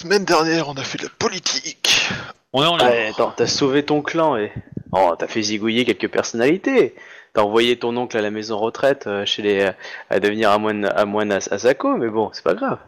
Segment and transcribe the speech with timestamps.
[0.00, 2.08] Semaine dernière, on a fait de la politique.
[2.54, 4.50] On est en Ouais, attends, t'as sauvé ton clan et.
[4.92, 6.94] Oh, t'as fait zigouiller quelques personnalités.
[7.34, 9.70] T'as envoyé ton oncle à la maison retraite euh, chez les.
[10.08, 12.78] à devenir à moine à, moine à, à Sako, mais bon, c'est pas grave.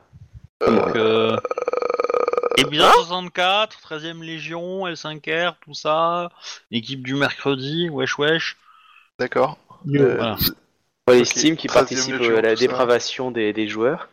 [0.67, 1.37] Donc, euh...
[2.57, 6.31] Épisode 64, 13ème Légion, L5R, tout ça,
[6.71, 8.57] équipe du mercredi, wesh wesh.
[9.19, 9.59] D'accord.
[9.87, 10.37] Euh, Voilà.
[11.05, 12.61] Pas les Ok, Steam qui 13e participent Légion, à la tout ça.
[12.67, 14.09] dépravation des, des joueurs.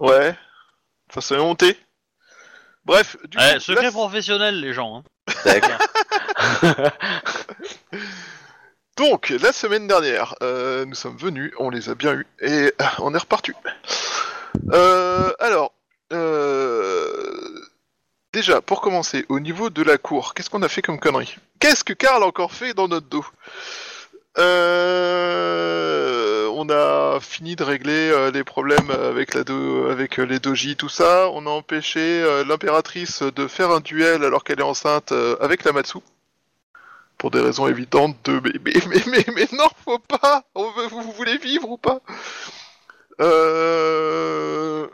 [0.00, 0.34] Ouais.
[1.08, 1.76] Enfin, c'est honté.
[2.84, 4.96] Bref, du Ouais, coup, secret là, professionnel, les gens.
[4.96, 5.32] Hein.
[5.44, 5.78] D'accord.
[8.96, 12.84] donc, la semaine dernière, euh, nous sommes venus, on les a bien eus, et euh,
[12.98, 13.52] on est reparti.
[14.72, 15.72] Euh, alors,
[16.12, 17.66] euh,
[18.32, 21.84] déjà, pour commencer, au niveau de la cour, qu'est-ce qu'on a fait comme connerie Qu'est-ce
[21.84, 23.24] que Karl a encore fait dans notre dos?
[24.38, 26.21] Euh,
[26.62, 28.92] On a fini de régler euh, les problèmes
[29.44, 31.28] do- avec euh, les doji, tout ça.
[31.30, 35.64] On a empêché euh, l'impératrice de faire un duel alors qu'elle est enceinte euh, avec
[35.64, 35.98] la Matsu.
[37.18, 38.40] Pour des raisons évidentes de
[38.84, 42.00] mais mais mais non faut pas vous, voulez vivre ou pas?
[43.20, 44.86] Euh,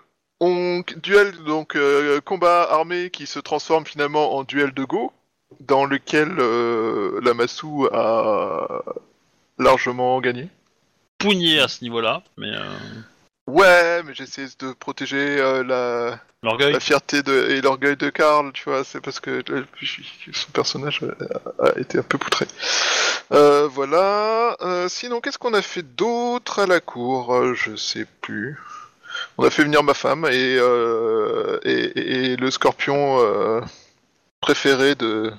[0.97, 5.13] duel donc euh, combat armé qui se transforme finalement en duel de go
[5.61, 8.83] dans lequel euh, la Massou a
[9.59, 10.49] largement gagné.
[11.19, 12.77] Pougné à ce niveau-là, mais euh,
[13.49, 18.85] Ouais, mais j'essaie de protéger euh, la, fierté de, et l'orgueil de Karl, tu vois,
[18.85, 19.65] c'est parce que euh,
[20.35, 21.01] son personnage
[21.59, 22.47] a, été un peu poutré.
[23.33, 24.55] Euh, voilà.
[24.61, 27.55] Euh, sinon, qu'est-ce qu'on a fait d'autre à la cour?
[27.55, 28.59] Je sais plus.
[29.39, 30.57] On a fait venir ma femme et,
[31.65, 33.63] et, le scorpion
[34.43, 35.33] préféré de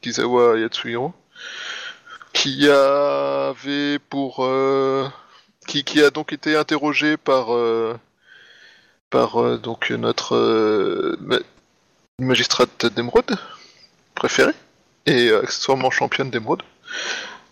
[0.00, 1.12] Kizawa Yatsuhiro,
[4.40, 5.08] euh,
[5.66, 7.54] qui, a donc été interrogé par...
[7.54, 7.98] euh,
[9.40, 9.58] euh,
[9.96, 11.38] notre ma-
[12.18, 13.36] magistrate d'émeraude
[14.14, 14.54] préférée
[15.06, 16.62] et accessoirement championne d'émeraude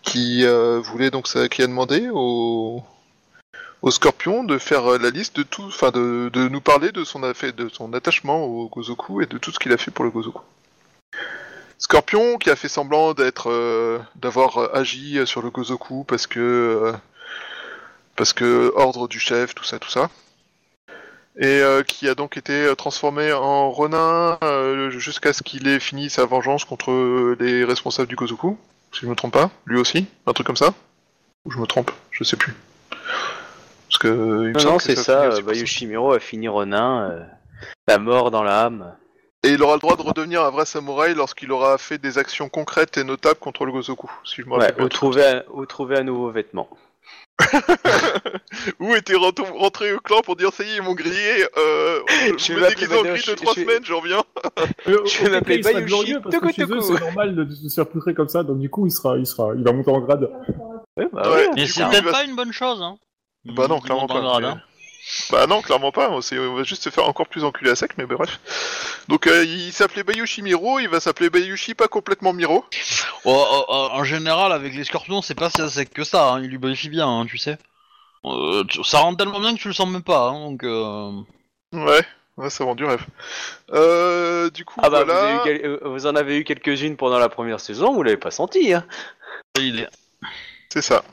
[0.03, 0.45] qui
[0.83, 2.81] voulait donc ça qui a demandé au
[3.89, 7.53] Scorpion de faire la liste de tout enfin de, de nous parler de son affaire
[7.53, 10.41] de son attachement au Gozoku et de tout ce qu'il a fait pour le Gozoku.
[11.79, 16.27] Scorpion qui a fait semblant d'être euh, d'avoir euh, agi euh, sur le Gozoku parce
[16.27, 16.93] que euh,
[18.15, 20.09] parce que ordre du chef tout ça tout ça
[21.37, 26.09] et euh, qui a donc été transformé en Ronin euh, jusqu'à ce qu'il ait fini
[26.09, 28.57] sa vengeance contre les responsables du Gozoku,
[28.91, 30.73] si je me trompe pas, lui aussi, un truc comme ça
[31.45, 32.53] Ou je me trompe, je sais plus.
[32.89, 37.23] Parce que il me Non, c'est ça, bah, Yoshimiro a fini Ronin, euh,
[37.87, 38.93] la mort dans l'âme.
[39.43, 42.49] Et il aura le droit de redevenir un vrai samouraï lorsqu'il aura fait des actions
[42.49, 45.65] concrètes et notables contre le Gozoku, si je me Ouais, rappelle ou trouver, un- ou
[45.65, 46.67] trouver un nouveau vêtement.
[48.81, 51.99] Ou était rentré rentré au clan pour dire ça y est, ils m'ont grillé, euh,
[52.37, 54.23] Je me déguise en gris Badoshi- de trois je vais- semaines, je reviens.
[55.05, 55.23] Je
[56.51, 56.81] chez eux, Toku.
[56.97, 59.25] c'est normal de, de se faire poutrer comme ça, donc du coup, il sera, il
[59.25, 60.29] sera, il va monter en grade.
[60.97, 61.35] Ouais, bah Ouais.
[61.35, 61.49] ouais.
[61.55, 62.97] Mais Du c'est peut-être pas une bonne chose, hein.
[63.45, 64.61] Bah non, clairement pas.
[65.31, 66.09] Bah non, clairement pas.
[66.09, 66.19] On
[66.55, 68.39] va juste se faire encore plus enculer à sec, mais bah, bref.
[69.07, 72.65] Donc euh, il s'appelait Bayushi Miro, il va s'appeler Bayushi pas complètement Miro.
[73.25, 76.41] Oh, oh, oh, en général, avec les scorpions, c'est pas si sec que ça, hein.
[76.41, 77.57] il lui bonifie bien, hein, tu sais.
[78.25, 80.63] Euh, ça rentre tellement bien que tu le sens même pas, hein, donc...
[80.63, 81.11] Euh...
[81.73, 82.05] Ouais,
[82.37, 83.05] ouais ça vend du rêve.
[83.71, 85.13] Euh, du coup, Ah bah, voilà.
[85.13, 88.17] vous, avez eu quel- vous en avez eu quelques-unes pendant la première saison, vous l'avez
[88.17, 88.85] pas senti, hein.
[90.69, 91.03] C'est ça.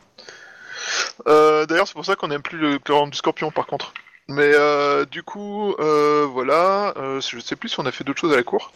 [1.26, 3.92] Euh, D'ailleurs, c'est pour ça qu'on n'aime plus le clan du Scorpion, par contre.
[4.28, 8.20] Mais euh, du coup, euh, voilà, euh, je sais plus si on a fait d'autres
[8.20, 8.72] choses à la cour.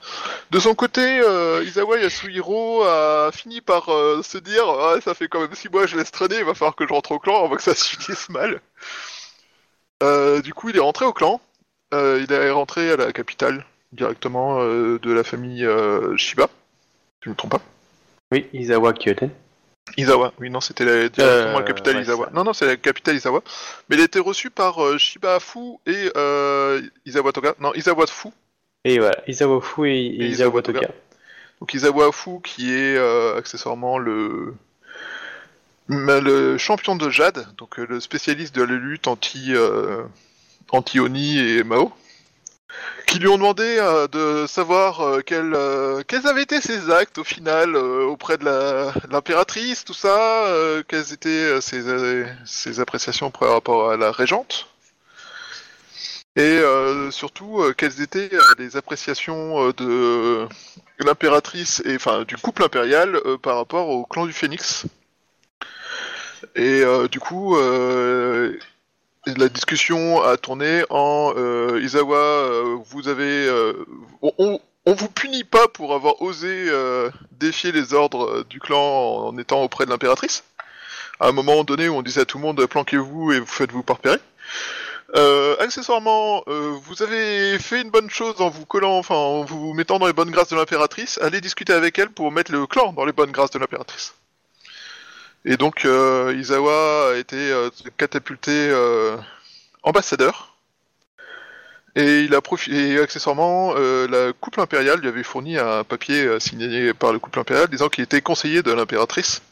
[0.53, 1.21] De son côté,
[1.65, 5.89] Isawa Yasuhiro a fini par se dire ah, ça fait quand même six mois que
[5.89, 7.97] je laisse traîner, il va falloir que je rentre au clan avant que ça se
[7.97, 8.61] finisse mal.
[10.43, 11.41] Du coup, il est rentré au clan.
[11.93, 15.69] Il est rentré à la capitale directement de la famille
[16.17, 16.47] Shiba.
[16.47, 17.61] Si je me trompe pas.
[18.31, 19.31] Oui, Isawa Kyoten.
[19.97, 22.27] Isawa, oui, non, c'était la, directement Euh, la capitale ouais, Isawa.
[22.27, 22.33] ça.
[22.33, 23.43] Non, non, c'est la capitale Isawa.
[23.89, 27.55] Mais il a été reçu par euh, Shiba Fu et euh, Isawa Toga.
[27.59, 28.29] Non, Isawa Fu.
[28.85, 30.37] Et voilà, Isawa Fu et, et.
[30.37, 30.89] Toga.
[31.61, 34.55] Donc Isawa Fu qui est euh, accessoirement le
[35.89, 40.05] le champion de Jade, donc euh, le spécialiste de la lutte anti euh,
[40.71, 41.93] anti Oni et Mao,
[43.11, 47.19] qui lui ont demandé euh, de savoir euh, quels, euh, quels avaient été ses actes
[47.19, 48.45] au final auprès de
[49.11, 50.47] l'impératrice, tout ça,
[50.87, 54.69] quelles étaient ses, appréciations par rapport à la régente.
[56.37, 56.61] Et
[57.11, 60.47] surtout, quelles étaient les appréciations de
[61.01, 64.85] l'impératrice et enfin du couple impérial par rapport au clan du Phénix.
[66.55, 67.57] Et du coup,
[69.39, 73.85] la discussion a tourné en euh, Isawa, euh, vous avez, euh,
[74.23, 78.79] on, vous punit pas pour avoir osé euh, défier les ordres du clan
[79.27, 80.45] en étant auprès de l'impératrice.
[81.21, 83.83] À un moment donné où on disait à tout le monde planquez-vous et vous faites-vous
[83.83, 84.19] pas repérer.
[85.61, 90.07] Accessoirement, vous avez fait une bonne chose en vous collant, enfin en vous mettant dans
[90.07, 91.19] les bonnes grâces de l'impératrice.
[91.21, 94.15] Allez discuter avec elle pour mettre le clan dans les bonnes grâces de l'impératrice.
[95.45, 99.17] Et donc euh, Izawa a été euh, catapulté euh,
[99.83, 100.55] ambassadeur.
[101.97, 106.39] Et il a profité, et accessoirement, euh, la couple impériale lui avait fourni un papier
[106.39, 109.43] signé par le couple impérial disant qu'il était conseiller de l'impératrice.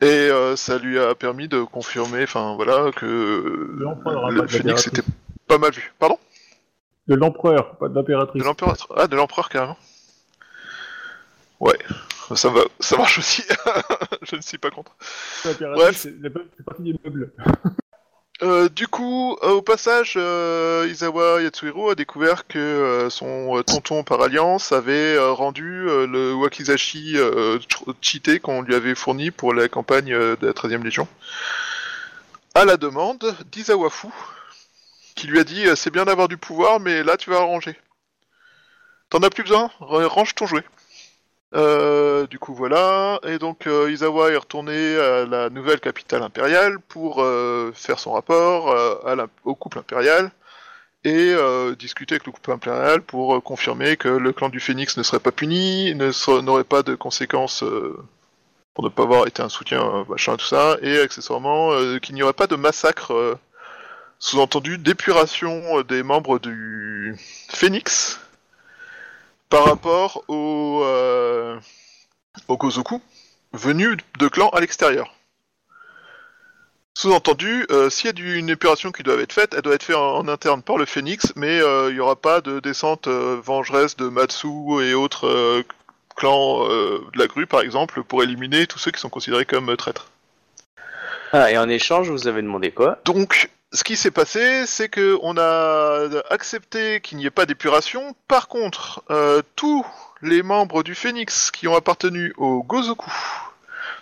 [0.00, 4.88] Et ça lui a permis de confirmer, enfin voilà, que hein, le l'impératrice.
[4.88, 5.02] était
[5.46, 5.94] pas mal vu.
[5.98, 6.18] Pardon?
[7.06, 8.42] De l'empereur, pas de l'impératrice.
[8.42, 9.78] De l'empereur Ah, de l'empereur carrément.
[11.60, 11.78] Ouais,
[12.34, 13.42] ça va, ça marche aussi.
[14.22, 14.92] Je ne suis pas contre.
[15.44, 15.96] L'impératrice, Bref.
[16.00, 16.30] c'est la-
[16.64, 17.32] partie des meubles.
[18.42, 24.20] Euh, du coup, euh, au passage, euh, Izawa Yatsuhiro a découvert que son tonton par
[24.22, 27.68] alliance avait rendu le Wakizashi ch-
[28.00, 31.06] cheaté qu'on lui avait fourni pour la campagne de la 13e Légion,
[32.54, 34.08] à la demande d'Izawa Fu,
[35.14, 37.78] qui lui a dit c'est bien d'avoir du pouvoir, mais là tu vas ranger.
[39.10, 40.64] T'en as plus besoin, range ton jouet.
[41.54, 46.80] Euh, du coup voilà, et donc euh, Izawa est retourné à la nouvelle capitale impériale
[46.88, 50.32] pour euh, faire son rapport euh, au couple impérial
[51.04, 51.34] et
[51.78, 55.32] discuter avec le couple impérial pour confirmer que le clan du Phénix ne serait pas
[55.32, 57.62] puni, n'aurait pas de conséquences
[58.72, 62.32] pour ne pas avoir été un soutien, machin, tout ça, et accessoirement qu'il n'y aurait
[62.32, 63.38] pas de massacre,
[64.18, 67.14] sous-entendu d'épuration des membres du
[67.50, 68.23] Phénix
[69.54, 71.56] par rapport au, euh,
[72.48, 72.58] au
[73.52, 75.14] venus de clans à l'extérieur.
[76.98, 79.84] Sous-entendu, euh, s'il y a du- une épuration qui doit être faite, elle doit être
[79.84, 83.06] faite en, en interne par le Phénix, mais euh, il n'y aura pas de descente
[83.06, 84.48] euh, vengeresse de Matsu
[84.82, 85.62] et autres
[86.16, 90.10] clans de la grue, par exemple, pour éliminer tous ceux qui sont considérés comme traîtres.
[91.32, 92.98] Ah, et en échange, vous avez demandé quoi?
[93.04, 98.14] Donc, ce qui s'est passé, c'est que on a accepté qu'il n'y ait pas d'épuration.
[98.28, 99.84] Par contre, euh, tous
[100.22, 103.12] les membres du Phénix qui ont appartenu au Gozoku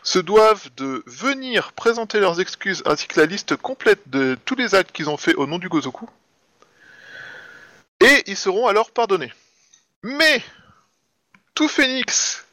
[0.03, 4.75] se doivent de venir présenter leurs excuses ainsi que la liste complète de tous les
[4.75, 6.07] actes qu'ils ont fait au nom du Gozoku.
[8.01, 9.33] Et ils seront alors pardonnés.
[10.03, 10.43] Mais
[11.55, 12.45] tout Phénix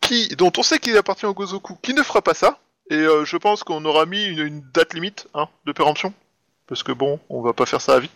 [0.00, 2.58] qui, dont on sait qu'il appartient au Gozoku, qui ne fera pas ça,
[2.90, 6.12] et euh, je pense qu'on aura mis une, une date limite hein, de péremption,
[6.72, 8.08] parce que bon, on va pas faire ça à vie.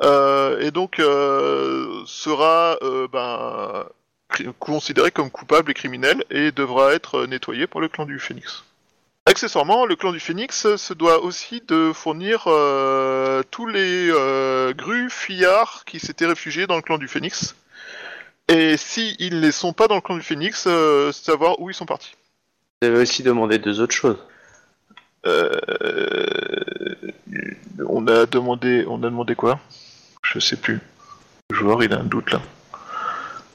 [0.00, 3.86] Euh, et donc euh, sera euh, ben,
[4.60, 8.62] considéré comme coupable et criminel et devra être nettoyé par le clan du Phénix.
[9.24, 12.44] Accessoirement, le clan du Phénix se doit aussi de fournir
[13.50, 14.12] tous les
[14.76, 17.56] grues fillards qui s'étaient réfugiés dans le clan du Phénix.
[18.46, 20.68] Et s'ils ne sont pas dans le clan du Phénix,
[21.10, 22.14] savoir où ils sont partis.
[22.80, 24.18] Vous avez aussi demandé deux autres choses.
[25.26, 26.55] Euh,
[27.88, 29.58] on a demandé, on a demandé quoi?
[30.22, 30.80] Je sais plus.
[31.50, 32.40] Le joueur, il a un doute là.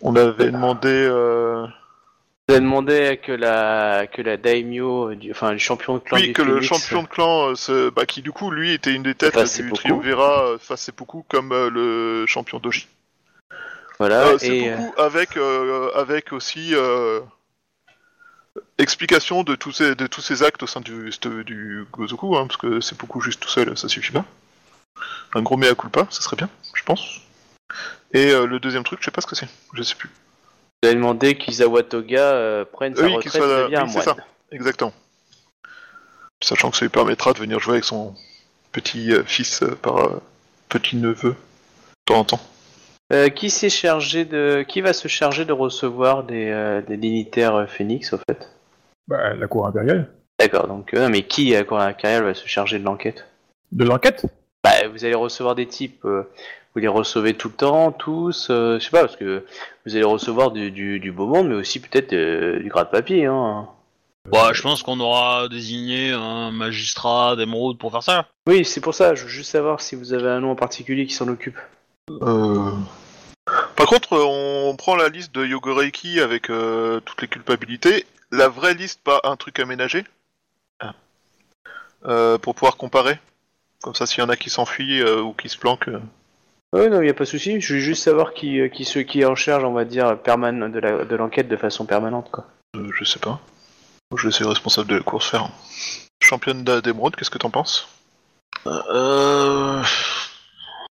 [0.01, 0.89] On avait demandé.
[0.89, 1.65] Euh...
[2.47, 6.27] Vous avez demandé que la que la daimyo, du, enfin le champion de clan Oui,
[6.27, 9.15] du que le champion de clan, euh, bah, qui du coup, lui, était une des
[9.15, 9.84] têtes c'est du beaucoup.
[9.84, 12.88] triumvirat euh, face Seppuku comme euh, le champion Doji.
[14.00, 15.38] Voilà, et euh, Seppuku avec
[15.95, 16.74] avec aussi
[18.77, 21.10] explication de tous ces de tous ces actes au sein du
[21.46, 24.25] du Gozoku, hein, parce que Seppuku juste tout seul, ça suffit pas.
[25.34, 27.22] Un gros mea culpa, ça serait bien, je pense.
[28.13, 30.10] Et euh, le deuxième truc, je sais pas ce que c'est, je sais plus.
[30.84, 33.88] vous avez demandé qu'Isawa Toga euh, prenne sa Oui, retraite soit- et devienne oui, un
[33.88, 34.17] c'est moine.
[34.17, 34.25] ça.
[34.51, 34.93] Exactement.
[36.43, 38.15] Sachant que ça lui permettra de venir jouer avec son
[38.74, 40.10] petit euh, fils par
[40.67, 41.36] petit neveu de
[42.05, 42.41] temps en temps.
[43.12, 47.56] Euh, qui s'est chargé de, qui va se charger de recevoir des, euh, des dignitaires
[47.56, 48.50] euh, Phoenix au fait?
[49.10, 50.10] Bah, la cour impériale.
[50.39, 53.25] D'accord, donc euh, mais qui à quoi impérial va se charger de l'enquête?
[53.74, 54.27] De l'enquête?
[54.63, 56.24] Bah, vous allez recevoir des types, euh,
[56.74, 59.44] vous les recevez tout le temps, tous, euh, je sais pas, parce que
[59.86, 63.25] vous allez recevoir du, du, du beau monde, mais aussi peut-être du gras de papier,
[63.25, 63.68] hein.
[64.32, 68.27] Bah, je pense qu'on aura désigné un magistrat d'émeraude pour faire ça.
[68.48, 71.08] Oui, c'est pour ça, je veux juste savoir si vous avez un nom en particulier
[71.08, 71.58] qui s'en occupe.
[72.22, 72.72] Euh,
[73.91, 78.05] contre, on prend la liste de Yogoreiki avec euh, toutes les culpabilités.
[78.31, 80.05] La vraie liste, pas un truc aménagé.
[80.79, 80.93] Ah.
[82.05, 83.19] Euh, pour pouvoir comparer.
[83.83, 85.89] Comme ça, s'il y en a qui s'enfuient euh, ou qui se planquent.
[85.89, 86.00] euh.
[86.71, 89.19] Oui, non, il a pas de souci, je veux juste savoir qui, qui, ceux qui
[89.19, 92.45] est en charge, on va dire, perman de la- de l'enquête de façon permanente, quoi.
[92.77, 93.41] Euh, je sais pas.
[94.15, 95.50] Je laisse les responsables de la course faire.
[96.21, 97.89] Championne d'émeraude, qu'est-ce que t'en penses?
[98.65, 99.83] Euh...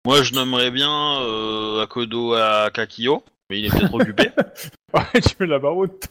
[0.07, 4.31] Moi, je nommerais bien euh, Akodo à Kakio, mais il est peut-être occupé.
[4.95, 6.07] Ouais, tu mets la baroute.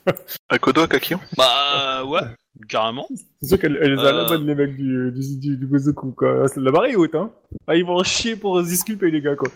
[0.50, 2.20] Akodo à Kakio Bah ouais,
[2.68, 3.08] carrément.
[3.42, 4.12] C'est sûr qu'elle elle les a Euh.
[4.12, 6.46] la bonne, les mecs du, du, du, du Gozoku, quoi.
[6.58, 7.32] La barre est haute, hein.
[7.68, 9.48] Ah, ils vont en chier pour se disculper, les gars, quoi.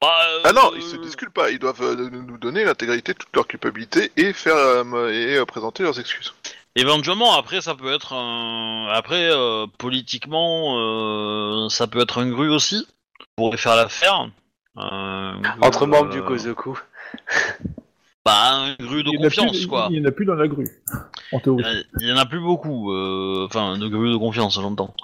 [0.00, 0.08] Bah,
[0.44, 3.34] Ah non, euh, ils se disculpent pas, ils doivent euh, nous donner l'intégralité de toute
[3.34, 6.32] leur culpabilité et faire euh, et euh, présenter leurs excuses.
[6.76, 8.86] Éventuellement, après, ça peut être un...
[8.92, 12.86] Après, euh, politiquement, euh, ça peut être un gru aussi,
[13.36, 14.30] pour faire l'affaire.
[14.76, 16.78] Euh, Entre euh, membres du Kozoku.
[18.26, 19.88] Bah, un gru de Il confiance, plus- quoi.
[19.90, 20.66] Il y en a plus dans la grue,
[21.30, 21.62] en théorie.
[22.00, 24.94] Il y en a- il plus beaucoup, euh, enfin, de gru de confiance, j'entends.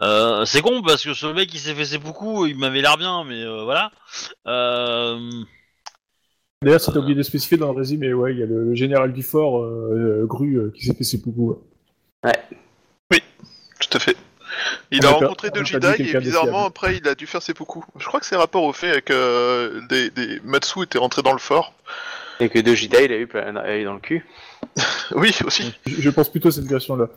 [0.00, 2.96] Euh, c'est con, parce que ce mec qui s'est fait ses beaucoup, il m'avait l'air
[2.96, 3.90] bien, mais euh, voilà.
[4.46, 5.28] Euh...
[6.62, 8.74] D'ailleurs, si t'as oublié de spécifier dans le résumé, ouais, il y a le, le
[8.76, 11.58] général du fort, euh, euh, Gru, euh, qui s'est fait ses poupous.
[12.24, 12.32] ouais.
[13.10, 14.16] Tout à fait.
[14.90, 17.84] Il a rencontré dit Dojidai et bizarrement après il a dû faire ses beaucoup.
[17.98, 21.32] Je crois que c'est rapport au fait que euh, des, des Matsu étaient rentrés dans
[21.32, 21.74] le fort.
[22.40, 24.24] Et que Dojida, il a eu plein a eu dans le cul.
[25.12, 25.74] Oui, aussi.
[25.86, 27.08] Je, je pense plutôt à cette version-là.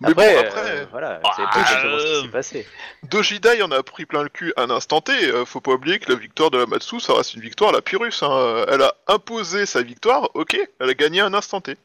[0.00, 2.66] Mais Après, bon, euh, après voilà, Ah, c'est pas exactement ce euh, qui s'est passé.
[3.04, 5.12] Dojidai en a pris plein le cul un instant T.
[5.12, 7.72] euh, faut pas oublier que la victoire de la Matsu, ça reste une victoire à
[7.74, 8.22] la Pyrrhus.
[8.22, 8.64] Hein.
[8.68, 11.76] Elle a imposé sa victoire, ok, elle a gagné un instant T.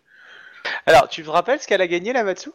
[0.85, 2.51] Alors, tu te rappelles ce qu'elle a gagné, la Matsu?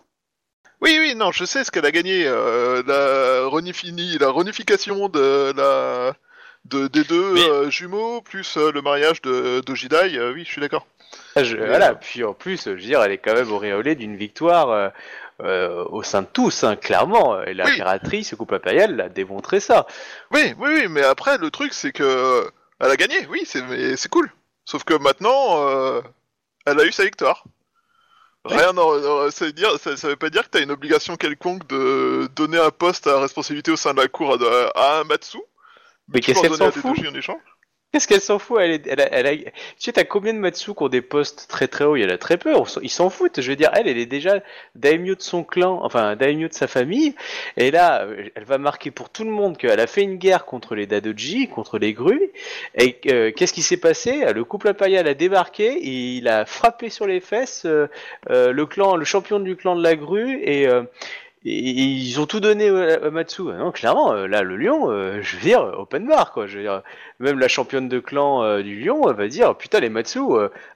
[0.80, 2.24] Oui, oui, non, je sais ce qu'elle a gagné.
[2.26, 6.14] euh, la, renifini, la réunification de la
[6.64, 10.50] de, des deux Mais- euh, jumeaux, plus euh, le mariage de Dojidai, euh, oui, je
[10.50, 10.86] suis d'accord.
[11.36, 14.16] Ah, je- Voilà, puis en plus, je veux dire, elle est quand même auréolée d'une
[14.16, 14.88] victoire euh,
[15.42, 17.42] euh, au sein de tous, hein, clairement.
[17.42, 19.86] Et l'impératrice, le couple impérial, a démontré ça.
[20.30, 22.48] Oui, oui, oui, mais après, le truc, c'est que
[22.80, 24.30] elle a gagné, oui, c'est mais c'est cool.
[24.64, 26.00] Sauf que maintenant, euh,
[26.66, 27.44] elle a eu sa victoire.
[28.44, 31.16] Rien, n'en- n'en- ça, veut dire, ça, ça veut pas dire que t'as une obligation
[31.16, 35.04] quelconque de donner un poste à responsabilité au sein de la cour à, à un
[35.04, 35.38] Matsu.
[36.08, 37.40] Mais qu'est-ce qu'elle s'en fout doji en échange.
[37.92, 40.38] Qu'est-ce qu'elle s'en fout elle, est- elle, a- elle a- Tu sais, t'as combien de
[40.38, 41.94] Matsu qui ont des postes très très hauts?
[41.96, 42.54] Il y en a très peu.
[42.82, 43.40] Ils s'en foutent.
[43.42, 44.40] Je veux dire, elle, elle est déjà
[44.74, 47.14] daimyo de son clan, enfin daimyo de sa famille.
[47.58, 50.46] Et là, euh, elle va marquer pour tout le monde qu'elle a fait une guerre
[50.46, 52.30] contre les Dadoji, contre les grues.
[52.76, 54.24] Et euh, qu'est-ce qui s'est passé?
[54.32, 57.88] Le couple impérial a débarqué, il a frappé sur les fesses euh,
[58.30, 60.82] euh, le clan, le champion du clan de la grue, et, euh,
[61.44, 63.42] et- ils ont tout donné à, Matsu.
[63.52, 66.46] Ah Non, clairement, euh, là, le lion, euh, je veux dire, open bar, quoi.
[66.46, 66.82] Je veux dire,
[67.20, 70.20] même la championne de clan euh, du lion va dire putain les Matsu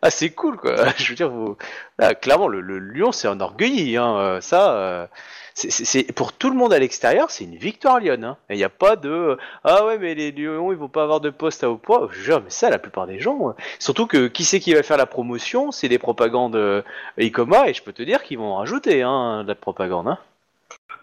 [0.03, 1.57] ah c'est cool quoi je veux dire vous...
[1.99, 5.09] là, clairement le, le lion c'est un orgueilli hein, ça
[5.55, 8.37] c'est- pour tout le monde à l'extérieur c'est une victoire lionne hein.
[8.51, 11.31] il n'y a pas de ah ouais mais les lions ils vont pas avoir de
[11.31, 14.07] poste à haut poids je veux dire mais ça la plupart des gens euh, surtout
[14.07, 15.73] que qui c'est qui va faire la promotion?
[15.73, 16.85] C'est les propagandes
[17.19, 20.19] Ikoma et je peux te dire qu'ils vont rajouter hein, de la propagande hein.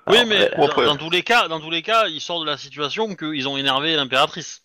[0.07, 0.51] Oui, Alors, mais
[0.85, 3.57] dans, tous les cas, dans tous les cas, ils sortent de la situation qu'ils ont
[3.57, 4.63] énervé l'impératrice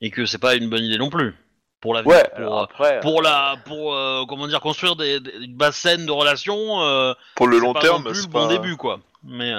[0.00, 1.34] et que c'est pas une bonne idée non plus
[1.80, 5.20] pour la ouais pour, alors euh, après pour la pour euh, comment dire construire des,
[5.20, 6.80] des- une basse scène de relations.
[6.82, 9.00] euh, Pour le long pas terme, non plus bon début quoi.
[9.24, 9.52] Mais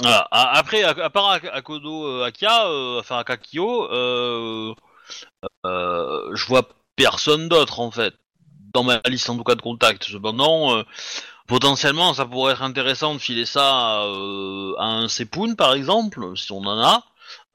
[0.00, 0.26] voilà.
[0.30, 3.88] Après, à, à part Ak- Akodo Akia, enfin Akakio,
[5.64, 6.62] je vois
[6.96, 8.14] personne d'autre en fait
[8.74, 10.04] dans ma liste en tout cas de contacts.
[10.04, 10.82] Cependant,
[11.46, 16.52] potentiellement, ça pourrait être intéressant de filer ça euh, à un Sepun par exemple, si
[16.52, 17.04] on en a.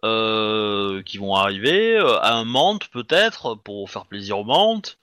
[0.05, 4.97] euh, qui vont arriver, euh, à un Mante peut-être, pour faire plaisir aux Mantes.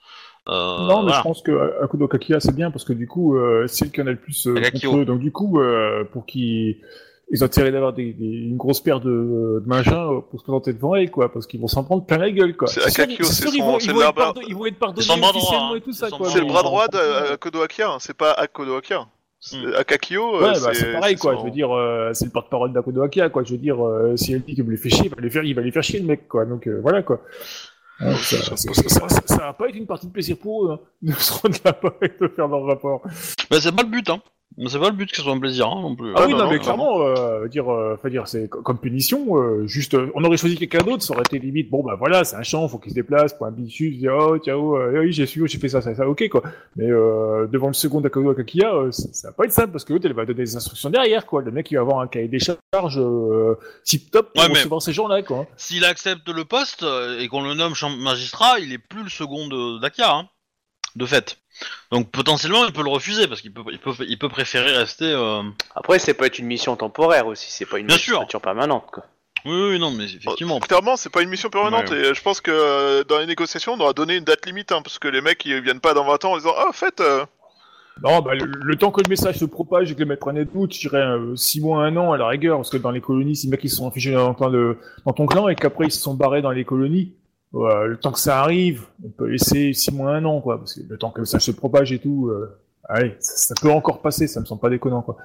[0.48, 1.18] Euh, non, mais voilà.
[1.18, 4.02] je pense que Akudo Kakia, c'est bien, parce que du coup, euh, c'est le qui
[4.02, 4.90] le plus euh, Kakio.
[4.90, 5.04] contre eux.
[5.06, 5.58] Donc du coup,
[6.12, 6.76] pour qu'ils...
[7.30, 10.44] Ils ont intérêt d'avoir des, des- une grosse paire de, de machins euh, pour se
[10.44, 12.68] présenter devant elle, quoi, parce qu'ils vont s'en prendre plein la gueule, quoi.
[12.68, 14.78] C'est Akakio, c'est son- vont, c'est ils le vont être bras- pardonnés, ils vont être
[14.78, 15.76] pardonnés droit, officiellement hein.
[15.76, 16.28] et tout ça, quoi.
[16.28, 19.06] C'est le bras droit d'Akodo Akia, hein, c'est pas Akodo Akia.
[19.40, 19.72] C'est Hmm.
[19.76, 21.32] Akakio, Ouais, euh, bah, c'est pareil, quoi.
[21.34, 23.42] son- Je veux dire, euh, c'est le porte-parole d'Akodo Akia, quoi.
[23.42, 25.28] Je veux dire, euh, si elle dit qu'il me les fait chier, il va les
[25.30, 26.44] faire, il va les faire chier, le mec, quoi.
[26.46, 27.20] Donc, euh, voilà, quoi.
[28.00, 31.12] Ça, ça, ça, ça- va pas être une partie de plaisir pour eux, hein, de
[31.12, 33.02] se rendre là-bas et de faire leur rapport.
[33.50, 34.20] Mais c'est pas le but, hein.
[34.56, 36.12] Mais C'est pas le but que ce soit un plaisir, hein, non plus.
[36.14, 38.48] Ah, Ah, oui, non, non, non, mais non, clairement, euh, dire, euh, faut dire, c'est
[38.48, 41.68] co- comme punition, euh, juste, euh, on aurait choisi quelqu'un d'autre, ça aurait été limite,
[41.70, 44.38] bon, bah voilà, c'est un champ, faut qu'il se déplace, pour un bichus, dire, oh,
[44.38, 46.42] tiens, oh, euh, oui, j'ai su, j'ai fait ça, ça, ça, ok, quoi.
[46.76, 49.84] Mais, euh, devant le second d'Akodo Akakia, euh, ça, ça va pas être simple, parce
[49.84, 51.42] que l'autre, elle va donner des instructions derrière, quoi.
[51.42, 54.80] Le mec, il va avoir un cahier des charges, euh, tip top pour Ouais, recevoir
[54.82, 55.46] ces gens-là, quoi.
[55.56, 56.86] S'il accepte le poste
[57.18, 59.48] et qu'on le nomme champ- magistrat, il est plus le second
[59.80, 60.28] d'Akia, hein,
[60.96, 61.38] de fait.
[61.92, 65.04] Donc potentiellement, il peut le refuser parce qu'il peut, il peut, il peut préférer rester.
[65.06, 65.42] euh,
[65.74, 68.14] Après, c'est pas être une mission temporaire aussi, c'est pas une Bien sûr.
[68.14, 69.04] magistrature permanente, quoi.
[69.46, 70.58] Oui, oui, non, mais effectivement.
[70.58, 71.98] Clairement, c'est pas une mission permanente Ouais.
[71.98, 74.72] et euh, je pense que euh, dans les négociations, on aura donné une date limite
[74.72, 76.72] hein, parce que les mecs ils viennent pas dans 20 ans en disant Ah, en
[76.72, 77.24] fait, euh,
[78.02, 80.42] Non, bah, le, le temps que le message se propage et que les mecs prennent
[80.44, 81.04] doute, je dirais
[81.36, 83.60] 6 mois, 1 an à la rigueur, parce que dans les colonies, si les mecs
[83.64, 86.14] ils se sont affichés dans, ton- de- dans ton clan et qu'après ils se sont
[86.14, 87.12] barrés dans les colonies,
[87.54, 90.80] le temps que ça arrive, on peut laisser 6 mois, 1 an, quoi, parce que
[90.88, 92.56] le temps que message se propage et tout, euh,
[92.88, 95.16] allez, ça, ça peut encore passer, ça me semble pas déconnant, quoi.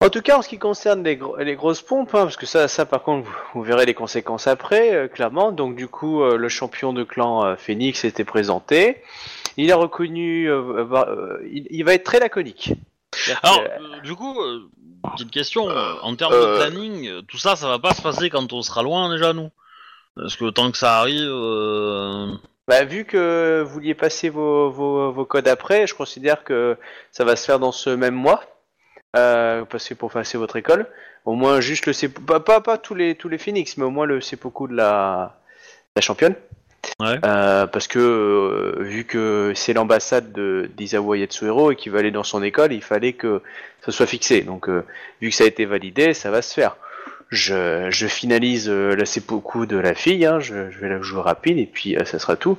[0.00, 2.44] En tout cas, en ce qui concerne les, gros- les grosses pompes, hein, parce que
[2.44, 5.52] ça, ça par contre, vous, vous verrez les conséquences après, euh, clairement.
[5.52, 8.98] Donc du coup, euh, le champion de clan euh, Phoenix était présenté.
[9.56, 12.74] Il a reconnu, euh, euh, il, il va être très laconique.
[13.42, 14.68] Alors, euh, du coup, euh,
[15.14, 18.28] petite question, Euh, en termes euh, de planning, tout ça, ça va pas se passer
[18.28, 19.48] quand on sera loin déjà, nous?
[20.16, 21.28] Parce que tant que ça arrive...
[21.28, 22.32] euh,
[22.66, 26.76] Bah, vu que vous vouliez passer vos, vos, vos codes après, je considère que
[27.12, 28.42] ça va se faire dans ce même mois.
[29.16, 30.86] Euh, passer pour passer votre école.
[31.24, 33.90] Au moins juste le seppuku, pas, pas, pas tous les tous les Phoenix, mais au
[33.90, 35.36] moins le seppuku de la,
[35.94, 36.34] la championne.
[37.00, 37.18] Ouais.
[37.24, 42.10] Euh, parce que euh, vu que c'est l'ambassade de d'Izawa Yatsuhiro et qu'il va aller
[42.10, 43.42] dans son école, il fallait que
[43.84, 44.42] ça soit fixé.
[44.42, 44.84] Donc euh,
[45.20, 46.76] vu que ça a été validé, ça va se faire.
[47.30, 51.58] Je, je finalise euh, la seppuku de la fille, hein, je, vais la jouer rapide
[51.58, 52.58] et puis euh, ça sera tout.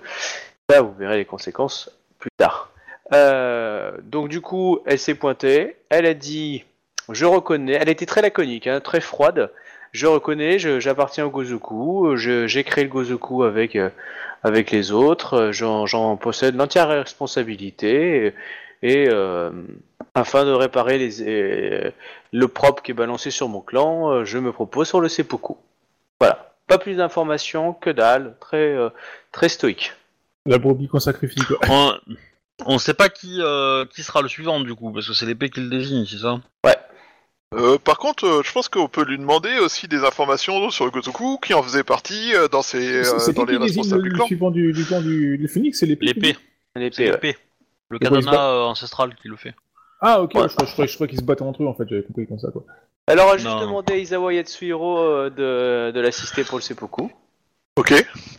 [0.70, 2.72] Là, vous verrez les conséquences plus tard.
[3.14, 6.66] Euh, donc du coup, elle s'est pointée, elle a dit,
[7.10, 9.52] je reconnais, elle était très laconique, hein, très froide.
[9.94, 13.78] Je reconnais, j'appartiens au Gozoku, j'ai créé le Gozoku avec
[14.44, 18.34] avec les autres, j'en possède l'entière responsabilité
[18.84, 19.10] et,
[20.14, 21.92] afin de réparer les, euh,
[22.32, 25.56] le propre qui est balancé sur mon clan, euh, je me propose sur le seppuku.
[26.20, 28.90] Voilà, pas plus d'informations que dalle, très euh,
[29.32, 29.94] très stoïque.
[30.46, 31.58] La brebis qu'on sacrifie, quoi.
[31.70, 31.94] on...
[32.66, 35.50] on sait pas qui, euh, qui sera le suivant, du coup, parce que c'est l'épée
[35.50, 36.40] qui le désigne, c'est ça?
[37.54, 40.92] Euh, par contre, euh, je pense qu'on peut lui demander aussi des informations sur le
[40.92, 44.10] Gotoku, qui en faisait partie euh, dans, ses, euh, dans qui les responsables le, du
[44.10, 44.26] le clan.
[44.26, 46.36] suivant du, du clan du, du Phoenix C'est l'épée L'épée,
[46.76, 47.12] c'est L'épée, ouais.
[47.12, 47.38] l'épée.
[47.90, 49.56] Le se katana euh, ancestral qui le fait.
[50.02, 50.44] Ah, ok, Ouais.
[50.48, 52.28] je, crois, je, crois, je crois qu'ils se battent entre eux, en fait, j'avais compris
[52.28, 52.64] comme ça, quoi.
[53.08, 53.62] Alors, on a juste Non.
[53.62, 57.10] demandé à Isawa Yatsuhiro euh, de, de l'assister pour le seppuku.
[57.78, 57.90] Ok,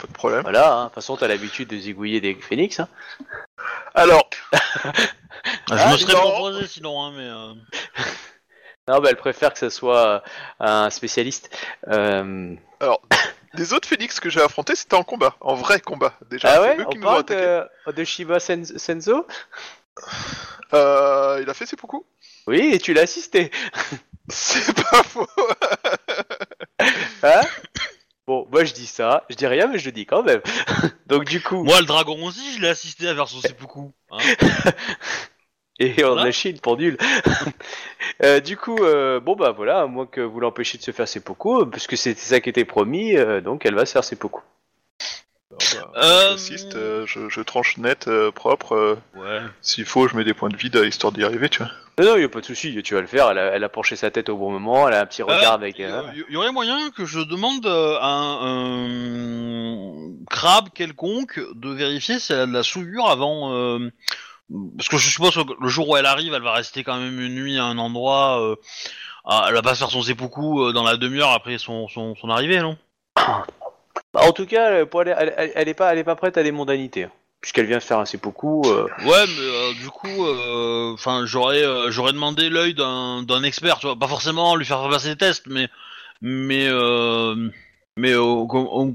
[0.01, 0.43] pas de problème.
[0.43, 0.81] Voilà, hein.
[0.83, 2.81] de toute façon, t'as l'habitude de zigouiller des phénix.
[2.81, 2.89] Hein.
[3.95, 4.29] Alors,
[5.71, 6.21] Ah, je Ah, me serais non.
[6.31, 7.25] proposé sinon, hein, mais...
[7.29, 7.55] euh,
[8.89, 10.23] Non, bah, elle préfère que ce soit
[10.61, 11.57] un spécialiste.
[11.89, 12.55] Euh...
[13.55, 16.15] les autres Phoenix que j'ai affrontés, c'était en combat, en vrai combat.
[16.31, 17.65] Déjà, Ah ouais eux On qui nous ont parle attaqués.
[17.87, 19.27] de, de Shiba Sen- Senzo?
[20.75, 22.05] Euh, il a fait ses beaucoup
[22.47, 23.51] Oui, et tu l'as assisté.
[24.29, 25.27] C'est pas faux.
[27.23, 27.41] Hein
[28.27, 30.43] Bon, moi je dis ça, je dis rien, mais je le dis quand même.
[31.07, 33.91] Donc du coup, Moi, le dragon aussi, je l'ai assisté à faire son seppuku.
[34.11, 34.19] Hein
[35.79, 36.25] et on Voilà.
[36.29, 36.99] a chié pour nul.
[38.23, 41.09] Euh, du coup, euh, bon bah voilà, à moins que vous l'empêchiez de se faire
[41.09, 44.17] ses pocos, puisque c'était ça qui était promis, euh, donc elle va se faire ses
[44.17, 44.43] pocos.
[45.51, 45.57] Bah,
[45.97, 48.73] Euh, J'assiste, euh, je, je tranche net, euh, propre.
[48.75, 49.41] euh, ouais.
[49.63, 51.71] S'il faut, je mets des points de vide histoire d'y arriver, tu vois.
[51.99, 53.31] Non, non, y a pas de souci, tu vas le faire.
[53.31, 55.55] Elle a, elle a penché sa tête au bon moment, elle a un petit regard
[55.55, 55.79] avec.
[55.79, 62.19] Il euh, y, aurait moyen que je demande à un, un crabe quelconque de vérifier
[62.19, 63.53] si elle a de la souillure avant.
[63.55, 63.91] euh,
[64.77, 67.21] parce que je suppose que le jour où elle arrive, elle va rester quand même
[67.21, 68.41] une nuit à un endroit.
[68.43, 68.57] euh,
[69.25, 72.31] ah, elle va pas se faire son seppuku dans la demi-heure après son, son, son
[72.31, 72.77] arrivée, non?
[73.17, 73.45] Bah,
[74.15, 76.43] en tout cas, pour aller- elle, elle- elle est pas, elle est pas prête à
[76.43, 78.63] des mondanités, hein, puisqu'elle vient de faire un seppuku.
[78.67, 83.43] euh, Ouais, mais euh, du coup, euh, enfin, j'aurais, euh, j'aurais demandé l'œil d'un, d'un
[83.43, 85.69] expert, tu vois, pas forcément lui faire passer des tests, mais,
[86.21, 87.49] mais, euh,
[87.97, 88.95] mais au, au-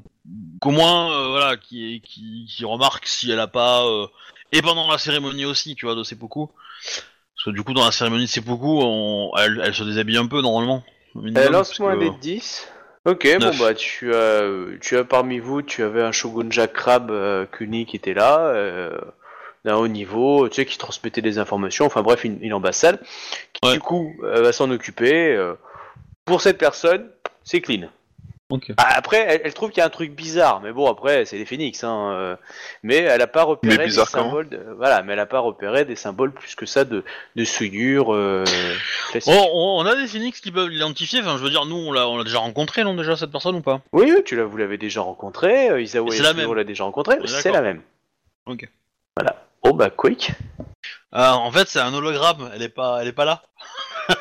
[0.61, 4.07] qu'au moins, euh, voilà, qui, qui, qui remarque si elle a pas, euh,
[4.51, 7.91] et pendant la cérémonie aussi, tu vois, de seppuku, parce que du coup, dans la
[7.91, 10.83] cérémonie de seppuku, on, elle, elle se déshabille un peu normalement.
[11.15, 12.67] au minimum, Euh, Lance-moi un parce dé que- de 10.
[13.05, 13.39] Ok, Neuf.
[13.57, 14.43] bon bah tu as,
[14.79, 18.39] tu as parmi vous, tu avais un Shogun Jack Crab euh, Kuni qui était là,
[18.47, 18.97] euh,
[19.65, 22.99] d'un haut niveau, tu sais, qui transmettait des informations, enfin bref, une, une ambassade,
[23.53, 23.73] qui Ouais.
[23.73, 25.35] du coup euh, va s'en occuper.
[25.35, 25.53] euh.
[26.25, 27.09] pour cette personne,
[27.43, 27.89] c'est clean.
[28.49, 28.71] Ok.
[28.77, 31.37] Ah, Après, elle, elle trouve qu'il y a un truc bizarre, mais bon, après, c'est
[31.37, 32.11] les phoenix, hein.
[32.11, 32.35] euh,
[32.83, 34.49] mais elle a pas repéré Mais des symboles.
[34.49, 37.03] De, voilà, mais elle a pas repéré des symboles plus que ça de,
[37.35, 38.43] de souillure euh,
[39.25, 39.31] on,
[39.79, 42.17] on a des phoenix qui peuvent l'identifier, enfin, je veux dire, nous, on l'a, on
[42.17, 43.81] l'a déjà rencontré, non, déjà, cette personne ou pas?
[43.91, 46.53] Oui, oui, tu l'as, vous l'avez déjà rencontré, euh, Isawa C'est la même.
[46.53, 47.81] l'a déjà rencontré, On est c'est la même.
[48.45, 48.67] Ok.
[49.17, 49.45] Voilà.
[49.61, 50.31] Oh bah quick.
[51.15, 53.41] Euh, en fait, c'est un hologramme, elle est pas, elle est pas là.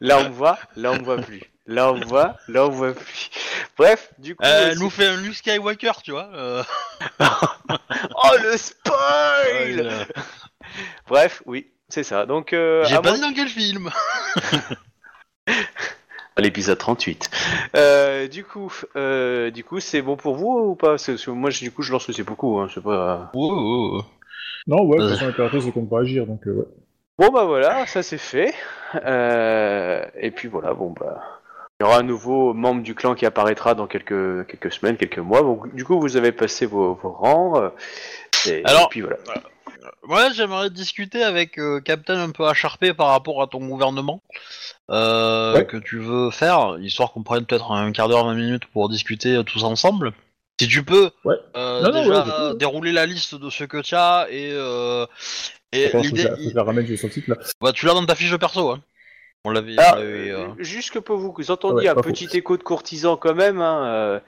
[0.00, 1.40] Là on me voit, là on me voit plus.
[1.68, 3.30] Là on voit, là on voit plus.
[3.76, 4.44] Bref, du coup.
[4.44, 6.30] Euh, euh, elle nous fait un Luke Skywalker, tu vois.
[6.34, 6.62] euh.
[7.20, 10.04] Oh le spoil Euh,
[11.08, 12.24] Bref, oui, c'est ça.
[12.26, 13.90] Donc euh, J'ai à pas moins- dit dans quel film.
[16.36, 17.30] à l'épisode 38.
[17.76, 20.90] Euh, du coup, euh, du coup, c'est bon pour vous ou pas?
[20.90, 22.58] Parce que moi, je- du coup, je lance le c'est beaucoup.
[22.58, 23.30] Hein, je sais pas.
[23.34, 24.04] Oh, oh, oh.
[24.66, 26.64] Non, ouais, de toute façon, l'impératrice, elle compte pas agir, donc euh, ouais.
[27.18, 28.52] Bon bah voilà, ça c'est fait.
[28.96, 31.35] Euh, et puis voilà, bon bah.
[31.78, 35.18] Il y aura un nouveau membre du clan qui apparaîtra dans quelques, quelques semaines, quelques
[35.18, 35.42] mois.
[35.42, 37.60] Donc, du coup, vous avez passé vos, vos rangs.
[37.60, 37.68] euh,
[38.46, 39.16] et, Alors- et puis voilà.
[40.08, 44.22] Ouais, j'aimerais discuter avec euh, Captain un peu acharpé par rapport à ton gouvernement
[44.90, 45.66] euh, Ouais.
[45.66, 49.34] que tu veux faire, histoire qu'on prenne peut-être un quart d'heure, 20 minutes pour discuter
[49.36, 50.12] euh, tous ensemble.
[50.60, 51.34] Si tu peux Ouais.
[51.56, 52.58] euh, Non, non, déjà ouais, je peux.
[52.58, 55.06] dérouler la liste de ce que tu as et, euh,
[55.72, 57.28] et Attends, faut que l'idée, je la- faut que je la ramène sur le site
[57.28, 57.36] là.
[57.60, 58.70] bah, tu l'as dans ta fiche de perso.
[58.70, 58.80] Hein.
[59.48, 59.78] On l'avait.
[59.78, 62.62] Alors, on l'avait, euh, Juste que pour vous, vous entendiez Ouais, un petit écho de
[62.64, 64.20] courtisan quand même, hein, euh,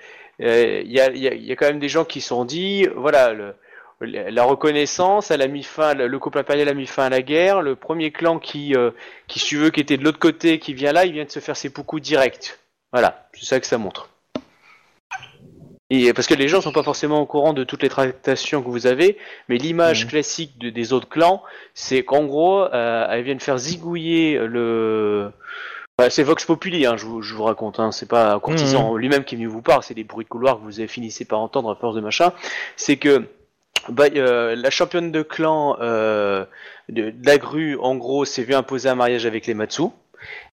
[0.43, 2.21] euh, il y, a, il y a- il y a quand même des gens qui
[2.21, 3.55] se sont dit, voilà, le-
[4.01, 7.63] la reconnaissance, elle a mis fin, le couple impérial a mis fin à la guerre,
[7.63, 8.93] le premier clan qui, euh,
[9.27, 11.31] qui si tu veux, qui était de l'autre côté, qui vient là, il vient de
[11.31, 12.61] se faire ses poucous direct.
[12.93, 14.09] Voilà, c'est ça que ça montre.
[15.91, 18.69] Et parce que les gens sont pas forcément au courant de toutes les tractations que
[18.69, 19.17] vous avez,
[19.49, 20.11] mais l'image Mhm.
[20.11, 25.31] classique de- des autres clans, c'est qu'en gros, euh, elles viennent faire zigouiller le.
[25.97, 28.95] Bah, c'est Vox Populi, hein, je, vous, je vous raconte, hein, c'est pas un courtisan
[28.97, 31.25] lui-même qui est venu vous parler, c'est des bruits de couloir que vous avez finissez
[31.25, 32.33] par entendre à force de machin.
[32.77, 33.25] C'est que
[33.89, 36.45] bah, euh, la championne de clan euh,
[36.89, 39.85] de, de la grue, en gros, s'est vu imposer un mariage avec les Matsu.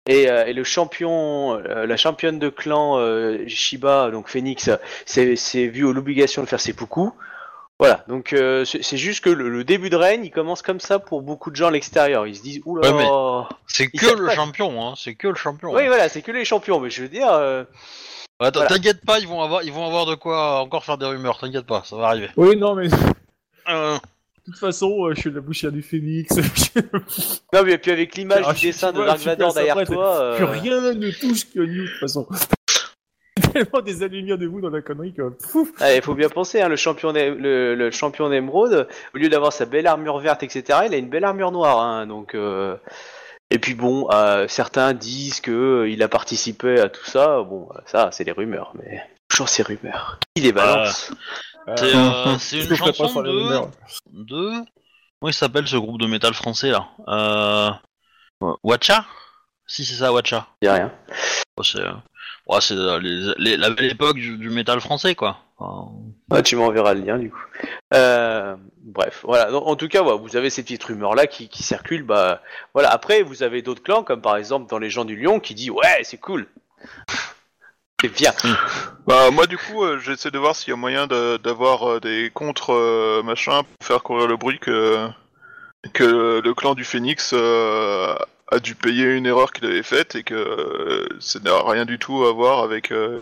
[0.09, 4.69] Et, euh, et le champion, euh, la championne de clan euh, Shiba, donc Phoenix,
[5.07, 7.12] s'est vu l'obligation de faire ses poucous.
[7.79, 10.99] Voilà, donc euh, c'est juste que le, le début de règne, il commence comme ça
[11.01, 12.27] pour beaucoup de gens à l'extérieur.
[12.29, 12.93] Ils se disent, oula.
[12.93, 14.35] Ouais, mais- C'est que le pas.
[14.37, 14.95] champion, hein.
[14.97, 15.73] C'est que le champion.
[15.73, 17.29] Oui, voilà, c'est que les champions, mais je veux dire.
[17.33, 17.65] euh,
[18.38, 18.67] voilà.
[18.67, 21.38] T'inquiète pas, ils vont avoir, ils vont avoir de quoi encore faire des rumeurs.
[21.38, 22.29] T'inquiète pas, ça va arriver.
[22.37, 22.88] Oui, non, mais
[24.47, 26.35] de Euh, toute façon, euh, je suis la bouchière du phénix.
[27.53, 30.21] Non, mais puis avec l'image Ah, du dessin de Dark Vador derrière après, toi.
[30.21, 32.27] euh, Plus rien ne touche que New, de toute façon.
[33.53, 35.23] Tellement des années-lumière de vous dans la connerie que.
[35.81, 39.53] Ah, Il faut bien penser, hein, le champion le, le champion d'émeraude, au lieu d'avoir
[39.53, 41.81] sa belle armure verte, etc., il a une belle armure noire.
[41.81, 42.77] Hein, donc, euh,
[43.51, 47.43] Et puis bon, euh, certains disent que euh, il a participé à tout ça.
[47.43, 50.19] Bon, euh, ça, c'est des rumeurs, mais toujours ces rumeurs.
[50.37, 51.13] Il les balance.
[51.77, 53.61] C'est, euh, c'est une chanson de-
[54.12, 54.51] de.
[55.20, 56.88] Comment il s'appelle ce groupe de métal français là?
[57.09, 57.70] Euh...
[58.64, 59.05] Watcha
[59.66, 60.46] Si, c'est ça, Watcha.
[60.61, 60.92] Dis rien.
[61.57, 61.92] Oh, c'est euh,
[62.48, 65.38] ouais, c'est, euh, les- les- la belle époque du, du métal français, quoi.
[65.59, 65.92] Enfin,
[66.33, 67.38] Ah, tu m'enverras le lien du coup.
[67.94, 69.51] Euh, bref, voilà.
[69.53, 72.03] Donc, en tout cas, voilà, vous avez ces petites rumeurs là qui, qui circulent.
[72.03, 72.42] Bah,
[72.75, 72.90] voilà.
[72.90, 75.70] Après, vous avez d'autres clans, comme par exemple dans les gens du Lion, qui dit
[75.70, 76.48] ouais, c'est cool,
[78.09, 78.33] bien.
[79.07, 82.01] Bah moi du coup euh, j'essaie de voir s'il y a moyen de- d'avoir euh,
[82.01, 85.09] des contre euh, machin pour faire courir le bruit que
[85.93, 88.15] que le clan du Phénix euh,
[88.51, 91.99] a dû payer une erreur qu'il avait faite et que euh, ça n'a rien du
[91.99, 93.21] tout à voir avec euh,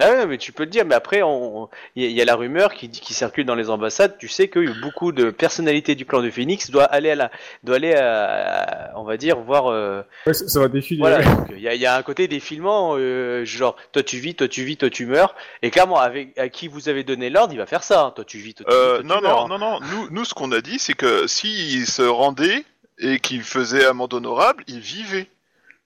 [0.00, 0.84] Ah ouais, mais tu peux le dire.
[0.86, 3.14] Mais après, on- on- il y, a- il y a la rumeur qui, dit- qui
[3.14, 4.16] circule dans les ambassades.
[4.16, 7.30] Tu sais que beaucoup de personnalités du clan du Phoenix doivent aller à la,
[7.64, 9.66] doivent aller à, on va dire voir.
[9.66, 11.00] euh, Ouais, ça, ça va défiler.
[11.00, 14.36] Voilà, il y, a- il y a un côté défilement, euh, genre toi tu vis,
[14.36, 17.52] toi tu vis, toi tu meurs, et clairement avec à qui vous avez donné l'ordre,
[17.52, 18.02] il va faire ça.
[18.04, 18.12] hein.
[18.14, 19.48] Toi tu vis, toi tu Euh, vis, toi non, tu meurs.
[19.48, 22.64] non, non, non, nous, nous, ce qu'on a dit, c'est que s'il se rendait
[22.98, 25.26] et qu'il faisait amende honorable, il vivait.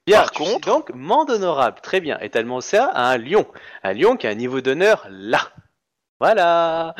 [0.07, 3.47] Bien, par tu contre- donc mande honorable, très bien, est tellement ça à un lion,
[3.85, 5.51] un lion qui a un niveau d'honneur là.
[6.21, 6.95] Voilà.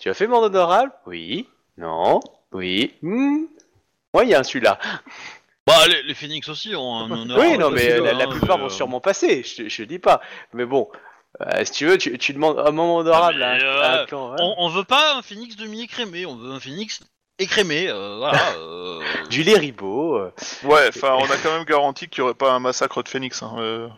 [0.00, 0.92] Tu as fait mande honorable?
[1.06, 1.48] Oui.
[1.76, 2.20] Non.
[2.52, 2.94] Oui.
[3.02, 3.44] Hmm.
[4.14, 4.78] Moyen celui-là.
[5.66, 7.38] Bah, les, les Phoenix aussi ont un honneur.
[7.38, 9.42] oui, non, euh, mais la, hein, la plupart mais, vont euh, sûrement passer.
[9.42, 10.22] Je, je dis pas.
[10.54, 10.88] Mais bon,
[11.42, 14.06] euh, si tu veux, tu, tu demandes un moment honorable Ah, à, un- à un
[14.06, 14.34] clan.
[14.40, 17.00] On, on veut pas un Phoenix demi-écrémé, on veut un Phoenix
[17.38, 18.52] écrémé, euh, voilà.
[18.58, 20.16] euh, Du lait ribot.
[20.16, 20.32] euh.
[20.64, 23.42] Ouais, enfin, on a quand même garanti qu'il n'y aurait pas un massacre de Phénix.
[23.42, 23.88] Hein, euh.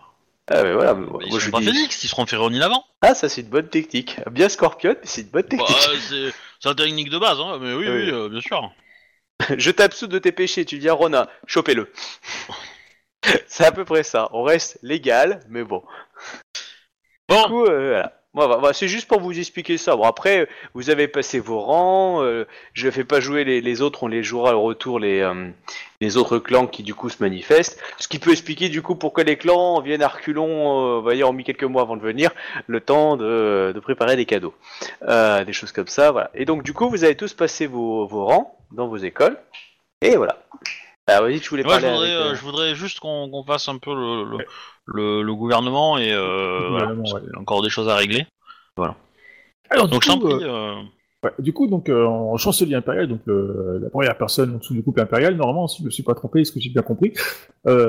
[0.53, 0.95] Ah, mais voilà.
[0.95, 2.85] mais moi, ils je pas dis- Phoenix, ils seront Féronie avant.
[3.03, 4.17] Ah, ça c'est une bonne technique.
[4.31, 6.01] Bien Scorpion, mais c'est une bonne Bah, technique.
[6.09, 8.03] c'est c'est la technique de base, hein, mais oui, Oui.
[8.05, 8.71] oui, euh, bien sûr.
[9.57, 11.91] Je t'absous de tes péchés, tu dis à Ronin, chopez-le.
[13.47, 14.29] c'est à peu près ça.
[14.33, 15.83] On reste légal, mais bon.
[17.29, 18.20] Bon, Du coup, euh, voilà.
[18.33, 19.97] Bah, bah, c'est juste pour vous expliquer ça.
[19.97, 22.23] Bon, après, vous avez passé vos rangs.
[22.23, 25.19] euh, je ne fais pas jouer les, les autres, on les jouera au retour, les,
[25.21, 25.51] euh,
[26.01, 27.83] les autres clans qui, du coup, se manifestent.
[27.99, 31.29] Ce qui peut expliquer, du coup, pourquoi les clans viennent à reculons, euh, on dire,
[31.29, 32.31] ont mis quelques mois avant de venir,
[32.69, 34.55] le temps de, de préparer des cadeaux.
[35.09, 36.31] Euh, des choses comme ça, voilà.
[36.35, 39.39] Et donc, du coup, vous avez tous passé vos, vos rangs dans vos écoles.
[40.03, 40.39] Et voilà.
[41.09, 43.79] Alors, vas-y, je voulais moi je voudrais, avec, je voudrais juste qu'on qu'on fasse un
[43.79, 44.47] peu le, le,
[44.95, 47.21] le- le gouvernement et euh, voilà, ouais.
[47.33, 48.27] y a encore des choses à régler.
[49.71, 50.45] Alors, Donc coup, prie.
[50.45, 50.75] euh, euh,
[51.25, 54.75] ouais, du coup, donc, euh, en chancelier impérial, donc euh, la première personne en dessous
[54.75, 57.13] du couple impérial, normalement, si je me suis pas trompé, ce que j'ai bien compris,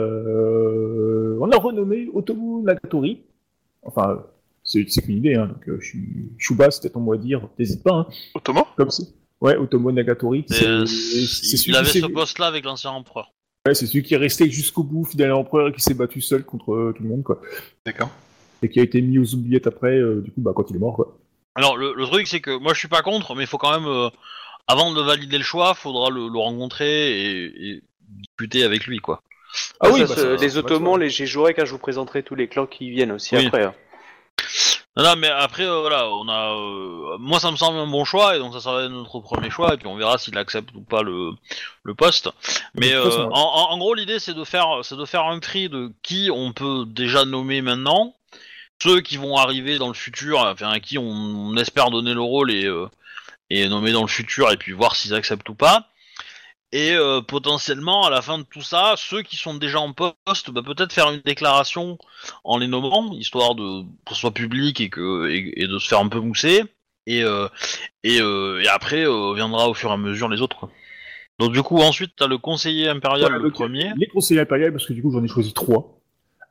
[0.05, 3.21] euh, on a renommé Otomu Nagatori.
[3.83, 4.23] Enfin,
[4.63, 7.83] c'est qu'une idée, hein, donc euh, je suis Chouba, c'était ton mot à dire, t'hésites
[7.83, 9.07] pas, hein, Ottoman comme c'est.
[9.41, 10.45] Ouais, Otomo Nagatori.
[10.47, 13.31] C'est- euh, il avait ce poste-là avec l'ancien empereur.
[13.67, 16.19] Ouais, c'est celui qui est resté jusqu'au bout, fidèle à l'empereur, et qui s'est battu
[16.19, 17.39] seul contre euh, tout le monde, quoi.
[17.86, 18.10] D'accord.
[18.63, 20.80] Et qui a été mis aux oubliettes après, euh, du coup, bah, quand il est
[20.80, 21.17] mort, quoi.
[21.54, 23.78] Alors le, le truc c'est que moi je suis pas contre, mais il faut quand
[23.78, 24.10] même, euh,
[24.67, 29.21] avant de valider le choix, faudra le, le rencontrer et, et discuter avec lui quoi.
[29.82, 32.47] Ah oui, oui, bah, les ça- Ottomans, les Géjorek, quand je vous présenterai tous les
[32.47, 33.47] clans qui viennent aussi Oui.
[33.47, 33.65] après.
[33.65, 33.74] hein.
[34.97, 38.04] Non, non, mais après euh, voilà, on a, euh, moi ça me semble un bon
[38.04, 40.82] choix et donc ça sera notre premier choix et puis on verra s'il accepte ou
[40.82, 41.32] pas le,
[41.84, 42.30] le poste.
[42.75, 43.30] Mais De toute euh, façon, ouais.
[43.32, 46.30] en, en- en gros l'idée c'est de faire, c'est de faire un tri de qui
[46.34, 48.15] on peut déjà nommer maintenant,
[48.84, 52.21] ceux qui vont arriver dans le futur, enfin à qui on, on espère donner le
[52.21, 52.88] rôle et euh,
[53.49, 55.88] et nommer dans le futur et puis voir s'ils acceptent ou pas.
[56.73, 60.51] Et euh, potentiellement, à la fin de tout ça, ceux qui sont déjà en poste,
[60.51, 61.97] bah, peut-être faire une déclaration
[62.45, 65.88] en les nommant, histoire de que ce soit public et que et, et de se
[65.89, 66.63] faire un peu mousser.
[67.07, 67.47] Et euh,
[68.03, 70.69] et, euh, et après euh, viendra au fur et à mesure les autres.
[71.39, 73.91] Donc du coup, ensuite, t'as le conseiller impérial, Voilà, le premier.
[73.97, 75.99] Les conseillers impériaux, parce que du coup, j'en ai choisi trois.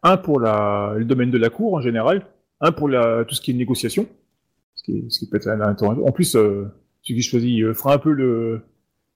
[0.02, 2.26] Un pour la, le domaine de la cour, en général.
[2.60, 4.06] Un pour la, tout ce qui est négociation.
[4.74, 6.02] Ce qui, est- ce qui peut être intéressant.
[6.02, 6.64] En plus, euh,
[7.02, 8.62] celui qui choisit euh, fera un peu le,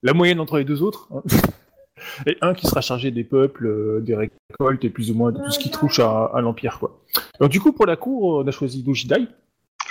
[0.05, 1.09] la moyenne entre les deux autres.
[1.13, 1.21] hein.
[2.27, 5.39] Et un qui sera chargé des peuples, euh, des récoltes et plus ou moins de
[5.43, 6.99] tout ce qui touche à, à l'Empire, quoi.
[7.39, 9.27] Donc du coup, pour la cour, on a choisi Dojidai.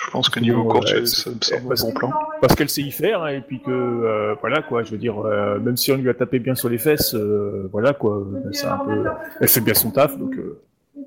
[0.07, 2.11] Je pense que niveau ça me c'est- semble un parce bon plan.
[2.43, 5.19] parce qu'elle sait y faire hein, et puis que euh, voilà quoi je veux dire
[5.19, 8.51] euh, même si on lui a tapé bien sur les fesses euh, voilà quoi euh,
[8.53, 9.03] c'est un peu
[9.41, 10.61] elle fait bien son taf donc euh,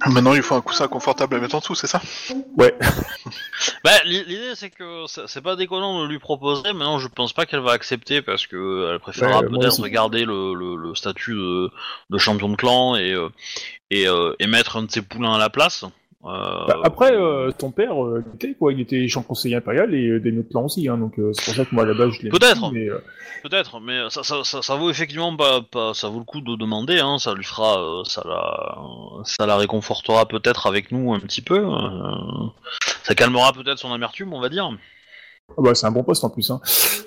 [0.06, 2.02] Maintenant, il faut un coussin confortable à mettre en dessous, c'est ça?
[3.84, 6.63] Bah, l'i- l'idée c'est que c'est pas déconnant de lui proposer.
[6.73, 10.26] Maintenant, je pense pas qu'elle va accepter parce que euh, elle préférera Ouais, peut-être garder
[10.26, 11.71] le, le, le statut de,
[12.10, 13.30] de champion de clan et euh,
[13.89, 15.86] et, euh, et mettre un de ses poulains à la place.
[16.25, 20.19] Euh, bah, après euh, ton père euh, était quoi il était champ conseiller impérial et
[20.19, 22.30] des clans aussi hein, donc c'est pour ça que moi à la base je l'ai
[22.32, 22.71] Peut-être.
[22.71, 22.88] mais
[23.43, 26.56] Peut-être, mais ça, ça, ça, ça vaut effectivement pas, pas, ça vaut le coup de
[26.56, 26.99] demander.
[26.99, 28.77] Hein, ça lui fera, ça la,
[29.25, 31.63] ça la réconfortera peut-être avec nous un petit peu.
[33.03, 34.71] ça calmera peut-être son amertume, on va dire.
[35.51, 36.60] ah bah, c'est un bon poste en plus hein.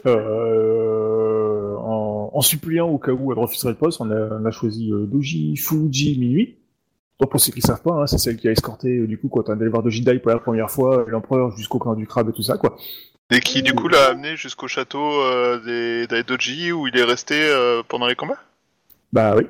[0.07, 4.51] euh, en, en suppléant au cas où elle refuserait le poste on a, on a
[4.53, 6.57] choisi euh, Doji Fuji Minuit
[7.21, 9.29] donc pour ceux qui savent pas hein, c'est celle qui a escorté euh, du coup
[9.29, 12.33] quand on allait voir Dojidai pour la première fois l'empereur jusqu'au camp du crabe et
[12.33, 12.77] tout ça quoi
[13.33, 17.37] Et qui, du coup, l'a amené jusqu'au château euh, des d'Aidoji où il est resté
[17.41, 18.41] euh, pendant les combats?
[19.13, 19.47] Bah oui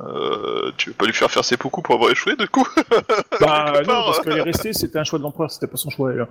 [0.00, 2.66] euh, Tu veux pas lui faire faire ses poucous pour avoir échoué, du coup?
[3.38, 4.22] Bah non, part, parce euh.
[4.22, 6.12] qu'elle est restée, c'était un choix de l'empereur, c'était pas son choix.
[6.12, 6.26] elle.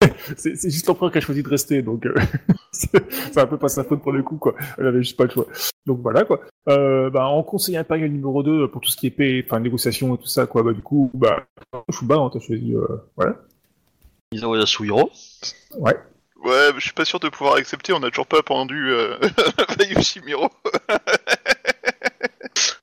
[0.36, 2.14] c'est c'est juste l'empereur qui a choisi de rester, donc euh,
[2.72, 4.54] c'est c'est un peu pas sa faute pour le coup, quoi.
[4.78, 5.46] Elle avait juste pas le choix.
[5.86, 6.40] Donc voilà, quoi.
[6.68, 10.14] Euh, bah, en conseiller impérial numéro 2, pour tout ce qui est paix, enfin négociation
[10.14, 11.46] et tout ça, quoi, bah du coup, bah,
[11.90, 13.36] Shuba, hein, t'as choisi, euh, voilà.
[14.32, 15.10] Isawa Yasuhiro.
[16.44, 19.16] Ouais, je suis pas sûr de pouvoir accepter, on a toujours pas pendu euh,
[19.78, 20.48] Bayushi Miro.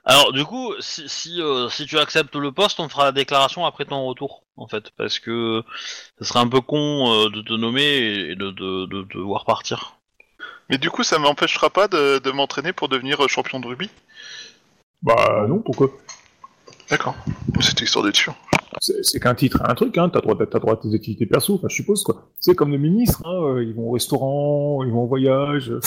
[0.03, 3.65] Alors du coup, si si, euh, si tu acceptes le poste, on fera la déclaration
[3.65, 5.63] après ton retour, en fait, parce que
[6.19, 9.45] ce serait un peu con euh, de te nommer et de de, de, de voir
[9.45, 9.97] partir.
[10.69, 13.89] Mais du coup, ça m'empêchera pas de, de m'entraîner pour devenir euh, champion de rugby?
[15.01, 15.89] Bah non, pourquoi?
[16.89, 17.15] D'accord.
[17.61, 18.35] C'était histoire d'être sûr.
[18.81, 21.67] C'est qu'un titre, un truc, hein, t'as droit, t'as droit à tes activités perso, enfin,
[21.69, 22.29] je suppose, quoi.
[22.39, 25.71] C'est comme le ministre, hein, ils vont au restaurant, ils vont en voyage.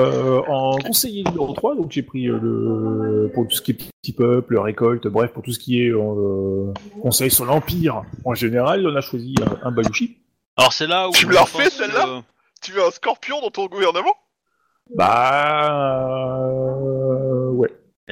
[0.00, 3.78] euh, en conseiller numéro 3, donc j'ai pris euh, le, pour tout ce qui est
[4.02, 8.86] petit peuple, récolte, bref, pour tout ce qui est euh, conseil sur l'Empire, en général,
[8.86, 10.18] on a choisi un, un Bayushi.
[10.56, 12.22] Alors c'est là où Tu me l'as refait, celle-là que-
[12.66, 14.14] Tu veux un scorpion dans ton gouvernement?
[14.94, 16.50] Bah...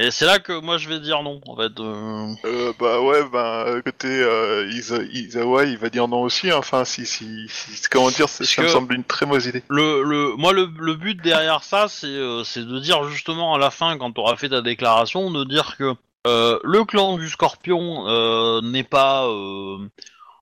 [0.00, 1.72] Et c'est là que moi je vais dire non, en fait.
[1.80, 6.50] euh, euh, Bah ouais, bah côté euh, Isa- Izawa, il va dire non aussi.
[6.52, 6.56] hein.
[6.58, 9.64] Enfin, si, si, si comment dire, c'est- Parce ça me semble une très mauvaise idée.
[9.68, 13.58] Le, le, moi, le, le but derrière ça, c'est euh, c'est de dire justement à
[13.58, 15.94] la fin, quand tu auras fait ta déclaration, de dire que
[16.28, 19.78] euh, le clan du Scorpion euh, n'est pas euh,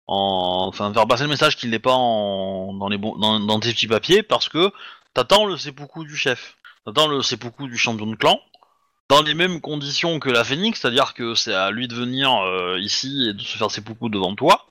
[0.06, 3.58] en, enfin, faire passer le message qu'il n'est pas en, dans les bons, dans, dans
[3.60, 4.70] tes petits papiers, parce que
[5.14, 8.38] t'attends le seppuku du chef, t'attends le seppuku du champion de clan.
[9.08, 12.76] Dans les mêmes conditions que la Phoenix, c'est-à-dire que c'est à lui de venir euh,
[12.80, 14.66] ici et de se faire seppuku devant toi.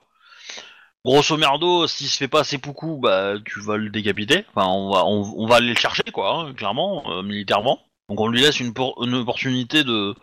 [1.06, 4.44] Grosso merdo, s'il se fait pas seppuku, bah tu vas le décapiter.
[4.54, 7.80] Enfin, on va, on, on va aller le chercher, quoi, hein, clairement, euh, militairement.
[8.08, 10.14] Donc on lui laisse une, une opportunité de,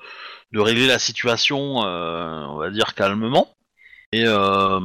[0.51, 3.47] de régler la situation, euh, on va dire calmement.
[4.11, 4.79] Et, euh,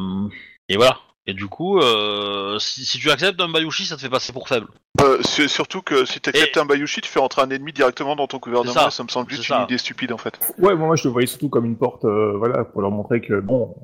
[0.71, 1.01] et voilà.
[1.29, 4.49] Et du coup, euh, si, si tu acceptes un Bayushi, ça te fait passer pour
[4.49, 4.67] faible.
[5.03, 8.27] Euh, su- surtout que si t'acceptes un Bayushi, tu fais rentrer un ennemi directement dans
[8.27, 8.73] ton gouvernement.
[8.73, 8.91] Ça.
[8.91, 9.03] Ça.
[9.05, 10.39] me semble juste une idée stupide en fait.
[10.59, 13.21] Ouais, moi, moi, je le voyais surtout comme une porte, euh, voilà, pour leur montrer
[13.21, 13.77] que, bon,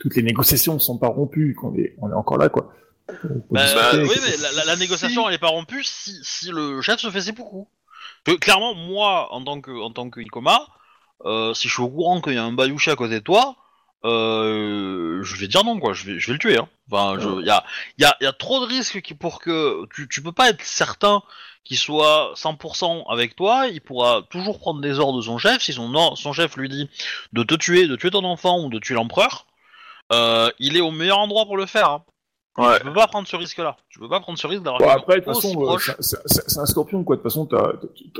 [0.00, 2.72] toutes les négociations ne sont pas rompues, qu'on est, on est encore là, quoi.
[3.08, 3.14] Bah,
[3.50, 6.82] Bah, oui, si- mais la, la- la négociation elle est pas rompue si, si le
[6.82, 7.32] chef se fait ses.
[8.24, 10.66] Que, clairement, moi, en tant que en tant que Ikoma,
[11.24, 13.54] euh, si je suis au courant qu'il y a un Bayouchi à côté de toi,
[14.04, 15.92] euh, je vais dire non quoi.
[15.92, 16.58] Je vais je vais le tuer.
[16.58, 16.68] Hein.
[16.90, 17.64] Enfin, il y a
[17.98, 20.32] il y a, il y a trop de risques qui, pour que tu tu peux
[20.32, 21.22] pas être certain
[21.64, 23.66] qu'il soit 100% avec toi.
[23.68, 25.60] Il pourra toujours prendre des ordres de son chef.
[25.62, 26.88] Si son son chef lui dit
[27.32, 29.46] de te tuer, de tuer ton enfant ou de tuer l'empereur,
[30.12, 31.90] euh, il est au meilleur endroit pour le faire.
[31.90, 32.02] hein.
[32.56, 32.78] Ouais.
[32.78, 33.76] Tu peux pas prendre ce risque-là.
[33.88, 36.66] Tu peux pas prendre ce risque d'avoir Bon, après, de toute façon, euh, c'est- un
[36.66, 37.14] scorpion, quoi.
[37.14, 37.70] De toute façon, t'as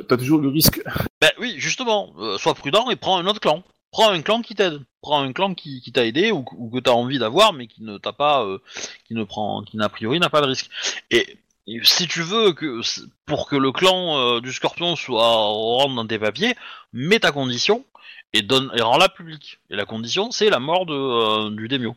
[0.09, 0.81] t'as toujours le risque.
[1.21, 3.65] Ben oui, justement, euh, sois prudent et prends un autre clan.
[3.91, 4.81] Prends un clan qui t'aide.
[5.01, 7.83] Prends un clan qui, qui t'a aidé ou, ou que t'as envie d'avoir, mais qui
[7.83, 8.59] ne t'a pas, euh,
[9.07, 10.69] qui ne prend, qui n'a priori n'a pas de risque.
[11.11, 12.81] Et, et si tu veux que
[13.27, 16.55] pour que le clan euh, du Scorpion soit rentre dans tes papiers,
[16.93, 17.85] mets ta condition
[18.33, 19.61] et donne et rends-la publique.
[19.71, 21.97] Et la condition, c'est la mort de euh, du démio.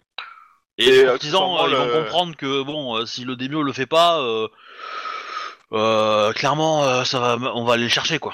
[0.78, 4.22] Et, Et les partisans, ils vont comprendre que bon, si le démio le fait pas,
[5.74, 8.34] euh, clairement, ça va, on va aller le chercher quoi.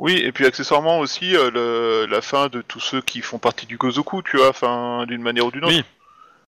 [0.00, 3.66] Oui, et puis accessoirement aussi euh, le- la fin de tous ceux qui font partie
[3.66, 5.74] du Gozoku, tu vois, enfin d'une manière ou d'une autre.
[5.76, 5.84] Oui.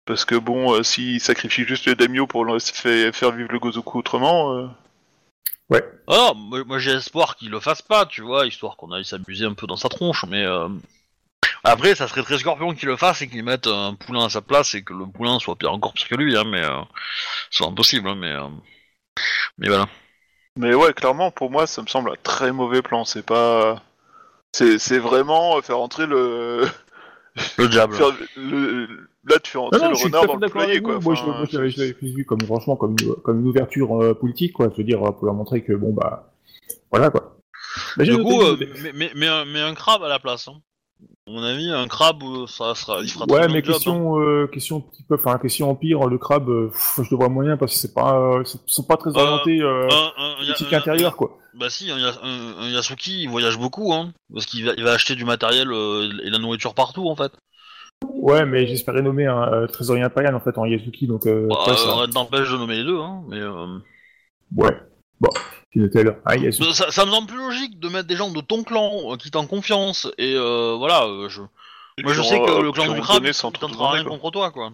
[0.04, 3.58] Parce que bon, euh, s'ils sacrifient juste le daimyo pour le- faire, faire vivre le
[3.58, 4.68] Gozoku autrement, euh,
[6.06, 9.46] Ah, moi, moi, j'ai espoir qu'il le fasse pas, tu vois, histoire qu'on aille s'amuser
[9.46, 10.68] un peu dans sa tronche, mais euh,
[11.64, 14.42] après, ça serait très scorpion qu'il le fasse et qu'il mette un poulain à sa
[14.42, 16.82] place et que le poulain soit pire encore pire que lui, hein, mais euh,
[17.50, 18.48] c'est impossible, hein, mais euh,
[19.58, 19.88] mais voilà.
[20.56, 23.04] Mais ouais, clairement pour moi ça me semble un très mauvais plan.
[23.04, 23.82] C'est pas,
[24.52, 26.66] c'est c'est vraiment faire entrer le,
[27.58, 27.94] Le diable.
[27.94, 28.86] faire le...
[29.24, 30.98] là tu fais Non, entrer non, le je suis tout renard dans le poulailler quoi.
[31.00, 33.40] Moi, je, Enfin, moi, je l'avais- je l'avais plus vu comme, franchement, comme, une- comme
[33.40, 34.68] une ouverture euh, politique, quoi.
[34.72, 36.32] Je veux dire, euh, pour leur montrer que, bon, bah,
[36.90, 37.36] voilà, quoi.
[37.96, 38.56] Mais j'ai Du coup, euh,
[39.28, 40.48] un, mais un crabe à la place.
[40.48, 40.60] Hein.
[41.26, 43.76] À mon avis, un crabe, euh, ça sera, il fera Ouais, mais le job, hein.
[43.76, 47.28] question, euh, question petit peu, enfin, question empire, le crabe, euh, pff, je le vois
[47.28, 51.38] moyen parce que c'est pas, euh, sont pas très Euh, orientés, euh, un- intérieure, quoi.
[51.54, 54.82] Bah si, un, Yas- un- un Yasuki, il voyage beaucoup, hein, parce qu'il va, il
[54.82, 57.32] va acheter du matériel euh, et la nourriture partout, en fait.
[58.12, 61.64] Ouais, mais j'espérais nommer un euh, trésorier impérial, en fait, en Yazuki, donc, euh, Bah,
[61.68, 63.38] ouais, ça- euh, rien t'empêche de nommer les deux, hein, mais...
[63.38, 63.78] Euh...
[64.56, 64.76] ouais.
[65.20, 65.28] Bon.
[66.24, 66.74] Ah, Yazuki.
[66.74, 69.30] Ça, ça me semble plus logique de mettre des gens de ton clan euh, qui
[69.30, 71.06] t'en confiance et euh, voilà.
[71.06, 71.42] euh, je...
[72.02, 73.24] Moi je qui sais que euh, le clan du crabe
[73.60, 74.12] tentera rien quoi.
[74.18, 74.72] contre toi quoi.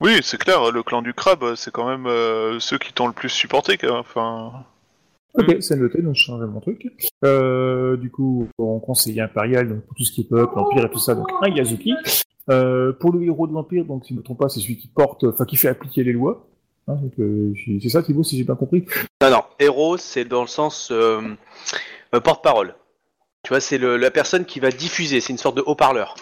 [0.00, 3.12] Oui, c'est clair, le clan du crabe, c'est quand même euh, ceux qui t'ont le
[3.12, 3.78] plus supporté.
[3.78, 3.98] quoi.
[3.98, 4.52] Enfin,
[5.34, 6.86] Ok, c'est noté, donc je changerai mon truc.
[7.24, 10.90] Euh, du coup, en conseiller impérial, donc pour tout ce qui est peuple, empire et
[10.90, 11.94] tout ça, donc un Yazuki.
[12.48, 14.78] Euh, pour le héros de l'empire, donc si je ne me trompe pas, c'est celui
[14.78, 16.46] qui porte, enfin qui fait appliquer les lois.
[16.88, 18.84] Hein, donc, euh, c'est ça, Thibaut, si j'ai bien compris.
[19.22, 21.20] Non, non, héros, c'est dans le sens euh,
[22.14, 22.74] euh, porte-parole.
[23.42, 26.14] Tu vois, c'est le- la personne qui va diffuser, c'est une sorte de haut-parleur.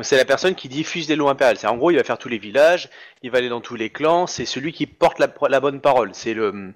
[0.00, 1.56] C'est la personne qui diffuse les lois impériales.
[1.56, 2.88] C'est en gros, il va faire tous les villages,
[3.24, 4.28] il va aller dans tous les clans.
[4.28, 6.10] C'est celui qui porte la, la bonne parole.
[6.12, 6.72] C'est le,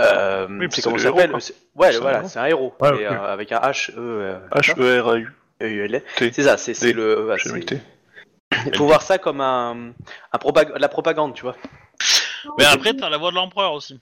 [0.00, 1.32] euh, Oui, c'est c'est comment s'appelle.
[1.38, 2.28] C'est- Ouais, C'est un voilà, héros.
[2.28, 2.74] c'est un héros.
[2.80, 3.12] Ouais, Et, ok.
[3.12, 5.28] euh, avec un H, E, euh, H-E-R-A-U.
[5.62, 6.02] E-U-L.
[6.16, 6.32] T.
[6.32, 7.32] C'est ça, c'est c'est le.
[7.38, 7.78] c'est- noté.
[8.66, 9.92] Il faut voir ça comme un,
[10.32, 11.56] un propag- la propagande, tu vois.
[12.58, 13.98] Mais après t'as la voix de l'empereur aussi.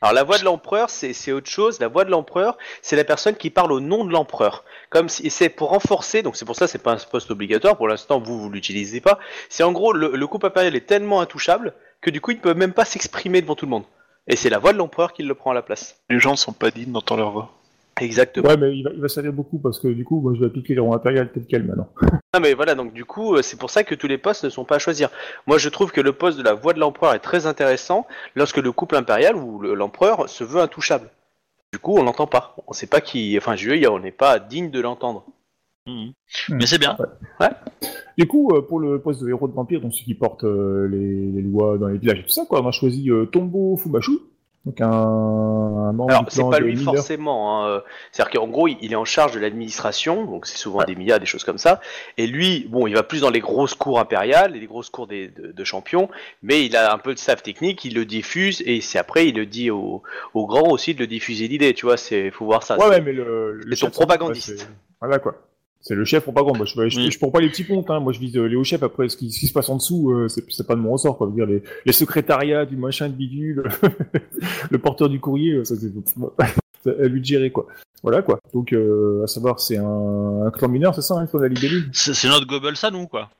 [0.00, 1.80] Alors la voix de l'empereur, c'est c'est autre chose.
[1.80, 4.64] La voix de l'empereur, c'est la personne qui parle au nom de l'empereur.
[4.90, 6.22] Comme si et c'est pour renforcer.
[6.22, 7.76] Donc c'est pour ça, c'est pas un poste obligatoire.
[7.76, 9.18] Pour l'instant, vous vous l'utilisez pas.
[9.48, 12.42] C'est en gros le, le couple impérial est tellement intouchable que du coup, il ne
[12.42, 13.84] peut même pas s'exprimer devant tout le monde.
[14.28, 15.96] Et c'est la voix de l'empereur qui le prend à la place.
[16.10, 17.57] Les gens sont pas dignes d'entendre leur voix.
[18.00, 18.48] Exactement.
[18.48, 20.46] Ouais, mais il va, il va servir beaucoup parce que du coup, moi, je vais
[20.46, 21.88] appliquer les ronds impérial tel quel maintenant.
[22.34, 24.50] Ah mais voilà, donc du coup, euh, c'est pour ça que tous les postes ne
[24.50, 25.08] sont pas à choisir.
[25.46, 28.06] Moi, je trouve que le poste de la voix de l'empereur est très intéressant
[28.36, 31.08] lorsque le couple impérial ou le- l'empereur se veut intouchable.
[31.72, 32.54] Du coup, on l'entend pas.
[32.66, 33.34] On sait pas qui.
[33.38, 35.24] Enfin, je veux dire, on n'est pas digne de l'entendre.
[35.86, 36.12] Mhm.
[36.50, 36.54] Hmm.
[36.56, 36.98] Mais c'est bien.
[38.18, 40.86] Du coup, euh, pour le poste de héros de vampire, donc celui qui porte euh,
[40.86, 43.76] les, les lois dans les villages et tout ça, quoi, on a choisi euh, Tombo
[43.78, 44.18] Fumashu,
[44.68, 47.64] donc un, un membre Alors, c'est pas lui forcément.
[47.64, 47.80] hein, euh,
[48.12, 51.26] C'est-à-dire qu'en gros, il est en charge de l'administration, donc c'est souvent des milliards, des
[51.26, 51.80] choses comme ça.
[52.18, 55.06] Et lui, bon, il va plus dans les grosses cours impériales et les grosses cours
[55.06, 56.10] des, de, de champions,
[56.42, 59.36] mais il a un peu de staff technique, il le diffuse et c'est après, il
[59.36, 60.02] le dit aux
[60.34, 62.78] au grands aussi de le diffuser l'idée, tu vois, c'est faut voir ça.
[62.78, 64.68] Ouais, ouais, mais le, le son propagandiste.
[65.00, 65.34] voilà quoi.
[65.80, 66.56] C'est le chef propagande.
[66.56, 67.10] Moi, je, je, Oui.
[67.10, 68.00] je prends pas les petits pontes, hein.
[68.00, 68.82] Moi, je vise euh, les hauts chefs.
[68.82, 71.16] Après, ce qui, ce qui se passe en dessous, euh, c'est pas de mon ressort,
[71.16, 71.28] quoi.
[71.28, 73.62] Je veux dire, les, les secrétariats du machin de bidule,
[74.70, 75.74] le porteur du courrier, euh, ça,
[76.84, 77.66] c'est à lui de gérer, quoi.
[78.02, 78.38] Voilà, quoi.
[78.54, 81.26] Donc, euh, à savoir, c'est un, un clan mineur, c'est ça, hein,
[81.92, 83.30] C'est c'est notre Goebbels à nous quoi.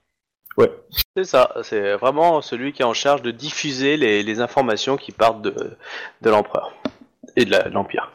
[0.57, 0.73] Ouais.
[1.17, 5.13] C'est ça, c'est vraiment celui qui est en charge de diffuser les, les informations qui
[5.13, 5.55] partent de,
[6.23, 6.75] de l'empereur
[7.37, 8.11] et de l'empire.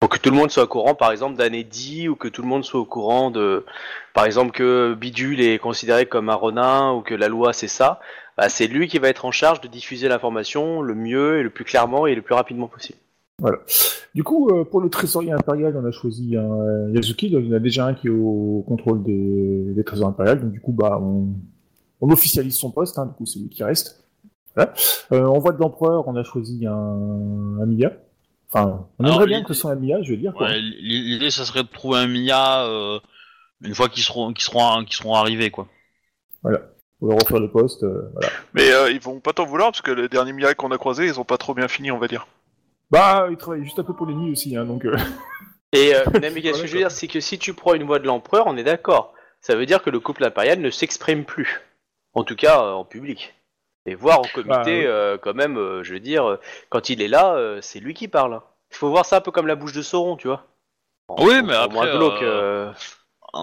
[0.00, 2.42] Pour que tout le monde soit au courant, par exemple, d'un édit, ou que tout
[2.42, 3.64] le monde soit au courant de,
[4.14, 8.00] par exemple, que Bidule est considéré comme un renin, ou que la loi c'est ça.
[8.36, 11.50] bah, c'est lui qui va être en charge de diffuser l'information le mieux et le
[11.50, 12.98] plus clairement et le plus rapidement possible.
[14.14, 17.26] Du coup, euh, pour le trésorier impérial, on a choisi un euh, Yazuki.
[17.26, 20.36] Il y en a déjà un qui est au contrôle des, trésors impériaux.
[20.36, 21.28] Donc du coup, bah, on,
[22.00, 22.98] on officialise son poste.
[22.98, 24.02] Hein, du coup, c'est lui qui reste.
[24.54, 24.72] Voilà.
[25.12, 27.66] Euh, en voie de l'empereur, on a choisi un, un.
[28.56, 30.32] Enfin, on Alors, aimerait bien que ce soit un Mia, je veux dire.
[30.32, 30.48] Quoi.
[30.48, 32.98] Ouais, L'idée, ça serait de trouver un Mia euh,
[33.62, 35.68] une fois qu'ils seront, qu'ils seront, qu'ils seront arrivés, quoi.
[36.98, 37.82] Pour refaire le poste.
[37.82, 38.28] euh, voilà.
[38.54, 41.06] Mais euh, ils vont pas t'en vouloir parce que le dernier Mia qu'on a croisé,
[41.06, 42.26] ils ont pas trop bien fini, on va dire.
[42.90, 44.56] Bah, il travaille juste un peu pour l'ennemi aussi.
[44.56, 44.96] Hein, donc, euh,
[45.72, 47.74] Et euh, non, mais ce que Voilà, je veux dire, c'est que si tu prends
[47.74, 49.12] une voix de l'empereur, on est d'accord.
[49.40, 51.60] Ça veut dire que le couple impérial ne s'exprime plus.
[52.14, 53.34] En tout cas, euh, en public.
[53.86, 54.84] Et voir comité, Bah, oui.
[54.86, 56.36] euh, quand même, euh, je veux dire, euh,
[56.70, 58.40] quand il est là, euh, c'est lui qui parle.
[58.72, 60.44] Il faut voir ça un peu comme la bouche de Sauron, tu vois.
[61.08, 62.72] En- Oui, mais en après, moins glauque, euh, euh,
[63.34, 63.38] Euh,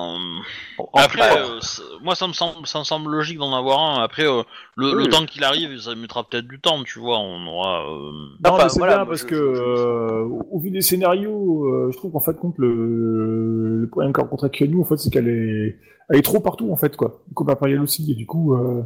[0.79, 1.59] en- Après, euh,
[2.01, 4.01] moi, ça me semble, ça me semble logique d'en avoir un.
[4.03, 4.41] Après, euh,
[4.75, 5.03] le, Oui.
[5.03, 7.19] le temps qu'il arrive, ça mettra peut-être du temps, tu vois.
[7.19, 7.83] On aura.
[7.91, 8.11] euh,
[8.43, 11.65] Non, Enfin, mais c'est voilà, bien parce je- que, euh, au au vu des scénarios,
[11.67, 15.11] euh, je trouve qu'en fait, compte le, le problème qu'a rencontré Keanu, en fait, c'est
[15.11, 15.77] qu'elle est,
[16.09, 17.21] elle est trop partout, en fait, quoi.
[17.35, 18.81] Comme impérial aussi, et du coup, euh,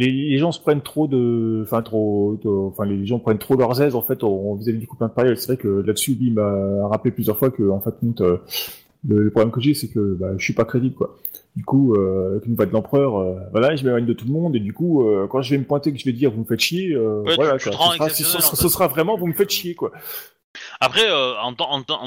[0.00, 2.38] les, les gens se prennent trop de, enfin, trop,
[2.72, 5.36] enfin, les gens prennent trop leurs aises, en fait, vis-à-vis du couple impérial.
[5.36, 8.38] C'est vrai que là-dessus, lui m'a rappelé plusieurs fois que, en fait, euh,
[9.06, 11.18] le, le problème que j'ai, c'est que, bah, je suis pas crédible, quoi.
[11.54, 14.32] Du coup, euh, avec une voix de l'empereur, euh, voilà, je m'éloigne de tout le
[14.32, 16.40] monde, et du coup, euh, quand je vais me pointer, que je vais dire, vous
[16.40, 18.08] me faites chier, Ouais, voilà, tu quoi.
[18.08, 19.92] Ce sera- ce- ce vraiment, vous me faites chier, quoi.
[20.80, 21.52] Après, en,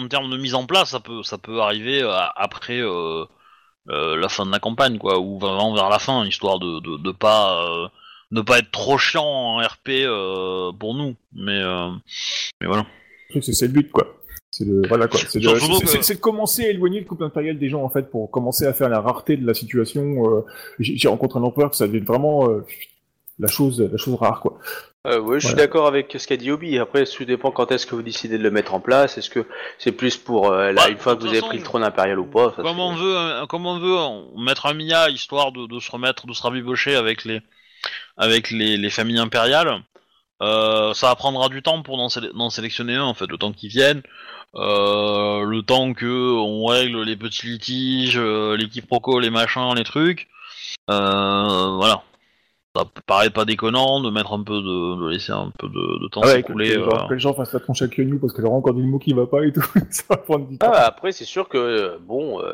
[0.08, 2.02] termes de mise en place, ça peut, ça peut arriver
[2.36, 2.82] après
[3.89, 6.97] euh, la fin de la campagne, quoi, ou vraiment vers la fin, histoire de, de,
[7.03, 7.88] de pas, euh,
[8.31, 11.15] ne pas être trop chiant en RP euh, pour nous.
[11.34, 11.61] Mais,
[12.61, 12.86] mais voilà.
[13.41, 14.07] C'est le but, quoi.
[14.51, 15.19] C'est de, voilà, quoi.
[15.27, 15.47] C'est de,
[15.79, 18.73] que- de commencer à éloigner le couple impérial des gens, en fait, pour commencer à
[18.73, 20.43] faire la rareté de la situation.
[20.79, 22.47] J'ai rencontré un empereur que ça devient vraiment
[23.39, 24.59] la chose, la chose rare, quoi.
[25.06, 25.68] Euh, oui, je suis Voilà.
[25.68, 26.80] d'accord avec ce qu'a dit Obi.
[26.80, 29.18] Après, tout dépend quand est-ce que vous décidez de le mettre en place.
[29.18, 29.45] Est-ce que
[29.78, 32.20] c'est plus pour euh, là, Bah, une fois que vous avez pris le trône impérial
[32.20, 35.10] ou pas ça, Comme c'est- on veut, euh, comme on veut on- mettre un Mia
[35.10, 37.41] histoire de, de se remettre, de se rabibocher avec les,
[38.16, 39.82] avec les, les familles impériales.
[40.41, 43.51] Euh, ça prendra du temps pour d'en séle- d'en sélectionner un, en fait, le temps
[43.51, 44.04] qu'ils viennent,
[44.56, 49.84] euh, le temps que on règle les petits litiges, euh, les quiproquos, les machins, les
[49.84, 50.28] trucs.
[50.89, 52.04] Euh, voilà.
[52.76, 56.07] Ça paraît pas déconnant de mettre un peu de, de laisser un peu de, de
[56.07, 56.69] temps Ah ouais, s'écouler.
[56.76, 57.07] que- euh.
[57.07, 59.13] que les gens fassent la tronche à Keanu parce qu'elle aura encore des mots qui
[59.13, 59.61] va pas et tout.
[59.91, 60.71] ça va prendre du temps.
[60.74, 62.51] Ah, après, c'est sûr que euh, bon, euh,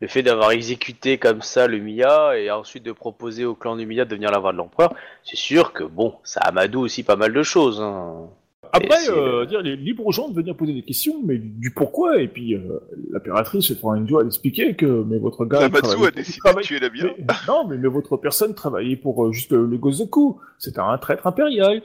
[0.00, 3.86] le fait d'avoir exécuté comme ça le Mia et ensuite de proposer au clan du
[3.86, 4.92] Mia de devenir la voix de l'empereur,
[5.22, 7.80] c'est sûr que bon, ça amadoue aussi pas mal de choses.
[7.80, 8.26] Hein.
[8.72, 11.70] Après, euh, le- dire, les libre aux gens de venir poser des questions, mais du,
[11.72, 12.78] pourquoi, et puis euh,
[13.10, 15.60] l'impératrice se fera une joie d'expliquer que mais votre gars.
[15.60, 17.14] La il Matsu travaille- a il décidé de tuer la bière.
[17.18, 20.40] mais- non, mais, mais votre personne travaillait pour euh, juste le, le Gozoku.
[20.58, 21.82] C'était un traître impérial.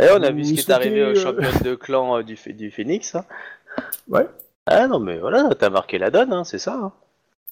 [0.00, 2.70] Et on a vu ce qui est arrivé euh, championnes de clan euh, du, du
[2.70, 3.14] Phoenix.
[3.14, 3.24] hein.
[4.08, 4.26] Ouais.
[4.66, 6.74] Ah non, mais voilà, t'as marqué la donne, hein, c'est ça.
[6.74, 6.92] hein.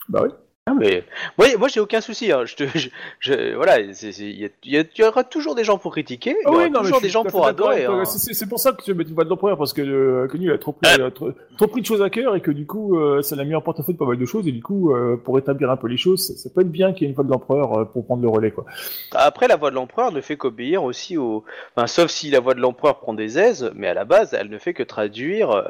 [0.08, 0.30] Bah oui.
[0.68, 1.04] Ah, mais
[1.38, 2.32] moi, moi j'ai aucun souci.
[2.32, 2.44] Hein.
[2.44, 2.88] Je te, je,
[3.20, 6.64] je- voilà, il y, y aura toujours des gens pour critiquer, il y Ah aura
[6.64, 7.84] oui, non, mais toujours des gens pour adorer.
[7.84, 8.04] hein.
[8.04, 10.58] C'est- pour ça que je mets une voix de l'empereur parce que euh, Kenny a
[10.58, 11.10] trop pris, Euh.
[11.10, 13.54] trop, trop pris de choses à cœur et que du coup, euh, ça l'a mis
[13.54, 15.86] en porte-à-faux de pas mal de choses et du coup, euh, pour établir un peu
[15.86, 17.84] les choses, ça, ça peut être bien qu'il y ait une voix de l'empereur euh,
[17.84, 18.64] pour prendre le relais, quoi.
[19.12, 21.44] Après, la voix de l'empereur ne fait qu'obéir aussi au.
[21.76, 24.50] Enfin, sauf si la voix de l'empereur prend des aises, mais à la base, elle
[24.50, 25.62] ne fait que traduire euh,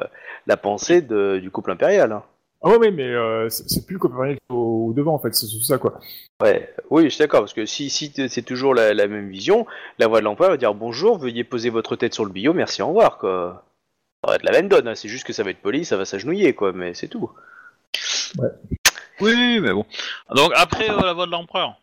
[0.47, 2.11] la pensée de- du couple impérial.
[2.13, 2.23] hein.
[2.63, 5.19] Ah ouais, ouais, mais euh, c'est plus le copain qui est au, au devant en
[5.19, 5.99] fait, c'est tout ça, quoi.
[6.41, 9.67] Ouais, oui, je suis d'accord, parce que si, si c'est toujours la, la même vision,
[9.99, 12.81] la voix de l'empereur va dire bonjour, veuillez poser votre tête sur le billot, merci,
[12.81, 13.63] au revoir, quoi.
[14.23, 15.97] Ça va être la même donne, hein, c'est juste que ça va être poli, ça
[15.97, 17.29] va s'agenouiller, quoi, mais c'est tout.
[18.39, 18.49] Oui,
[19.21, 19.85] oui, mais bon.
[20.35, 21.75] Donc après euh, la voix de l'empereur.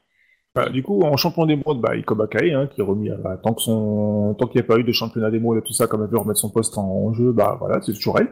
[0.54, 3.36] Voilà, du coup, en champion d'émeraude, bah, Ikoba Kae, hein, qui est remis à, bah,
[3.42, 5.88] tant que son, tant qu'il n'y a pas eu de championnat d'émeraude et tout ça,
[5.88, 8.30] comme elle veut remettre son poste en, en jeu, bah, voilà, c'est toujours elle.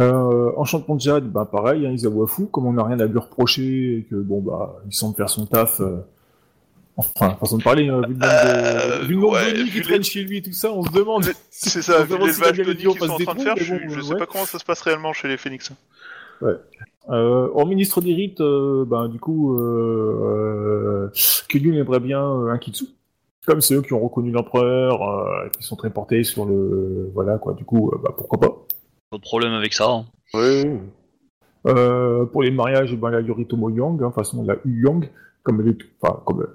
[0.00, 3.18] Euh, en champion de Jade, bah, pareil, hein, Isawafu, comme on n'a rien à lui
[3.18, 5.98] reprocher et que, bon, bah, il semble faire son taf, euh,
[6.96, 10.22] enfin, façon de parler, hein, vu le nombre Euh, de, nombre ouais, qui traînent chez
[10.22, 11.24] lui et tout ça, on se demande.
[11.50, 14.18] C'est ça, vu l'élevage de qu'ils sont en train de faire, je, je sais ouais.
[14.18, 15.70] pas comment ça se passe réellement chez les Phoenix.
[17.08, 21.10] Euh, en ministre des rites, euh, ben, du coup, euh,
[21.52, 22.86] euh, aimerait bien euh, un Kitsu.
[23.46, 27.10] Comme c'est eux qui ont reconnu l'empereur, euh, qui sont très portés sur le...
[27.14, 28.54] Voilà, quoi, du coup, euh, bah, pourquoi pas.
[29.10, 29.88] Pas de problème avec ça.
[29.90, 30.06] hein.
[30.34, 30.64] Oui.
[31.66, 35.10] Euh, pour les mariages, ben, la Yoritomo Yang, hein, façon la Yu Yang,
[35.42, 35.78] comme elle est...
[36.00, 36.46] Enfin, comme...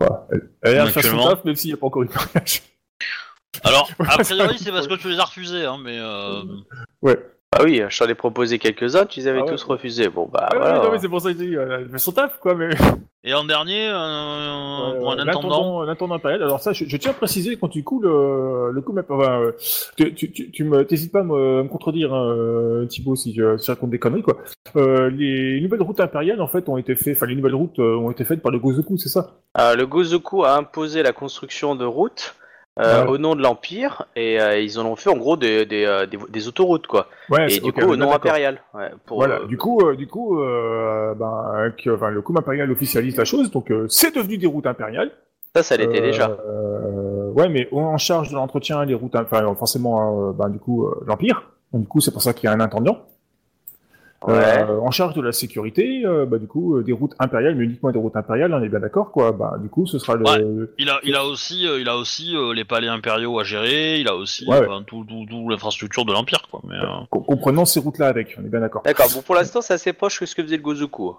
[0.00, 1.28] enfin, elle, elle a Actuellement.
[1.28, 2.62] taf, même s'il n'y a pas encore eu de mariage.
[3.62, 6.42] Alors, a priori, c'est parce que tu les as refusés, hein, mais euh,
[7.58, 9.50] Bah oui, je t'en ai proposé quelques-uns, tu les avais Ah ouais.
[9.50, 10.08] tous refusés.
[10.08, 10.82] Bon bah Ah, ouais, voilà.
[10.84, 12.68] non, mais c'est pour ça que je dis, euh, elle fait son taf, quoi, mais.
[13.24, 15.24] Et en dernier, euh, Euh, pour un intendant.
[15.24, 16.42] l'intendant- L'intendant impérial.
[16.42, 19.40] Alors ça, je, je tiens à préciser quand tu coules le, le coup, mais, enfin,
[19.40, 19.52] euh,
[19.96, 23.32] tu, tu, tu, tu me, t'hésites pas à me, me contredire, hein, euh, Thibaut, si
[23.34, 24.36] je, si je raconte des conneries, quoi.
[24.76, 27.96] Euh, les nouvelles routes impériales, en fait, ont été faites, enfin, les nouvelles routes euh,
[27.96, 29.38] ont été faites par le Gozoku, c'est ça?
[29.58, 32.34] Euh, le Gozoku a imposé la construction de routes
[32.78, 33.10] euh, Ouais.
[33.10, 36.06] au nom de l'Empire et euh, ils en ont fait en gros des, des, euh,
[36.06, 37.06] des, des autoroutes quoi.
[37.30, 38.60] Ouais, Et du coup au nom impérial.
[38.74, 39.40] Ouais, pour, Voilà.
[39.40, 43.24] euh, Du coup, euh, du coup, euh, ben, que, enfin, le coup impérial officialise la
[43.24, 45.10] chose, donc euh, c'est devenu des routes impériales.
[45.54, 46.36] ça, ça l'était déjà.
[46.46, 51.50] euh, ouais, mais en charge de l'entretien, les routes, enfin, forcément, ben, du coup, l'empire.
[51.72, 52.98] Donc, du coup, c'est pour ça qu'il y a un intendant.
[54.26, 54.34] Ouais.
[54.34, 57.64] Euh, en charge de la sécurité, euh, bah, du coup, euh, des routes impériales, mais
[57.64, 59.32] uniquement des routes impériales, on est bien d'accord, quoi.
[59.32, 60.74] Bah, du coup, ce sera le.
[60.78, 63.98] Il a, il a aussi, euh, il a aussi euh, les palais impériaux à gérer.
[64.00, 66.60] Il a aussi Ouais, tout, tout, tout l'infrastructure de l'empire, quoi.
[66.66, 68.82] Mais, euh, Com- Comprenons ces routes-là avec, on est bien d'accord.
[68.84, 69.06] D'accord.
[69.14, 71.16] Bon pour l'instant c'est assez proche que ce que faisait le Gozoku.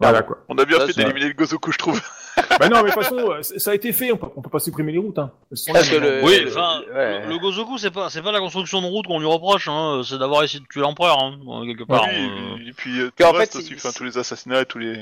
[0.00, 0.38] Voilà, quoi.
[0.48, 2.00] On a bien Ça, fait d'éliminer le Gozoku, je trouve.
[2.58, 4.48] bah non, mais de toute façon, euh, ça a été fait, on peut, on peut
[4.50, 5.30] pas supprimer les routes, hein.
[5.50, 7.22] Parce que le- oui, le- enfin, ouais.
[7.26, 10.00] le, le Gozoku, c'est pas, c'est pas la construction de route qu'on lui reproche, hein,
[10.04, 12.04] c'est d'avoir essayé de tuer l'empereur, hein, quelque part.
[12.08, 12.68] Oui, euh.
[12.68, 14.94] et puis euh, tout en le reste fait, aussi, enfin, tous les assassinats, tous les...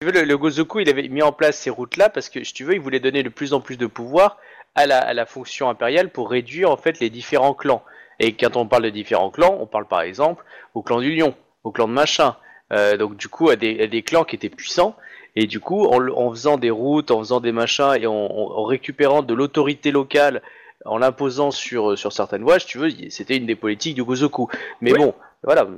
[0.00, 2.52] Tu veux, le, le Gozoku, il avait mis en place ces routes-là parce que, si
[2.52, 4.36] tu veux, il voulait donner de plus en plus de pouvoir
[4.74, 7.82] à la, à la fonction impériale pour réduire en fait les différents clans.
[8.18, 10.44] Et quand on parle de différents clans, on parle par exemple
[10.74, 12.36] au clan du lion, au clan de machin.
[12.72, 14.94] Euh, donc du coup, à des, à des clans qui étaient puissants.
[15.36, 18.64] Et du coup, en, en faisant des routes, en faisant des machins et en, en-
[18.64, 20.42] récupérant de l'autorité locale,
[20.84, 24.48] en l'imposant sur, sur certaines voies, si tu veux, c'était une des politiques du Gozoku.
[24.80, 24.98] Mais Oui.
[24.98, 25.14] bon,
[25.44, 25.68] voilà,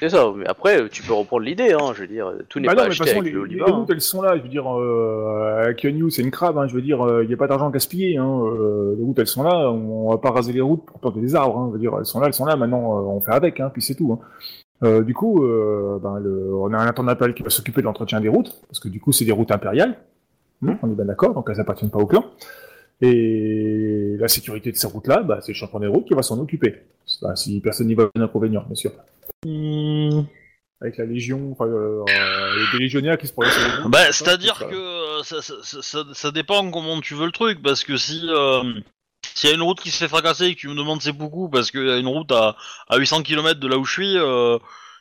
[0.00, 0.32] c'est ça.
[0.34, 2.86] Mais après, tu peux reprendre l'idée, hein, je veux dire, tout n'est Bah pas non,
[2.88, 3.72] mais acheté façon, avec les, le les Oliva, hein.
[3.80, 4.36] routes, elles sont là.
[4.36, 6.56] Je veux dire, euh, à Keanu, c'est une crabe.
[6.56, 8.16] Hein, je veux dire, il n'y a pas d'argent gaspillé.
[8.16, 9.70] Hein, euh, les routes, elles sont là.
[9.70, 11.58] On, on va pas raser les routes pour planter des arbres.
[11.58, 12.56] Hein, je veux dire, elles sont là, elles sont là.
[12.56, 13.60] Maintenant, euh, on fait avec.
[13.60, 14.12] Hein, puis c'est tout.
[14.20, 14.24] Hein.
[14.84, 17.86] Euh, du coup, euh, ben, le, on a un intendant impérial qui va s'occuper de
[17.86, 19.98] l'entretien des routes, parce que du coup, c'est des routes impériales.
[20.60, 22.24] Hmm, on est bien d'accord, donc elles appartiennent pas au clan.
[23.00, 26.38] Et la sécurité de ces routes-là, bah, c'est le champion des routes qui va s'en
[26.40, 26.82] occuper.
[27.22, 28.92] Bah, si personne n'y voit d'inconvénient, bien sûr.
[29.46, 30.22] Hmm.
[30.80, 33.92] Avec la légion, enfin, euh, euh, des légionnaires qui se promènent sur les routes.
[33.92, 37.60] Bah, c'est-à-dire que euh, ça, ça, ça, ça- ça dépend comment tu veux le truc,
[37.62, 38.62] parce que si euh,
[39.38, 41.12] s'il y a une route qui se fait fracasser et que tu me demandes c'est
[41.12, 42.56] beaucoup, parce qu'il y a une route à,
[42.88, 44.58] à 800 km de là où je suis, euh,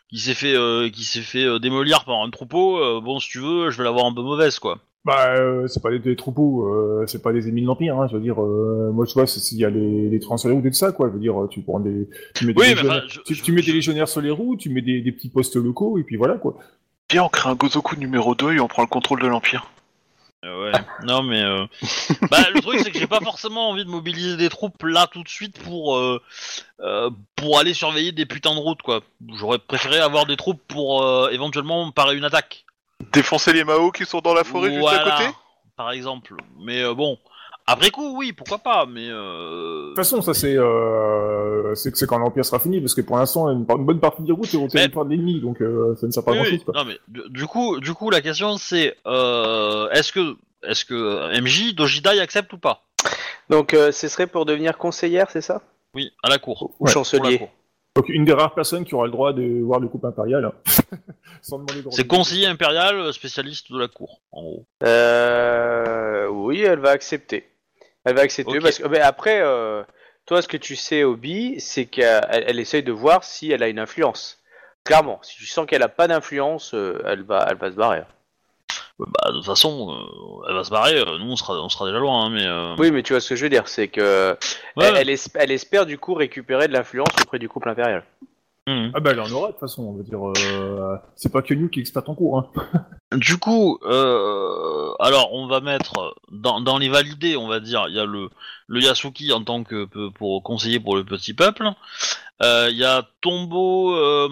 [0.10, 3.30] qui s'est fait euh, qui s'est fait euh, démolir par un troupeau, euh, bon si
[3.30, 4.80] tu veux, je vais l'avoir un peu mauvaise quoi.
[5.06, 8.08] Bah, euh, c'est pas des, des troupeaux, euh, c'est pas des émiles de l'Empire, hein,
[8.12, 10.50] je veux dire, euh, moi, tu vois, c'est- s'il y a les, les trains sur
[10.50, 12.60] les routes et tout ça, quoi, je veux dire, tu prends des, tu mets des,
[12.60, 14.70] Oui, légionnaires, enfin, je- tu, je- tu mets je- des légionnaires sur les routes, tu
[14.70, 16.58] mets des, des petits postes locaux, et puis voilà, quoi.
[17.10, 19.72] Bien, on crée un Gozoku numéro 2 et on prend le contrôle de l'Empire.
[20.48, 20.80] Euh, ouais.
[21.04, 21.66] non mais euh...
[22.32, 25.24] bah le truc c'est que j'ai pas forcément envie de mobiliser des troupes là tout
[25.24, 26.22] de suite pour euh,
[26.80, 29.02] euh, pour aller surveiller des putains de routes quoi.
[29.36, 32.66] J'aurais préféré avoir des troupes pour euh, éventuellement parer une attaque.
[33.12, 35.30] Défoncer les Mao qui sont dans la forêt juste à côté?
[35.78, 36.36] par exemple.
[36.60, 37.18] Mais euh, bon,
[37.68, 39.08] après coup, oui, pourquoi pas, mais...
[39.10, 39.84] Euh...
[39.84, 43.18] De toute façon, ça, c'est, euh, c'est c'est quand l'Empire sera fini, parce que pour
[43.18, 46.08] l'instant, une, une bonne partie des routes est au territoire de l'ennemi, donc, euh, ça
[46.08, 46.56] ne sert pas à oui, grand oui.
[46.58, 46.74] chose, quoi.
[46.76, 46.98] Non mais
[47.30, 52.52] du, coup, du coup, la question c'est, euh, est-ce que, est-ce que MJ Dojidai accepte
[52.54, 52.84] ou pas?
[53.50, 55.62] Donc, euh, ce serait pour devenir conseillère, c'est ça?
[55.94, 56.76] Oui, à la cour.
[56.80, 57.50] Ou chancelier cour.
[57.96, 60.54] Donc, une des rares personnes qui aura le droit de voir le couple impérial, hein.
[61.42, 64.66] sans demander de C'est conseiller impérial, spécialiste de la cour, en gros.
[64.84, 67.46] euh, Oui, elle va accepter.
[68.08, 69.84] Elle va accepter parce que mais après, euh,
[70.26, 73.68] toi, ce que tu sais, Obi, c'est qu'elle elle essaye de voir si elle a
[73.68, 74.40] une influence.
[74.84, 78.04] Clairement, si tu sens qu'elle a pas d'influence, euh, elle va, elle va se barrer.
[79.00, 82.00] Bah, de toute façon, euh, elle va se barrer, nous on sera, on sera déjà
[82.00, 82.82] loin, hein, mais...
[82.82, 84.36] Oui, mais tu vois ce que je veux dire, c'est que
[84.76, 88.04] ouais, elle, elle esp- elle espère du coup récupérer de l'influence auprès du couple impérial.
[88.68, 88.92] Mhm.
[88.94, 91.54] Ah bah, elle en aura, de toute façon, on va dire, euh, c'est pas que
[91.54, 92.48] nous qui exploite en cours, hein.
[93.18, 97.96] Du coup, euh, alors on va mettre dans, dans les validés, on va dire, il
[97.96, 98.30] y a le,
[98.68, 101.70] le Yasuki en tant que pour conseiller pour le petit peuple.
[102.44, 104.28] Euh, Il y a Tombo euh,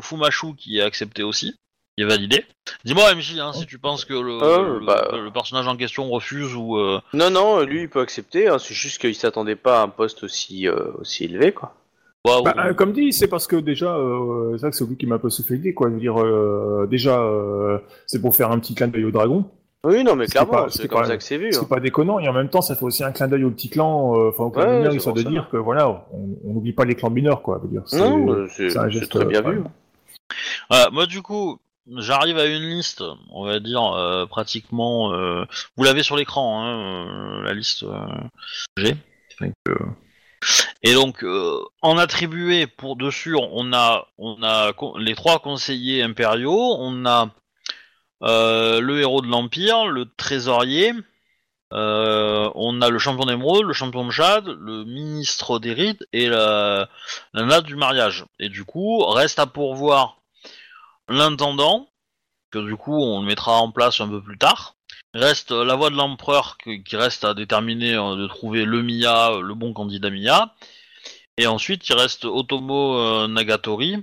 [0.00, 1.56] Fumashu qui est accepté aussi,
[1.98, 2.46] qui est validé.
[2.84, 5.08] Dis-moi MJ, hein, si tu penses que le, Euh, le, bah.
[5.12, 8.46] le personnage en question refuse ou euh, Non, non, lui, il peut accepter.
[8.48, 11.74] hein, c'est juste qu'il s'attendait pas à un poste aussi, euh, aussi élevé, quoi.
[12.24, 15.06] Bah, euh, comme dit, c'est parce que déjà, euh, c'est vrai que c'est lui qui
[15.06, 15.88] m'a un peu soufflé l'idée, quoi.
[15.88, 19.46] Je veux dire, euh, déjà, euh, c'est pour faire un petit clin d'œil au dragon.
[19.84, 21.50] Oui, non, mais C'est clairement, pas- c'est comme pas- ça que c'est vu.
[21.52, 21.66] C'est hein.
[21.68, 24.14] pas déconnant, et en même temps, ça fait aussi un clin d'œil au petit clan,
[24.20, 25.30] euh, enfin, au clan Ouais, mineur, histoire de ça.
[25.30, 27.58] dire que voilà, on n'oublie pas les clans mineurs, quoi.
[27.62, 28.46] Je veux dire, c'est- Non,
[29.08, 29.62] très bien vu.
[30.68, 31.58] Voilà, moi du coup,
[31.96, 33.02] j'arrive à une liste,
[33.32, 35.12] on va dire euh, pratiquement.
[35.14, 35.44] euh,
[35.76, 38.06] vous l'avez sur l'écran, hein, euh, la liste euh,
[38.76, 38.96] que j'ai.
[40.82, 44.06] Et donc, euh, en attribué pour dessus, on a,
[44.98, 47.30] les trois conseillers impériaux, on a
[48.22, 50.92] euh, le héros de l'Empire, le trésorier,
[51.72, 56.28] euh, on a le champion d'émeraude, le champion de jade, le ministre des rites et
[56.28, 56.88] la,
[57.32, 58.24] la du mariage.
[58.38, 60.20] Et du coup, reste à pourvoir
[61.08, 61.88] l'intendant,
[62.50, 64.74] que du coup on le mettra en place un peu plus tard.
[65.14, 69.32] Reste euh, la voix de l'empereur qui reste à déterminer euh, de trouver le Mia,
[69.32, 70.54] euh, le bon candidat Mia.
[71.36, 73.96] Et ensuite il reste Otomo euh, Nagatori,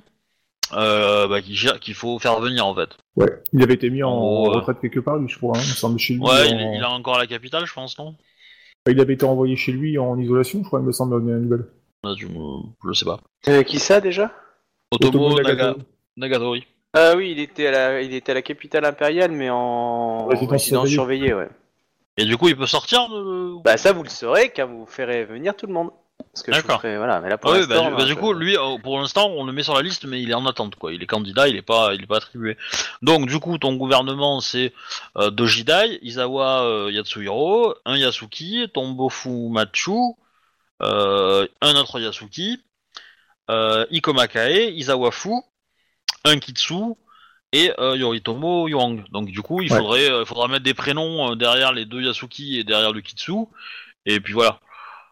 [0.74, 2.90] euh, bah, qui gère- qu'il faut faire venir en fait.
[3.16, 5.76] Ouais, il avait été mis en retraite quelque part, lui, je crois, hein, il me
[5.76, 6.22] semble chez lui.
[6.22, 8.16] Ouais, il, en- il a encore la capitale, je pense, non?
[8.90, 11.68] Il avait été envoyé chez lui en isolation, je crois, il me semble, la nouvelle.
[12.04, 13.20] Bah, tu me- Je sais pas.
[13.48, 14.34] Euh, qui ça déjà?
[14.92, 15.80] Otomo, Otomo Naga- Nagato.
[16.16, 16.68] Nagatori.
[16.94, 20.52] Ah oui, il était à la, il était à la capitale impériale, mais en Résidence
[20.52, 21.50] résidence surveillée, ouais.
[22.20, 23.62] Et du coup il peut sortir de...
[23.64, 25.92] Bah ça vous le saurez quand vous ferez venir tout le monde.
[26.34, 26.82] Parce que je vous D'accord.
[26.82, 28.78] ferai, voilà, mais là pour Ouais, l'instant, bah, du- bah, du je- coup, lui, euh,
[28.80, 30.92] pour l'instant, on le met sur la liste, mais il est en attente, quoi.
[30.94, 32.58] Il est candidat, il est pas, il est pas attribué.
[33.04, 34.74] Donc, du coup, ton gouvernement, c'est
[35.18, 40.16] euh, Dojidai, Izawa euh, Yatsuhiro, un Yasuki, ton Bofu Machu,
[40.82, 42.60] euh, un autre Yasuki,
[43.50, 45.32] euh, Ikoma Kae, Izawa Fu,
[46.28, 46.74] un Kitsu
[47.54, 49.04] et euh, Yoritomo Yuang.
[49.12, 49.80] Donc, du coup, il Ouais.
[49.80, 53.02] faudrait, euh, il faudra mettre des prénoms euh, derrière les deux Yasuki et derrière le
[53.02, 53.34] Kitsu,
[54.06, 54.60] et puis voilà.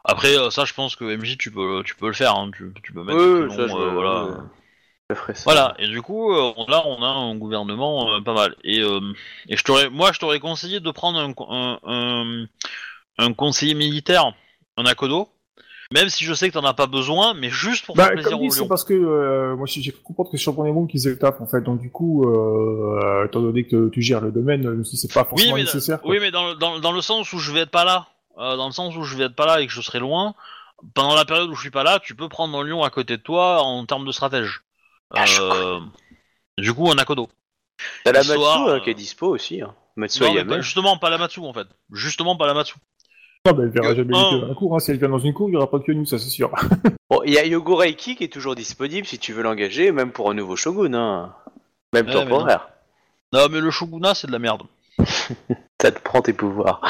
[0.03, 2.35] Après, euh, ça, je pense que MJ, tu peux, tu peux le faire.
[2.35, 2.51] Hein.
[2.55, 4.25] Tu, tu peux mettre Oui, des ça, prénoms, je- euh, voilà.
[4.25, 4.31] ouais.
[5.09, 5.41] je ferai ça.
[5.45, 5.75] Voilà.
[5.79, 8.55] Et du coup, euh, on- là, on a un gouvernement euh, pas mal.
[8.63, 8.99] Et, euh,
[9.49, 12.45] et je t'aurais, moi, je t'aurais conseillé de prendre un, un, un,
[13.17, 14.31] un conseiller militaire,
[14.77, 15.29] un Akodo.
[15.93, 18.31] Même si je sais que t'en as pas besoin, mais juste pour Bah, faire plaisir
[18.31, 18.67] comme aux lions.
[18.67, 21.19] parce que euh, moi j'ai cru comprendre que c'est Champion des Mondes qui faisait le
[21.19, 24.69] taf en fait, donc du coup, euh, étant donné que tu gères le domaine, je
[24.69, 26.01] me suis dit, c'est pas Oui, forcément mais, nécessaire.
[26.01, 26.09] quoi.
[26.11, 28.07] oui, mais dans, le- dans, dans le sens où je vais être pas là,
[28.39, 30.33] euh, dans le sens où je vais être pas là et que je serai loin,
[30.95, 33.17] pendant la période où je suis pas là, tu peux prendre un lion à côté
[33.17, 34.61] de toi en termes de stratège.
[35.13, 35.79] Ah, Euh,
[36.57, 37.29] du coup, un Akodo.
[38.03, 39.61] T'as la Matsu euh, euh, qui est dispo aussi.
[39.61, 39.73] Hein.
[39.97, 41.67] Matsu Non, pas- justement, pas la Matsu en fait.
[41.91, 42.75] Justement, pas la Matsu.
[43.45, 44.79] Non, bah, elle verra que- jamais un- les deux à la cour, hein.
[44.79, 46.51] si elle vient dans une cour, il y aura pas que nous, ça c'est sûr.
[47.09, 50.11] Bon, il y a Yogo Reiki qui est toujours disponible si tu veux l'engager, même
[50.11, 50.93] pour un nouveau shogun.
[50.95, 51.33] Hein.
[51.93, 52.69] Même Ouais, temporaire.
[53.31, 54.63] Non, mais le shogunat, c'est de la merde.
[55.81, 56.81] Ça te prend tes pouvoirs.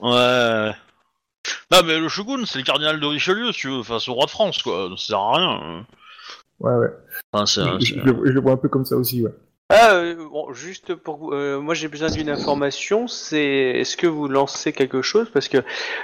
[0.00, 0.70] Ouais.
[1.72, 4.26] Non, mais le shogun, c'est le cardinal de Richelieu, si tu veux, face au roi
[4.26, 4.88] de France, quoi.
[4.96, 5.86] Ça sert à rien.
[6.60, 6.88] Ouais, ouais.
[7.32, 9.32] Enfin, c'est, Je, c'est- je le, je le vois un peu comme ça aussi, ouais.
[9.76, 14.28] Ah, euh, bon, juste pour euh, moi j'ai besoin d'une information, c'est est-ce que vous
[14.28, 15.28] lancez quelque chose?
[15.32, 15.58] Parce que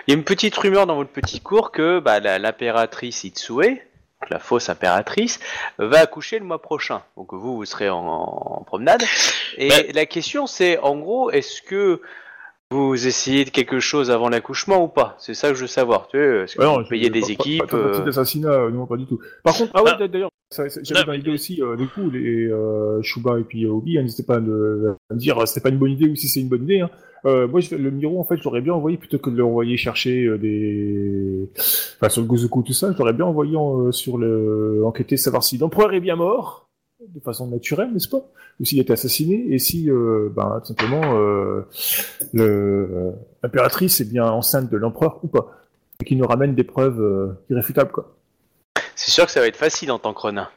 [0.07, 3.81] il y a une petite rumeur dans votre petit cours que bah, la- l'impératrice Itsue,
[4.29, 5.39] la fausse impératrice,
[5.79, 7.03] va accoucher le mois prochain.
[7.17, 9.05] Donc vous vous serez en, en promenade
[9.57, 12.01] et Ben- la question c'est en gros est-ce que
[12.73, 15.17] vous essayez de quelque chose avant l'accouchement ou pas?
[15.19, 16.07] C'est ça que je veux savoir.
[16.09, 18.49] Tu sais, est-ce que Ouais, vous non, payez des pas- équipes Pas, pas, euh, d'assassinat,
[18.49, 19.19] euh, non, pas du tout.
[19.43, 20.07] Par contre, ah ouais, Ah.
[20.09, 23.99] d'ailleurs, j'avais dans l'idée aussi, euh, du coup, les euh, Shuba et puis euh, Obi,
[23.99, 26.17] hein, n'hésitez pas à me, à me dire euh, c'était pas une bonne idée ou
[26.17, 26.81] si c'est une bonne idée.
[26.81, 26.91] Hein.
[27.27, 30.25] Euh, moi, je, le Miro, en fait, j'aurais bien envoyé plutôt que de l'envoyer chercher
[30.25, 34.83] euh, des, enfin, sur le Gozoku tout ça, j'aurais bien envoyé en, euh, sur le
[34.85, 36.69] enquêter savoir si l'empereur est bien mort
[37.15, 38.23] de façon naturelle, n'est-ce pas?
[38.59, 41.15] Ou s'il a été assassiné et si, euh, ben, tout simplement,
[42.33, 45.51] le l'impératrice est bien enceinte de l'empereur ou pas
[46.01, 48.17] et qui nous ramène des preuves euh, irréfutables, quoi.
[48.95, 50.49] C'est sûr que ça va être facile en tant que renin.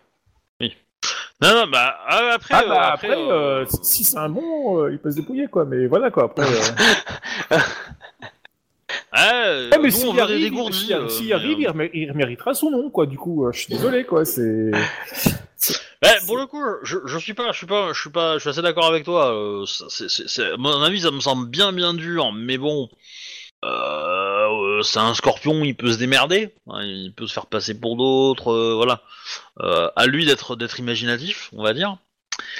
[1.42, 4.30] Non, non, bah, ah, après, Ah euh, bah après, après, euh, euh, si c'est un
[4.30, 6.26] bon, euh, il peut se débrouiller quoi, mais voilà quoi.
[6.26, 6.48] Après, euh...
[7.52, 7.58] ouais,
[9.12, 11.92] Ah, mais nous, s'il arrive, des il- dégourdis, s'il euh, mais, arrive, il, euh, remé-
[11.94, 13.06] il méritera son nom quoi.
[13.06, 14.24] Du coup, euh, je suis désolé quoi.
[14.26, 14.72] C'est
[16.02, 18.40] bah, pour le coup, je, je suis pas, je suis pas, je suis pas, je
[18.40, 19.34] suis assez d'accord avec toi.
[19.34, 22.58] euh, ça- c'est, c'est, c'est- à mon avis, ça me semble bien, bien dur, mais
[22.58, 22.90] bon,
[23.64, 27.96] euh, c'est un scorpion, il peut se démerder, hein, il peut se faire passer pour
[27.96, 29.02] d'autres, euh, voilà.
[29.62, 31.98] Euh, à lui d'être, d'être imaginatif, on va dire.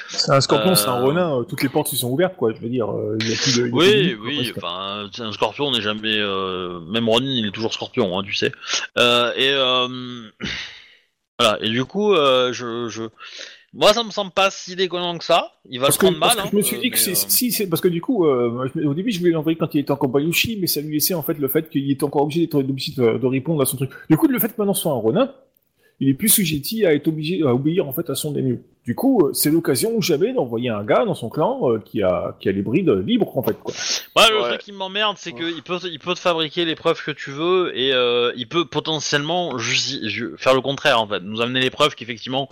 [0.08, 2.52] c'est un scorpion, c'est un euh, toutes les portes sont ouvertes quoi.
[2.52, 2.88] Je veux dire,
[3.20, 3.66] il y a plus de.
[3.66, 7.46] il y a plus de Oui, oui, enfin, un scorpion n'est jamais, même Ronin, il
[7.46, 8.52] est toujours scorpion, hein, tu sais.
[8.96, 9.54] Et
[11.38, 11.58] voilà.
[11.60, 13.02] Et du coup, je, je,
[13.74, 15.52] moi, ça me semble pas si déconnant que ça.
[15.68, 16.28] Il va Parce le que, prendre mal.
[16.28, 17.88] parce que hein, je me suis euh, dit que c'est, euh, si, c'est parce que
[17.88, 20.80] du coup, euh, au début, je voulais l'envoyer quand il était encore Bayushi, mais ça
[20.80, 23.60] lui laissait en fait le fait qu'il était encore obligé d'être obligé de, de répondre
[23.62, 23.90] à son truc.
[24.08, 25.32] Du coup, le fait que maintenant ce soit un Ronin,
[26.00, 28.58] il est plus sujetti à être obligé à obéir en fait à son daimyo.
[28.84, 32.36] Du coup, euh, c'est l'occasion jamais d'envoyer un gars dans son clan euh, qui a
[32.40, 33.72] qui a les brides libres en fait quoi.
[34.16, 34.48] Ouais, le Ouais.
[34.50, 37.30] truc qui m'emmerde, c'est que il peut, il peut te fabriquer les preuves que tu
[37.30, 39.56] veux et euh, il peut potentiellement
[40.36, 42.48] faire le contraire en fait, nous amener les preuves qu'effectivement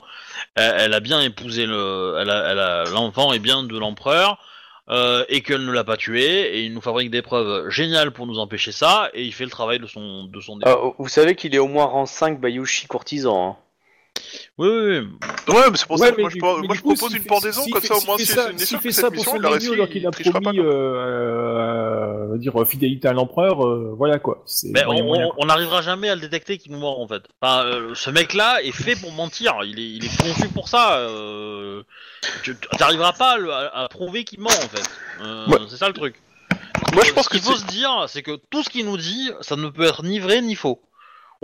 [0.56, 4.38] elle, elle a bien épousé le, elle a, elle a- l'enfant est bien de l'empereur.
[4.90, 6.24] euh, et qu'elle ne l'a pas tué,
[6.58, 9.50] et il nous fabrique des preuves géniales pour nous empêcher ça, et il fait le
[9.50, 12.88] travail de son de son Euh, vous savez qu'il est au moins rang 5 Bayushi
[12.88, 13.50] courtisan.
[13.50, 13.56] hein.
[14.58, 15.54] Oui, oui, oui.
[15.54, 17.16] Ouais, mais c'est pour Ouais, ça que moi je, du- moi, je coup, propose s'il
[17.18, 19.00] une fait- pendaison, s'il comme fait- ça au moins fait c'est sûr fait que ça
[19.02, 20.52] cette pour mission son il a réussi, alors qu'il il a promis, pas.
[20.52, 20.64] quoi.
[20.64, 21.71] euh,
[22.32, 24.42] euh, dire fidélité à l'empereur, euh, voilà quoi.
[24.46, 25.36] C'est Mais moyen, on- moyen, on quoi.
[25.40, 27.22] on n'arrivera jamais à le détecter qu'il nous ment en fait.
[27.40, 29.54] Enfin, euh, ce mec-là est fait pour mentir.
[29.64, 30.98] Il est, il est conçu pour ça.
[30.98, 31.82] Euh,
[32.42, 34.88] tu n'arriveras pas à, le- à- à prouver qu'il ment en fait.
[35.22, 35.58] Euh, Ouais.
[35.68, 36.20] C'est ça le truc.
[36.94, 38.96] Moi je pense ce que qu'il faut se dire, c'est que tout ce qu'il nous
[38.98, 40.80] dit, ça ne peut être ni vrai ni faux.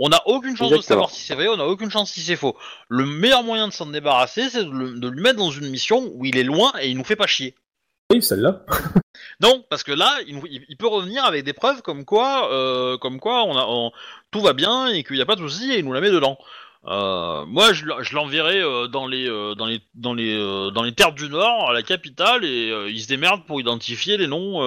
[0.01, 2.35] On n'a aucune chance de savoir si c'est vrai, on n'a aucune chance si c'est
[2.37, 2.55] faux.
[2.87, 6.09] Le meilleur moyen de s'en débarrasser, c'est de, le- de lui mettre dans une mission
[6.13, 7.53] où il est loin et il nous fait pas chier.
[8.11, 8.61] Oui, celle-là.
[9.41, 13.43] Non, parce que là, il, peut revenir avec des preuves comme quoi, euh, comme quoi
[13.45, 13.91] on a,
[14.31, 16.11] tout va bien et qu'il n'y a pas de souci et il nous la met
[16.11, 16.37] dedans.
[16.87, 20.71] Euh, moi, je, l'en- je l'enverrai euh, dans les, euh, dans les, dans les, euh,
[20.71, 24.17] dans les terres du Nord, à la capitale, et euh, il se démerde pour identifier
[24.17, 24.61] les noms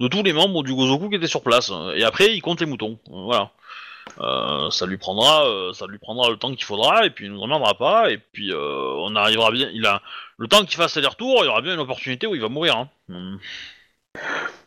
[0.00, 1.72] de tous les membres du Gozoku qui étaient sur place.
[1.94, 2.98] Et après, il compte les moutons.
[3.08, 3.52] Voilà.
[4.20, 7.32] Euh, ça lui prendra, euh, ça lui prendra le temps qu'il faudra, et puis il
[7.32, 8.58] nous emmerdera pas, et puis euh,
[8.98, 9.68] on arrivera bien.
[9.72, 10.02] Il a
[10.38, 12.48] le temps qu'il fasse les retours, il y aura bien une opportunité où il va
[12.48, 12.76] mourir.
[12.76, 12.88] Hein.
[13.10, 13.38] Hum.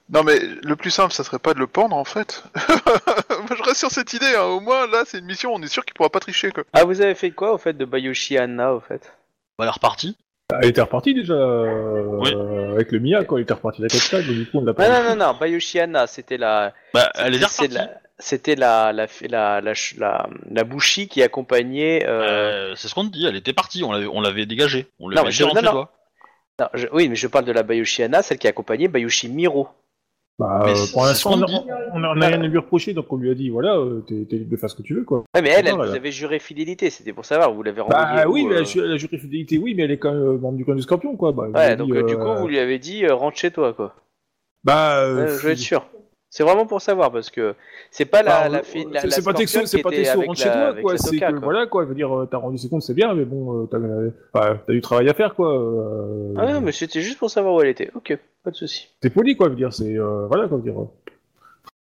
[0.09, 2.43] Non mais le plus simple, ça serait pas de le pendre en fait.
[2.55, 4.43] Moi je reste sur cette idée, hein.
[4.43, 6.63] au moins là c'est une mission, on est sûr qu'il pourra pas tricher quoi.
[6.73, 9.13] Ah, vous avez fait quoi au fait de Bayushi Anna au fait?
[9.59, 10.15] On va reparti.
[10.61, 12.33] Elle était repartie déjà euh, Oui.
[12.73, 13.37] avec le Mia, quoi.
[13.37, 15.03] Elle était repartie de la capitale, donc du coup on l'a Non, pas.
[15.03, 16.73] non, non, non, Bayushi Anna, c'était la.
[16.93, 17.67] Bah, elle est repartie.
[17.67, 22.03] la- C'était la, la, la, la, ch- la, la Bushi qui accompagnait.
[22.07, 22.71] Euh...
[22.71, 24.87] Euh, c'est ce qu'on te dit, elle était partie, on l'avait, on l'avait dégagée.
[24.99, 25.71] On Non, l'avait je- rentre non, chez non.
[25.71, 25.91] toi.
[26.59, 29.67] non, je- oui, mais je parle de la Bayushi Anna, celle qui accompagnait Bayushi Miro.
[30.39, 31.59] Bah, Mais euh, pour l'instant, on qu'on a- dit.
[31.93, 33.75] on a on a rien à lui reprocher, donc on lui a dit voilà,
[34.07, 35.23] t'es libre de faire ce que tu veux, quoi.
[35.35, 38.05] Ouais, mais elle, elle vous avait juré fidélité, c'était pour savoir, vous l'avez renvoyée.
[38.23, 40.37] Bah oui, mais euh, la, ju- la jury fidélité, oui, mais elle est quand même
[40.37, 41.31] membre du clan du Scorpion, quoi.
[41.31, 43.49] Bah, a Ouais, dit, donc euh, du coup, vous lui avez dit euh, rentre chez
[43.51, 43.95] toi, quoi.
[44.63, 45.85] Bah, euh, je veux être sûr.
[46.37, 47.55] C'est vraiment pour savoir parce que
[47.89, 48.57] c'est pas la, bah, la.
[48.59, 50.95] La, c'est la c'est pas Texo, c'est pas avec rentre chez toi, quoi.
[50.95, 51.45] C'est Toka, que, quoi.
[51.45, 51.81] voilà, quoi.
[51.81, 54.11] Je veux dire, euh, t'as rendu ses comptes, c'est bien, mais bon, euh, t'as euh,
[54.67, 55.51] t'as du travail à faire, quoi.
[55.51, 57.89] euh, Ah non, mais c'était juste pour savoir où elle était.
[57.95, 58.87] Ok, pas de souci.
[59.01, 60.79] T'es poli, quoi, je veux dire, c'est, euh, voilà, quoi, je veux dire.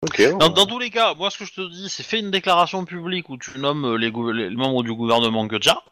[0.01, 0.39] Ok.
[0.39, 2.83] Dans, dans tous les cas, moi ce que je te dis, c'est fais une déclaration
[2.83, 5.83] publique où tu nommes les, membres du gouvernement que tu as,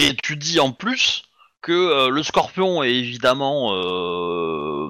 [0.00, 1.28] et tu dis en plus
[1.60, 4.88] que euh, le scorpion est évidemment euh,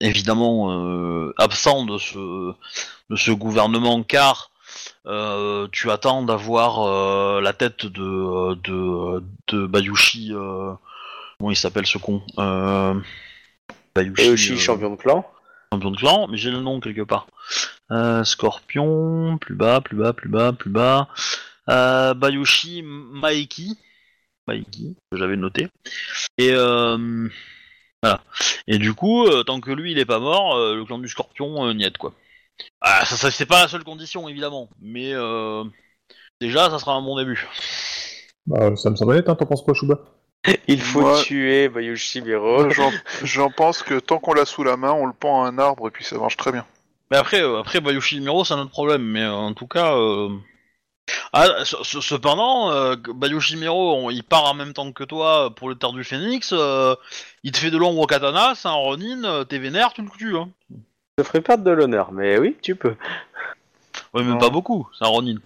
[0.00, 4.50] évidemment euh, absent de ce de ce gouvernement car
[5.06, 10.32] euh, tu attends d'avoir euh, la tête de de, de Bayushi
[11.38, 12.22] comment il s'appelle ce con
[13.94, 15.26] Bayushi, Bayushi, champion de clan.
[15.72, 17.26] champion de clan, mais j'ai le nom quelque part.
[18.24, 21.08] Scorpion, plus bas, plus bas, plus bas, plus bas.
[21.66, 23.78] Bayushi Maeki,
[24.46, 25.68] Maeki, que j'avais noté.
[26.36, 26.52] Et
[28.06, 28.20] voilà.
[28.66, 31.08] Et du coup, euh, tant que lui il est pas mort, euh, le clan du
[31.08, 32.12] Scorpion euh, niet quoi.
[32.80, 35.64] Ah, ça, ça c'est pas la seule condition évidemment, mais euh,
[36.40, 37.46] déjà ça sera un bon début.
[38.46, 39.98] Bah, ça me semble net, hein, t'en penses quoi, Chouba
[40.68, 42.70] Il faut Moi- tuer Bayushi Miro.
[42.76, 42.92] J'en-
[43.22, 45.88] J'en pense que tant qu'on l'a sous la main, on le pend à un arbre
[45.88, 46.64] et puis ça marche très bien.
[47.10, 49.02] Mais après, euh, après Bayushi Miro, c'est un autre problème.
[49.02, 50.28] Mais euh, en tout cas, euh...
[51.32, 55.04] ah, ce- ce- cependant, euh, que Bayushi Miro, on- il part en même temps que
[55.04, 56.50] toi pour le Terre du Phénix.
[56.52, 56.94] euh,
[57.42, 60.08] il te fait de l'ombre au katana, c'est un Ronin, euh, t'es vénère, tu le
[60.10, 60.36] tues.
[60.36, 60.48] Hein.
[61.18, 62.94] Ça ferait perdre de l'honneur, mais oui, tu peux.
[64.14, 64.38] Ouais, même Non.
[64.38, 65.36] pas beaucoup, c'est un Ronin.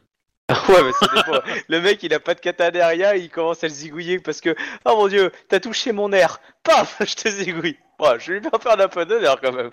[0.69, 1.39] ouais, mais ça dépend.
[1.69, 4.57] le mec, il a pas de katana derrière, il commence à le zigouiller parce que,
[4.85, 6.41] oh mon dieu, t'as touché mon air.
[6.65, 7.77] Paf, je te zigouille.
[8.01, 9.71] Ouais, je vais lui faire perdre un peu d'honneur quand même.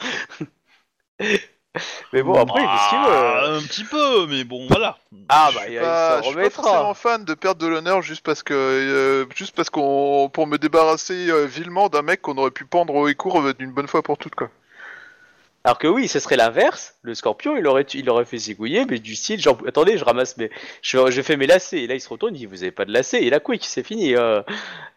[2.13, 3.05] mais bon, après, il fait ce qu'il veut.
[3.13, 4.97] Ah, Un petit peu, mais bon, voilà.
[5.29, 6.93] Ah bah, il, je s'en suis pas forcément remettra.
[6.93, 11.29] fan de perdre de l'honneur juste parce que euh, juste parce qu'on pour me débarrasser
[11.29, 14.17] euh, vilement d'un mec qu'on aurait pu pendre au écourt euh, d'une bonne fois pour
[14.17, 14.49] toutes quoi.
[15.63, 16.95] Alors que oui, ce serait l'inverse.
[17.01, 20.37] Le scorpion, il aurait, il aurait fait zigouiller, mais du style, genre, attendez, je ramasse
[20.37, 20.49] mes,
[20.81, 21.79] je, je fais mes lacets.
[21.83, 23.21] Et là, il se retourne, il dit, vous avez pas de lacets.
[23.23, 24.15] Et là, quick, c'est fini.
[24.15, 24.41] euh.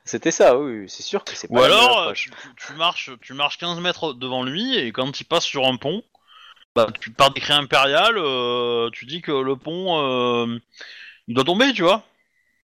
[0.05, 2.25] C'était ça, oui, c'est sûr que c'est pas Ou la alors, approche.
[2.25, 5.67] tu, tu- tu marches, tu marches 15 mètres devant lui, et quand il passe sur
[5.67, 6.03] un pont,
[6.77, 10.59] bah, tu pars des cris impériales, euh, tu dis que le pont, euh,
[11.29, 12.05] il doit tomber, tu vois.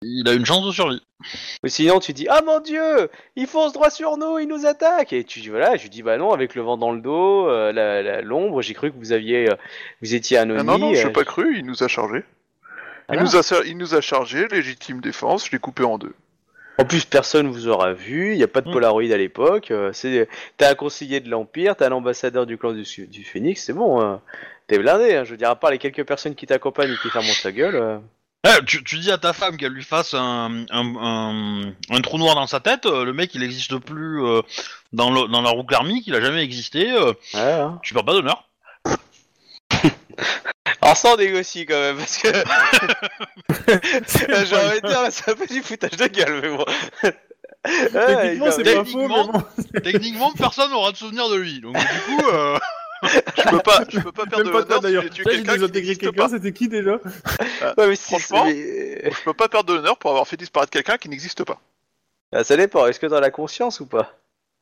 [0.02, 1.02] Il a une chance de survie.
[1.66, 5.12] Ou sinon, tu dis, ah mon dieu, il fonce droit sur nous, il nous attaque.
[5.12, 7.50] Et tu dis, voilà, je lui dis, bah non, avec le vent dans le dos,
[7.50, 9.56] euh, la- la- l'ombre, j'ai cru que vous aviez, euh,
[10.02, 10.66] vous étiez Ah anonyme.
[10.66, 12.20] non non, je l'ai pas cru, il nous a chargé.
[13.12, 13.24] Il Voilà.
[13.24, 16.14] nous a il nous a chargé, légitime défense, je l'ai coupé en deux.
[16.80, 18.74] En plus, personne vous aura vu, il n'y a pas de Mm.
[18.74, 19.70] Polaroid à l'époque.
[19.72, 20.28] euh, c'est,
[20.58, 23.74] t'as un conseiller de l'Empire, t'as un ambassadeur du clan du, Su- du Phénix, c'est
[23.74, 24.02] bon.
[24.02, 24.22] hein.
[24.68, 27.10] T'es blindé, hein, je veux dire, à part les quelques personnes qui t'accompagnent et qui
[27.10, 27.76] ferment ta gueule.
[27.76, 27.98] euh.
[28.48, 32.18] Eh, tu, tu dis à ta femme qu'elle lui fasse un, un, un, un trou
[32.18, 34.42] noir dans sa tête, euh, le mec il n'existe plus euh,
[34.94, 37.80] dans, le, dans la roue karmique, il a jamais existé, euh, Ouais, hein.
[37.84, 38.48] tu perds pas d'honneur.
[40.90, 42.28] Alors on négocie quand même parce que
[44.46, 46.66] j'ai envie de dire c'est un peu du foutage de gueule mais bon.
[47.64, 49.44] Techniquement, il- c'est pas faux, mais techniquement- bon.
[49.84, 52.22] Techniquement, personne n'aura de souvenir de lui, donc du coup...
[52.32, 52.58] euh,
[53.04, 55.24] Je peux pas, je peux pas perdre de Même pas toi l'honneur si j'ai tué
[55.24, 56.30] quelqu'un qui n'existe quelqu'un, pas.
[56.30, 57.00] c'était qui déjà
[57.78, 60.72] Ouais, mais si- Franchement, mais- Je peux pas perdre de l'honneur pour avoir fait disparaître
[60.72, 61.60] quelqu'un qui n'existe pas.
[62.34, 64.19] Ah, ça dépend, est-ce que t'en as conscience ou pas?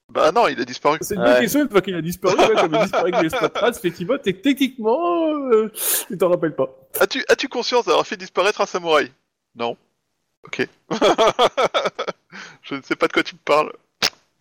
[0.09, 0.97] Bah non, il a disparu.
[1.01, 1.31] C'est une Ouais.
[1.33, 3.53] bonne question, une fois qu'il a disparu, ouais, comme il a disparu avec les stop
[3.53, 5.69] traces, effectivement, techniquement, euh,
[6.07, 6.69] tu t'en rappelles pas.
[6.99, 9.11] As-tu as-tu conscience d'avoir fait disparaître un samouraï?
[9.55, 9.75] Non.
[10.45, 10.65] Ok.
[12.63, 13.73] je ne sais pas de quoi tu me parles.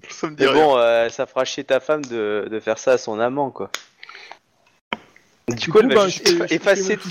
[0.09, 0.63] Ça me dit Mais rien.
[0.63, 3.71] bon, euh, ça fera chier ta femme de, de faire ça à son amant quoi.
[5.49, 7.03] Du coup, elle va bah, juste effacer de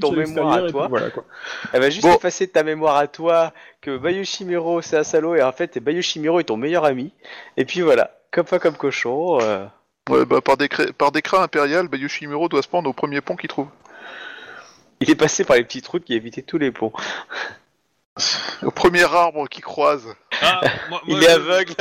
[0.00, 0.82] ton, mémoire à toi.
[0.82, 1.24] puis Voilà, quoi.
[1.72, 2.14] Elle va juste Bon.
[2.14, 6.40] effacer de ta mémoire à toi que Bayoshimiro c'est un salaud et en fait Bayoshimiro
[6.40, 7.10] est ton meilleur ami.
[7.56, 9.38] Et puis voilà, comme pas comme cochon.
[9.40, 9.66] euh,
[10.10, 13.48] Ouais, bah, par, décret, par décret impérial, Yoshimuro doit se prendre au premier pont qu'il
[13.48, 13.68] trouve.
[15.00, 16.92] il est passé par les petites routes qui évitaient tous les ponts.
[18.62, 20.06] Au premier arbre qu'il croise.
[20.42, 20.60] ah,
[20.90, 21.74] moi- moi, il est je- aveugle.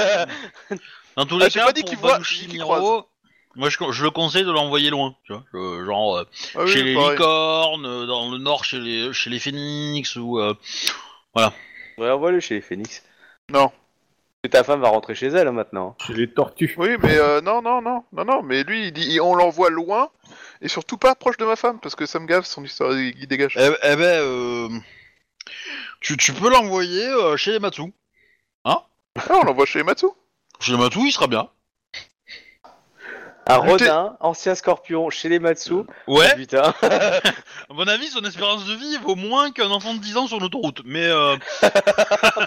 [1.17, 2.19] Dans tous les Ah, j'ai cas, pas dit pour qu'il voit,
[2.49, 3.05] Miro,
[3.55, 6.71] moi je, je le conseille de l'envoyer loin, tu vois, euh, genre euh, Ah oui,
[6.71, 7.11] chez les pareil.
[7.11, 10.53] licornes, euh, dans le nord chez les chez les phénix ou euh,
[11.35, 13.03] ouais, envoie-le chez les phénix.
[13.49, 13.71] Non.
[14.43, 15.95] Que ta femme va rentrer chez elle hein, maintenant.
[16.05, 16.73] Chez les tortues.
[16.77, 20.09] Oui, mais euh, non, non, non, non, non, mais lui, il dit, on l'envoie loin,
[20.61, 23.15] et surtout pas proche de ma femme, parce que ça me gave son histoire, il
[23.17, 23.55] il dégage.
[23.57, 24.67] eh, eh ben euh,
[26.01, 27.83] tu, tu peux l'envoyer euh, chez les Matsu.
[28.65, 28.85] Ah,
[29.29, 30.07] on l'envoie chez Matsu.
[30.59, 31.49] Chez les Matsu, il sera bien.
[33.47, 35.73] Un Rodin, ancien scorpion chez les Matsu.
[36.07, 36.73] Ouais, Oh, putain.
[36.81, 37.21] à
[37.73, 40.81] mon avis, son espérance de vie vaut moins qu'un enfant de 10 ans sur l'autoroute.
[40.85, 41.35] Mais, euh,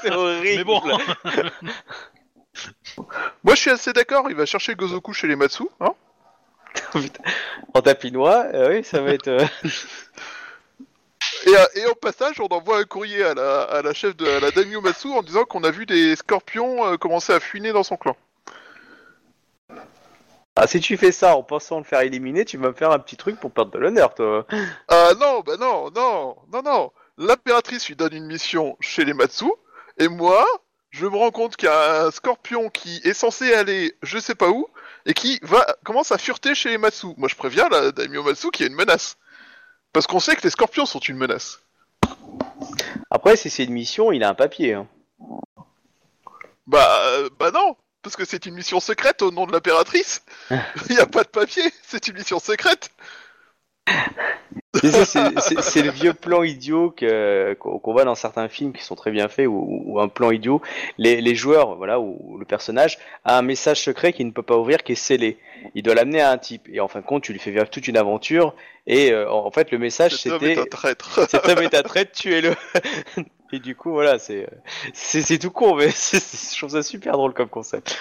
[0.03, 0.57] c'est horrible.
[0.57, 0.81] mais bon,
[3.45, 5.93] Moi, je suis assez d'accord, il va chercher Gozoku chez les Matsu, hein.
[7.75, 9.29] En tapinois, euh, oui, ça va être.
[9.29, 9.45] euh,
[11.47, 14.27] Et, euh, et au passage, on envoie un courrier à la, à la chef de
[14.27, 17.73] à la Daimyo Matsu en disant qu'on a vu des scorpions euh, commencer à fuiner
[17.73, 18.17] dans son clan.
[20.59, 22.99] Ah, si tu fais ça en pensant le faire éliminer, tu vas me faire un
[22.99, 24.47] petit truc pour perdre de l'honneur, toi.
[24.89, 26.93] Ah non, bah non, non, non, non.
[27.19, 29.45] L'impératrice lui donne une mission chez les Matsu,
[29.99, 30.47] et moi,
[30.89, 34.35] je me rends compte qu'il y a un scorpion qui est censé aller je sais
[34.35, 34.67] pas où,
[35.05, 37.09] et qui va commence à fureter chez les Matsu.
[37.19, 39.19] Moi, je préviens la Daimyo Matsu qu'il y a une menace.
[39.93, 41.61] Parce qu'on sait que les scorpions sont une menace.
[43.11, 44.73] Après, si c'est une mission, il a un papier.
[44.73, 44.89] Hein.
[46.67, 47.77] Bah, euh, bah non,
[48.07, 50.23] parce que c'est une mission secrète au nom de l'impératrice.
[50.51, 52.91] Il n'y a pas de papier, c'est une mission secrète.
[54.81, 56.95] C'est- le vieux plan idiot
[57.59, 60.61] qu'on voit dans certains films qui sont très bien faits, ou, un plan idiot.
[60.99, 64.57] Les, les joueurs, voilà, ou le personnage a un message secret qu'il ne peut pas
[64.57, 65.39] ouvrir, qui est scellé.
[65.75, 67.69] Il doit l'amener à un type, et en fin de compte, tu lui fais vivre
[67.69, 68.55] toute une aventure.
[68.87, 71.29] Et euh, en fait, le message Cet homme est c'était un traître.
[71.29, 72.55] cet homme est à traite, tuez-le.
[73.53, 77.99] et du coup, voilà, c'est tout con, mais je trouve ça super drôle comme concept.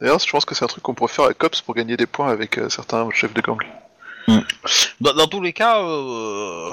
[0.00, 2.06] D'ailleurs, je pense que c'est un truc qu'on pourrait faire à Cops pour gagner des
[2.06, 3.62] points avec euh, certains chefs de gang.
[5.00, 6.70] Dans, dans tous les cas, euh,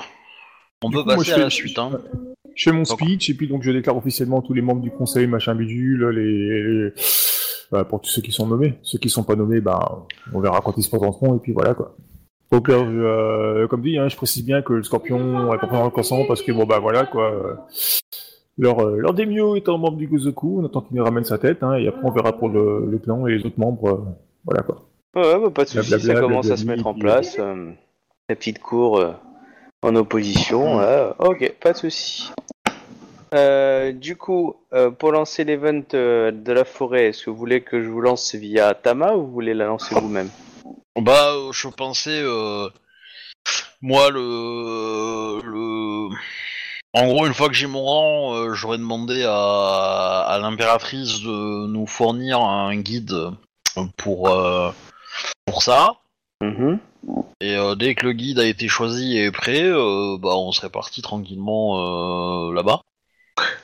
[0.83, 1.79] on Du peut coup, moi, passer je à fais- la suite.
[1.79, 1.91] Hein.
[2.55, 2.97] Je fais mon D'accord.
[2.99, 6.63] speech, et puis donc je déclare officiellement tous les membres du conseil, machin bidule, les...
[6.85, 6.93] les-
[7.69, 8.73] voilà, pour tous ceux qui sont nommés.
[8.83, 9.79] Ceux qui sont pas nommés, ben,
[10.33, 11.95] on verra quand ils se présenteront, et puis voilà, quoi.
[12.51, 16.25] Donc, euh, comme dit, hein, je précise bien que le scorpion est pas vraiment consent
[16.27, 17.31] parce que bon bah voilà quoi.
[17.31, 17.53] euh,
[18.57, 21.63] Leur, euh, leur Demio étant membre du Gozoku, on attend qu'il nous ramène sa tête,
[21.63, 23.87] hein, et après on verra pour le, le clan et les autres membres.
[23.87, 24.03] euh,
[24.43, 24.83] voilà quoi.
[25.15, 27.35] Ouais, bah, pas de soucis, Blablabla, ça commence à se mettre en place.
[27.39, 27.71] euh,
[28.29, 29.11] la petite cour euh,
[29.81, 30.79] en opposition.
[31.19, 32.31] ok, pas de soucis.
[33.33, 37.61] Euh, du coup, euh, pour lancer l'event euh, de la forêt, est-ce que vous voulez
[37.61, 40.29] que je vous lance via Tama ou vous voulez la lancer vous-même?
[40.99, 42.67] Bah, je pensais, euh,
[43.81, 46.09] moi, le, le,
[46.93, 51.67] en gros, une fois que j'ai mon rang, euh, j'aurais demandé à, à l'impératrice de
[51.67, 53.15] nous fournir un guide
[53.95, 54.71] pour, euh,
[55.45, 55.95] pour ça.
[56.41, 56.79] Mhm.
[57.41, 60.51] Et euh, dès que le guide a été choisi et est prêt, euh, bah, on
[60.51, 62.81] serait parti tranquillement euh, là-bas.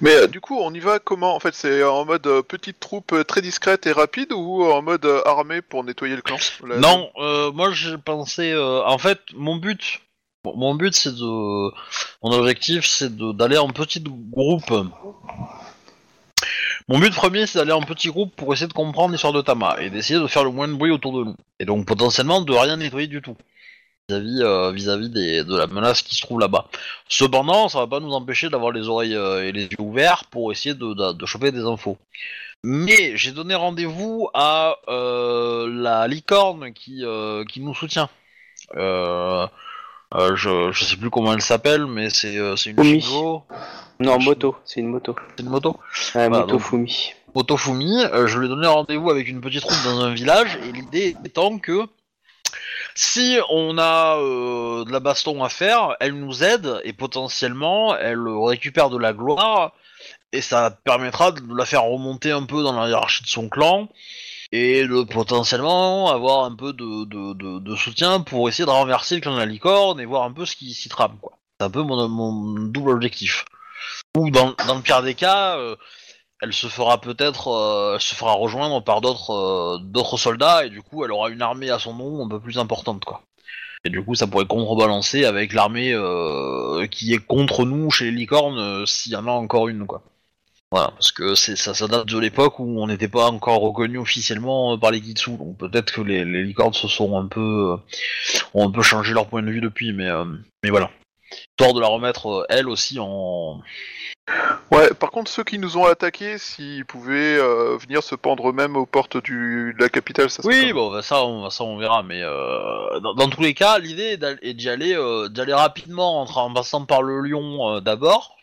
[0.02, 2.80] Mais euh, du coup, on y va comment En fait, c'est en mode euh, petite
[2.80, 6.38] troupe euh, très discrète et rapide ou en mode euh, armée pour nettoyer le clan?
[6.66, 8.52] La- Non, euh, moi j'ai pensé.
[8.52, 10.02] euh, en fait, mon but,
[10.46, 11.72] mon but c'est de,
[12.24, 14.72] mon objectif c'est d'aller en petit groupe.
[16.90, 19.76] Mon but premier c'est d'aller en petit groupe pour essayer de comprendre l'histoire de Tama
[19.82, 21.36] et d'essayer de faire le moins de bruit autour de nous.
[21.60, 23.36] Et donc potentiellement de rien nettoyer du tout.
[24.10, 24.40] vis-à-vis
[24.82, 26.68] euh, de la menace qui se trouve là-bas.
[27.10, 30.52] Cependant, ça va pas nous empêcher d'avoir les oreilles euh, et les yeux ouverts pour
[30.54, 31.98] essayer de, choper des infos.
[32.64, 37.04] Mais j'ai donné rendez-vous à euh, la licorne qui
[37.58, 38.10] nous soutient.
[40.16, 43.02] Euh, je, je sais plus comment elle s'appelle, mais c'est euh, c'est une Fumi.
[43.02, 43.44] Shingo.
[44.00, 45.16] Non, moto, c'est une moto.
[45.36, 45.78] C'est une moto.
[46.16, 47.14] Ouais, Bah, moto donc- Fumi.
[47.36, 50.72] Motofumi, euh, je lui ai donné rendez-vous avec une petite route dans un village, et
[50.72, 51.86] l'idée étant que
[52.96, 58.28] si on a euh, de la baston à faire, elle nous aide, et potentiellement, elle
[58.28, 59.74] récupère de la gloire,
[60.32, 63.88] et ça permettra de la faire remonter un peu dans la hiérarchie de son clan,
[64.52, 69.40] et de potentiellement avoir un peu de, soutien pour essayer de renverser le clan de
[69.40, 71.38] la licorne, et voir un peu ce qui s'y trame, quoi.
[71.60, 73.46] C'est un peu mon, double objectif.
[74.16, 75.58] Ou dans, le pire des cas...
[75.58, 75.76] euh,
[76.40, 80.84] elle se fera peut-être euh, se fera rejoindre par d'autres euh, d'autres soldats et du
[80.84, 83.24] coup elle aura une armée à son nom un peu plus importante quoi.
[83.84, 85.96] Et du coup ça pourrait contrebalancer avec l'armée
[86.92, 90.04] qui est contre nous chez les licornes s'il y en a encore une quoi.
[90.72, 94.74] Voilà, parce que ça, ça date de l'époque où on n'était pas encore reconnu officiellement
[94.74, 97.40] euh, par les Kitsu, donc peut-être que les, les licornes se sont un peu
[97.74, 97.78] euh,
[98.54, 100.26] ont un peu changé leur point de vue depuis, mais euh,
[100.64, 100.90] mais voilà.
[101.32, 103.62] Histoire de la remettre euh, elle aussi en
[104.72, 108.76] Ouais, par contre, ceux qui nous ont attaqués, s'ils pouvaient euh, venir se pendre eux-mêmes
[108.76, 111.78] aux portes du, de la capitale, ça serait Oui, bon, bah, ça, on, ça, on
[111.78, 115.30] verra, mais euh, dans, dans tous les cas, l'idée est d'al- est d'y aller, euh,
[115.30, 118.37] d'y aller rapidement en, passant par le euh, d'abord,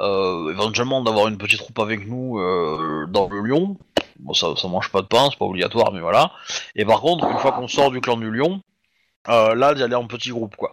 [0.00, 3.76] éventuellement d'avoir une petite troupe avec nous euh, dans le Lyon.
[4.20, 6.32] Bon, ça, ça mange pas de pain, c'est pas obligatoire, mais voilà.
[6.74, 8.60] Et par contre, une fois qu'on sort du clan du Lion,
[9.28, 10.72] euh, là, d'y aller en petit groupe, quoi.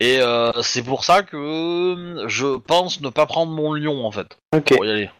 [0.00, 4.10] Et euh, c'est pour ça que euh, je pense ne pas prendre mon lion, en
[4.10, 5.10] fait, pour y aller.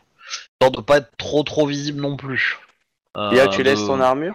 [0.54, 2.58] Histoire de pas être trop trop visible non plus.
[3.16, 4.34] Euh, Et là, tu laisses ton armure?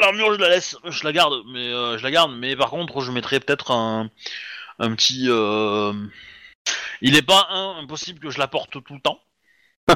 [0.00, 2.32] L'armure, je la laisse, je la garde, mais euh, je la garde.
[2.36, 4.10] Mais par contre, je mettrai peut-être un,
[4.80, 5.28] un petit.
[6.68, 9.20] Euh, Il n'est pas un, impossible que je la porte tout le temps.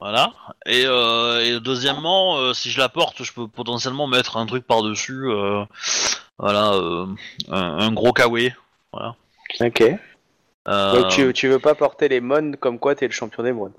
[0.00, 0.32] voilà.
[0.66, 4.66] Et, euh, et deuxièmement, euh, si je la porte, je peux potentiellement mettre un truc
[4.66, 5.28] par dessus.
[6.38, 7.06] voilà, euh,
[7.50, 8.54] un, un gros kawaii.
[9.60, 9.82] Ok.
[10.68, 13.52] Euh, Donc tu, tu veux pas porter les mônes comme quoi t'es le champion des
[13.52, 13.72] mônes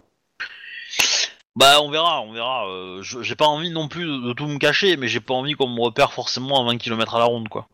[1.56, 2.68] Bah on verra, on verra.
[2.68, 5.54] Euh, j'ai pas envie non plus de, de tout me cacher, mais j'ai pas envie
[5.54, 7.68] qu'on me repère forcément à 20 km à la ronde, quoi.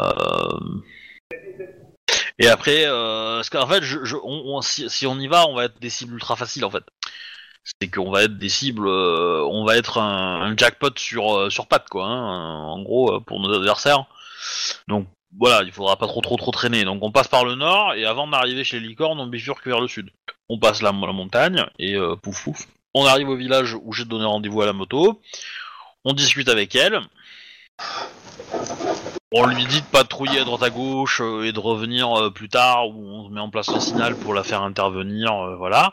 [0.00, 0.58] Euh...
[2.38, 3.82] Et après, euh, parce qu'en fait,
[4.24, 6.84] on- si, on y va, on va être des cibles ultra faciles, en fait.
[7.80, 11.66] C'est qu'on va être des cibles, euh, on va être un, jackpot sur euh, sur
[11.90, 12.04] quoi.
[12.06, 14.04] hein, en gros, pour nos adversaires.
[14.88, 15.08] Donc
[15.38, 16.84] voilà, il faudra pas trop trop trop traîner.
[16.84, 19.80] Donc on passe par le nord et avant d'arriver chez les licornes, on bifurque vers
[19.80, 20.10] le sud.
[20.50, 22.66] On passe la, la montagne et euh, pouf pouf.
[22.94, 25.20] On arrive au village où j'ai donné rendez-vous à la moto.
[26.04, 27.00] On discute avec elle.
[29.32, 32.48] On lui dit de patrouiller à droite à gauche euh, et de revenir euh, plus
[32.48, 35.92] tard où on met en place le signal pour la faire intervenir, euh, voilà.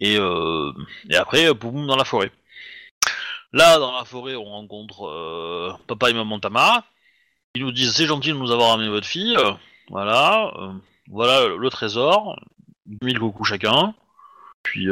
[0.00, 2.30] Et, et après, poum dans la forêt.
[3.52, 6.84] Là, dans la forêt, on rencontre papa et maman Tama.
[7.54, 9.34] Ils nous disent c'est gentil de nous avoir amené votre fille.
[9.88, 10.52] voilà,
[11.10, 12.38] voilà le, le trésor.
[13.00, 13.94] 1000 coucous chacun.
[14.62, 14.88] Puis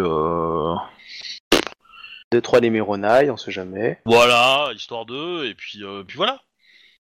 [2.33, 4.01] Deux, trois Lémironailles, on sait jamais.
[4.07, 6.41] voilà, histoire d'eux, et puis, euh, puis voilà.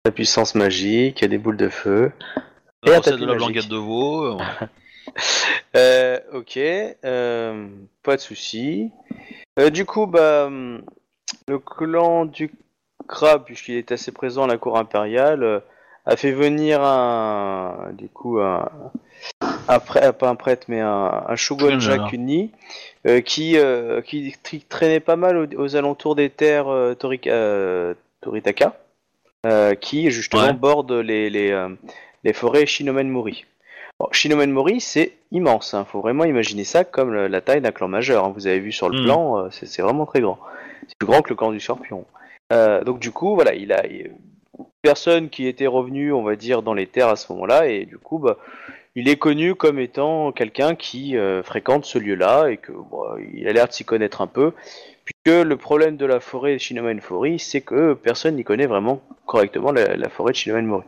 [0.07, 2.13] La puissance magique, il y a des boules de feu.
[2.85, 3.53] La Et recette tapis de la magique.
[3.53, 4.25] blanquette de veau.
[4.25, 4.39] euh,
[5.77, 7.67] Euh, ok, euh,
[8.03, 8.91] pas de souci.
[9.59, 10.49] Euh, du coup, bah,
[11.49, 12.51] le clan du
[13.09, 15.63] crabe, puisqu'il est assez présent à la cour impériale,
[16.07, 18.69] a fait venir un, du coup, un,
[19.69, 21.79] un prêtre, pas un prêtre, mais un, un shogun.
[21.79, 22.53] Jakuni,
[23.27, 23.57] qui,
[24.69, 26.67] traînait pas mal aux, aux alentours des terres
[26.99, 28.77] Torika- Toritaka,
[29.47, 30.53] euh, qui justement Ouais.
[30.53, 31.69] bordent les, les, euh,
[32.25, 33.47] les forêts Shinomen-Mori.
[33.99, 35.75] Bon, Shinomen-Mori, c'est immense.
[35.79, 38.25] Il faut vraiment imaginer ça comme le- la taille d'un clan majeur.
[38.25, 38.33] hein.
[38.35, 39.05] Vous avez vu sur le Mhm.
[39.05, 40.39] plan, euh, c'est vraiment très grand.
[40.89, 42.05] C'est plus grand que le clan du Scorpion.
[42.85, 44.11] Donc du coup, voilà, il a il-
[44.83, 47.97] personne qui était revenu, on va dire, dans les terres à ce moment-là, et du
[47.99, 48.39] coup, bah,
[48.97, 51.15] il est connu comme étant quelqu'un qui
[51.45, 54.53] fréquente ce lieu-là et que bon, il a l'air de s'y connaître un peu.
[55.25, 59.97] Puisque le problème de la forêt Shinomen-Mori, c'est que personne n'y connaît vraiment correctement la,
[59.97, 60.85] la forêt de Shinomen-Mori.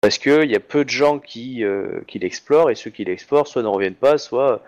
[0.00, 3.46] Parce qu'il y a peu de gens qui, euh, qui l'explorent, et ceux qui l'explorent
[3.48, 4.62] soit ne reviennent pas, soit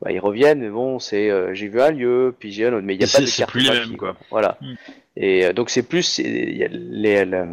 [0.00, 2.84] bah, ils reviennent, mais bon, c'est euh, j'ai vu un lieu, puis j'ai un autre,
[2.84, 4.16] mais il n'y a pas de c'est plus les mêmes, quoi.
[4.30, 4.58] Voilà.
[4.60, 4.74] Mm.
[5.16, 7.46] Et euh, donc c'est plus, c'est- il y a les- le,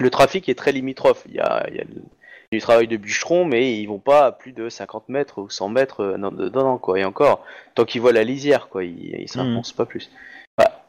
[0.00, 1.24] le trafic est très limitrophe.
[1.28, 1.84] Il y a, il y a
[2.52, 5.68] du travail de bûcheron, mais ils vont pas à plus de 50 mètres ou 100
[5.70, 6.98] mètres euh, non, dedans, quoi.
[6.98, 7.44] Et encore,
[7.74, 10.10] tant qu'ils voient la lisière, quoi, ils, ils s'enfoncent pas plus.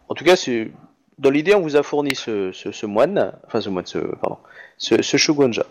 [0.10, 0.70] En tout cas, c'est
[1.18, 4.38] dans l'idée, on vous a fourni ce, ce, ce moine, enfin ce moine, ce, pardon,
[4.78, 5.64] ce, ce Shogunja.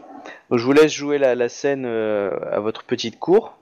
[0.50, 3.58] Donc, je vous laisse jouer la, la scène euh, à votre petite cour,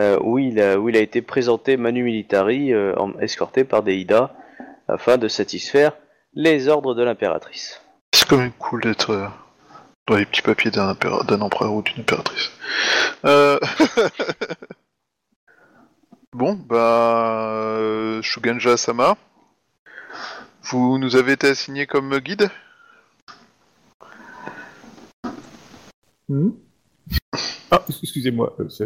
[0.00, 3.82] euh, où, il a, où il a été présenté Manu Militari, euh, en- escorté par
[3.82, 4.34] des Ida,
[4.88, 5.92] afin de satisfaire
[6.34, 7.82] les ordres de l'impératrice.
[8.14, 9.26] C'est quand même cool d'être euh,
[10.14, 10.90] les petits papiers d'un
[11.40, 12.50] empereur ou d'une impératrice.
[13.24, 13.58] Euh...
[16.32, 17.76] bon, bah...
[17.78, 19.16] euh, Shuganja Sama,
[20.62, 22.50] vous nous avez été assigné comme guide?
[26.28, 26.50] Hmm?
[27.70, 28.84] Ah, excusez-moi, euh, c'est...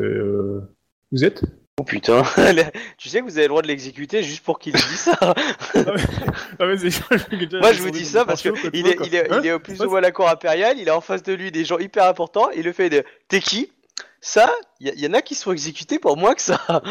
[1.12, 1.44] Vous êtes?
[1.80, 2.22] Oh putain,
[2.98, 5.16] tu sais que vous avez le droit de l'exécuter juste pour qu'il dise ça.
[5.22, 5.34] ah,
[6.60, 6.76] mais
[7.58, 9.80] Moi je vous dis ça parce que il est, il est, il est au plus
[9.80, 12.04] ou moins à la cour impériale, il a en face de lui des gens hyper
[12.04, 13.72] importants, il le fait de T'es qui?
[14.20, 16.60] Ça, il y, y en a qui sont exécutés pour moins que ça.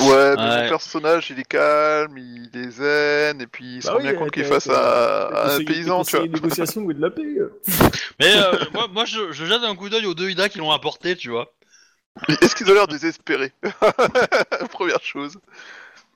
[0.00, 0.62] Ouais, mais Ouais.
[0.64, 4.32] mon personnage, il est calme, il est zen, et puis il se rend bien compte
[4.32, 6.26] qu'il est face à, à un paysan, tu vois.
[6.26, 7.22] négociation et de la paix.
[8.18, 10.72] Mais euh, moi, moi, je, je jette un coup d'œil aux deux Ida qui l'ont
[10.72, 11.52] apporté, tu vois.
[12.40, 13.52] Est-ce qu'ils ont l'air désespérés
[14.72, 15.38] Première chose.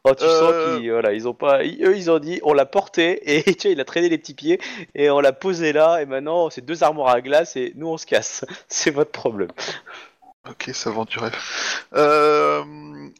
[0.05, 0.39] Oh, tu Euh.
[0.39, 3.55] sens qu'ils voilà, ils ont pas, ils- eux ils ont dit on l'a porté et
[3.57, 4.61] tu vois, il a traîné les petits pieds
[4.95, 7.97] et on l'a posé là et maintenant c'est deux armoires à glace et nous on
[7.99, 8.45] se casse.
[8.69, 9.49] C'est votre problème.
[10.49, 11.35] Ok, ça vend du rêve.
[11.97, 12.63] Euh,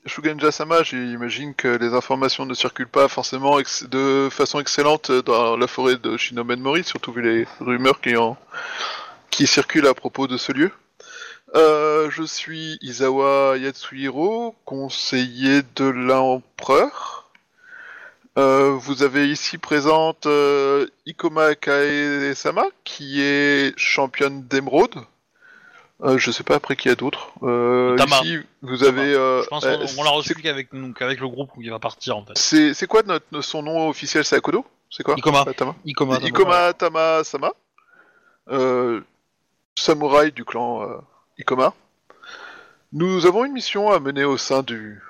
[0.07, 5.57] Shuganja Sama, j'imagine que les informations ne circulent pas forcément ex- de façon excellente dans
[5.57, 8.37] la forêt de Shinomen Mori, surtout vu les rumeurs qui, en...
[9.31, 10.71] qui circulent à propos de ce lieu.
[11.55, 17.31] Euh, je suis Izawa Yatsuhiro, conseiller de l'empereur.
[18.37, 24.97] Euh, vous avez ici présente euh, Ikoma Kae-sama, qui est championne d'émeraude.
[26.05, 27.33] Je sais pas après qui y a d'autres.
[27.41, 28.21] Tama.
[28.23, 29.15] ici, vous avez.
[29.15, 32.37] Je pense qu'on on l'a reçu qu'avec qu'avec le groupe qui va partir en fait.
[32.37, 34.67] C'est c'est quoi notre, son nom officiel C'est Akodo?
[34.91, 35.15] C'est quoi?
[35.17, 35.47] Ikoma.
[35.57, 36.19] Tama Ikoma.
[36.19, 37.53] Ikoma Tama Sama,
[39.75, 41.01] samouraï du clan
[41.39, 41.75] Ikoma.
[42.93, 45.01] Nous avons une mission à mener au sein du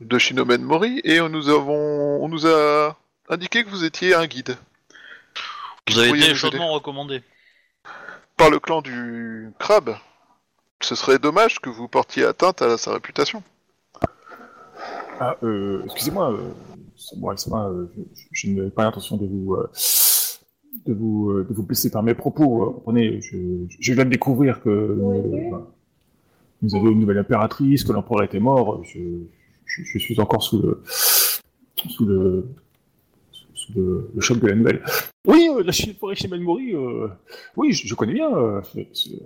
[0.00, 2.96] de Shinomen Mori et on nous avons on nous a
[3.28, 4.56] indiqué que vous étiez un guide
[5.88, 7.22] Vous avez été chaudement recommandé.
[8.36, 9.96] par le clan du crabe.
[10.82, 13.42] Ce serait dommage que vous portiez atteinte à sa réputation.
[15.18, 16.50] Ah, euh, excusez-moi, euh,
[16.98, 19.70] c'est moi, c'est moi, euh, je, je n'ai pas l'intention de vous, euh,
[20.84, 22.62] de vous, euh, de vous blesser par mes propos.
[22.64, 23.38] euh, Comprenez, je,
[23.80, 25.58] je viens de découvrir que euh,
[26.62, 28.82] nous avions une nouvelle impératrice, que l'empereur était mort.
[28.84, 28.98] Je,
[29.66, 30.82] je, je suis encore sous le,
[31.88, 32.48] sous le,
[33.54, 34.82] sous le, le choc de la nouvelle.
[35.26, 37.08] Oui, euh, la forêt chez Malmori, euh,
[37.56, 38.34] oui, je, je connais bien.
[38.34, 38.60] euh,
[38.92, 39.22] c'est-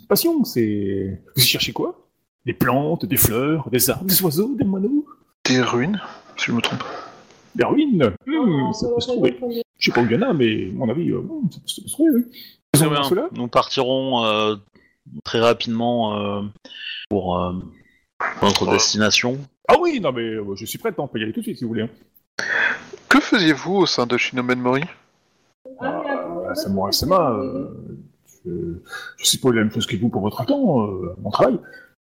[0.00, 0.44] une passion.
[0.44, 2.06] C'est vous cherchez quoi?
[2.44, 5.06] Des plantes, des fleurs, des arbres, des oiseaux, des moineaux,
[5.44, 6.00] Des ruines,
[6.36, 6.82] si je me trompe.
[7.54, 8.12] des ruines?
[8.26, 9.38] Hmm, ça peut se trouver.
[9.78, 11.58] Je sais pas où il y en a, mais à mon avis, euh, hmm, ça
[11.60, 12.24] peut se trouver, oui.
[12.74, 14.56] Cela Nous partirons euh,
[15.24, 16.42] très rapidement euh,
[17.08, 17.52] pour euh,
[18.42, 18.72] notre Oh.
[18.72, 19.38] destination.
[19.68, 21.58] Ah oui, non mais euh, je suis prêt, on peut y aller tout de suite
[21.58, 21.82] si vous voulez.
[21.82, 22.44] hein.
[23.08, 24.82] Que faisiez-vous au sein de Shinomen Mori?
[25.82, 27.68] Euh, Samurai Sama, euh,
[28.44, 28.50] je,
[29.18, 31.58] je suppose la même chose que vous pour votre temps, euh, mon travail.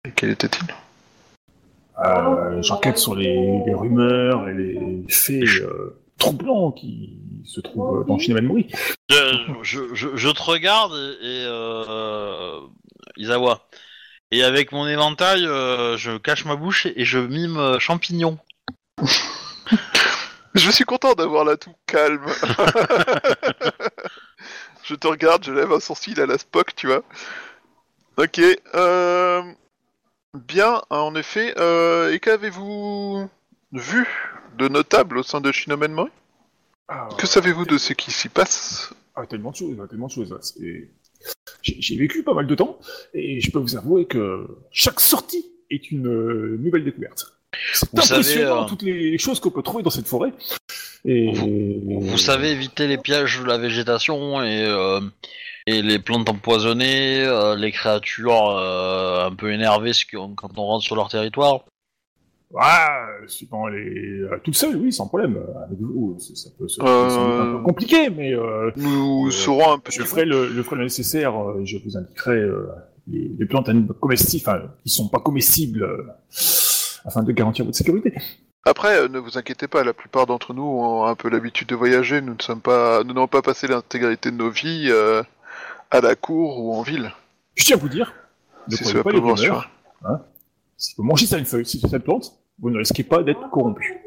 [0.07, 0.67] Et quel était-il?
[2.05, 8.19] Euh, J'enquête sur les, les rumeurs et les faits euh, troublants qui se trouvent dans
[8.19, 8.67] Shinema Mori.
[9.09, 9.17] Je,
[9.63, 12.61] je, je, je te regarde et, et, euh,
[13.17, 13.67] Isawa.
[14.33, 18.39] Et avec mon éventail, euh, je cache ma bouche et je mime euh, champignon.
[20.55, 22.25] Je suis content d'avoir là tout calme.
[24.85, 27.03] je te regarde, je lève un sourcil à la Spock, tu vois.
[28.17, 28.41] Ok,
[28.75, 29.43] euh...
[30.33, 31.53] Bien, en effet.
[31.59, 32.11] Euh...
[32.11, 33.28] Et qu'avez-vous
[33.73, 34.09] vu
[34.57, 36.11] de notable au sein de Shinomen Mori
[37.19, 38.95] Que savez-vous de ce qui s'y passe?
[39.15, 40.32] Ah, tellement de choses, tellement de choses.
[40.32, 40.89] hein, c'est-
[41.62, 42.78] J'ai vécu pas mal de temps,
[43.12, 47.32] et je peux vous avouer que chaque sortie est une euh, nouvelle découverte.
[47.72, 50.32] C'est Vous savez, impressionnant euh, toutes les choses qu'on peut trouver dans cette forêt.
[51.05, 51.32] Et...
[51.32, 55.01] Vous savez éviter les pièges de la végétation et, euh,
[55.66, 60.97] et les plantes empoisonnées, euh, les créatures euh, un peu énervées quand on rentre sur
[60.97, 61.64] leur territoire.
[62.59, 64.20] Ah, suivant les...
[64.20, 65.37] euh, toute seule, oui, sans problème.
[65.37, 69.27] Euh, Avec vous, ça ça peut se Euh, ça un peu compliqué, mais euh, Nous
[69.28, 71.37] Euh, saurons un peu je ferai le, je ferai le nécessaire.
[71.39, 72.69] euh, je vous indiquerai euh,
[73.09, 73.69] les, les plantes
[74.01, 76.07] comestibles, enfin, qui sont pas comestibles, euh,
[77.05, 78.15] afin de garantir votre sécurité.
[78.65, 81.77] Après, euh, ne vous inquiétez pas, la plupart d'entre nous ont un peu l'habitude de
[81.77, 82.20] voyager.
[82.20, 85.23] Nous ne sommes pas, nous n'avons pas passé l'intégralité de nos vies euh,
[85.91, 87.12] à la cour ou en ville.
[87.55, 88.12] Je tiens à vous dire,
[88.69, 89.70] ne cela pas les rumeurs.
[90.05, 90.20] Hein
[90.77, 94.01] si vous mangez cette feuille, si cette plante, vous ne risquez pas d'être corrompu.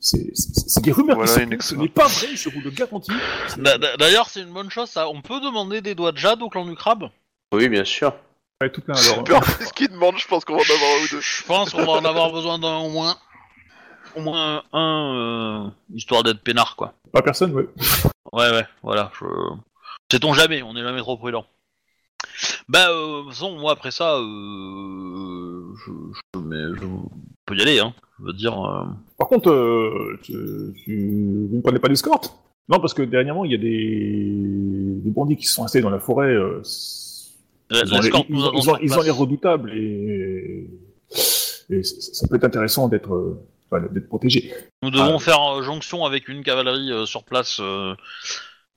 [0.00, 3.12] c'est des rumeurs Voilà qui ce n'est pas vrai, je vous le garantis.
[3.98, 5.08] D'ailleurs, c'est une bonne chose, ça.
[5.08, 7.08] On peut demander des doigts de jade au clan du crabe?
[7.52, 8.14] Oui, bien sûr.
[8.60, 9.24] Ouais, tout plein alors.
[9.24, 11.20] Peu importe ce qu'ils demandent, je pense qu'on va en avoir un ou deux.
[11.20, 13.16] Je pense qu'on va en avoir besoin d'un au moins.
[14.16, 16.94] Au moins un, euh, histoire d'être peinard, quoi.
[17.12, 17.66] Pas personne, ouais.
[18.32, 19.10] Ouais, ouais, voilà.
[19.18, 19.26] Je...
[20.10, 21.46] Sait-on jamais, on n'est jamais trop prudent.
[22.68, 26.86] Bah, euh, de toute façon, moi, après ça, euh, je, je, mais je
[27.46, 27.94] peux y aller, hein.
[28.20, 28.58] Je veux dire...
[28.64, 28.84] euh,
[29.18, 30.32] Par contre, euh, tu,
[30.84, 32.32] tu- vous ne prenez pas d'escorte
[32.68, 35.98] Non, parce que dernièrement, il y a des, des bandits qui sont installés dans la
[36.00, 36.28] forêt.
[36.32, 36.62] euh,
[37.70, 39.04] ils, ont les- l'escorte ils nous ont- attend ils sur ont- ils ont place.
[39.06, 40.70] l'air redoutables et,
[41.70, 43.40] et ça, ça peut être intéressant d'être euh,
[43.70, 44.52] enfin, d'être protégé.
[44.82, 45.18] Nous devons Ah.
[45.18, 47.58] faire euh, jonction avec une cavalerie euh, sur place.
[47.60, 47.94] euh,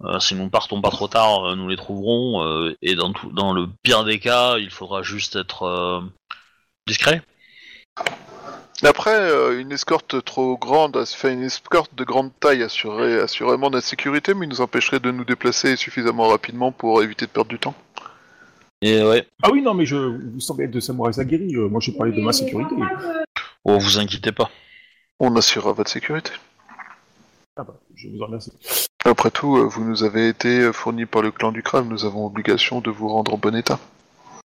[0.03, 2.43] euh, si nous partons pas trop tard, euh, nous les trouverons.
[2.43, 6.01] euh, et dans, tout, dans le pire des cas, il faudra juste être euh,
[6.87, 7.21] discret.
[8.83, 13.87] Après, euh, une escorte trop grande, enfin une escorte de grande taille assurerait assurément notre
[13.87, 17.57] sécurité, mais il nous empêcherait de nous déplacer suffisamment rapidement pour éviter de perdre du
[17.57, 17.73] temps.
[18.83, 19.27] Et ouais.
[19.41, 21.55] Ah oui, non, mais je, vous semblez être de samouraïs aguerris.
[21.55, 22.75] euh, moi, j'ai parlé de ma sécurité.
[23.65, 24.51] Oh, vous inquiétez pas.
[25.19, 26.31] On assurera votre sécurité.
[27.55, 28.51] Ah bah, je vous en remercie.
[29.09, 32.25] Après tout, euh, vous nous avez été fournis par le clan du crabe, nous avons
[32.25, 33.79] obligation de vous rendre en bon état.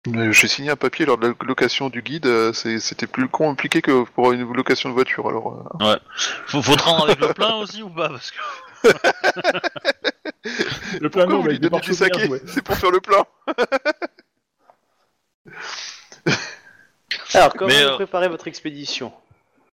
[0.09, 3.29] Euh, J'ai signé un papier lors de la location du guide, euh, c'est- c'était plus
[3.29, 5.69] compliqué que pour une location de voiture, alors...
[5.83, 5.97] euh,
[6.47, 8.39] Faut, faut te rendre avec le plein aussi ou pas Parce que
[11.01, 12.41] Le plein Pourquoi vous lui avec des donnez du marches saké ouais.
[12.47, 13.25] C'est pour faire le plein?
[17.35, 19.13] Alors, comment Mais, vous euh, préparez votre expédition?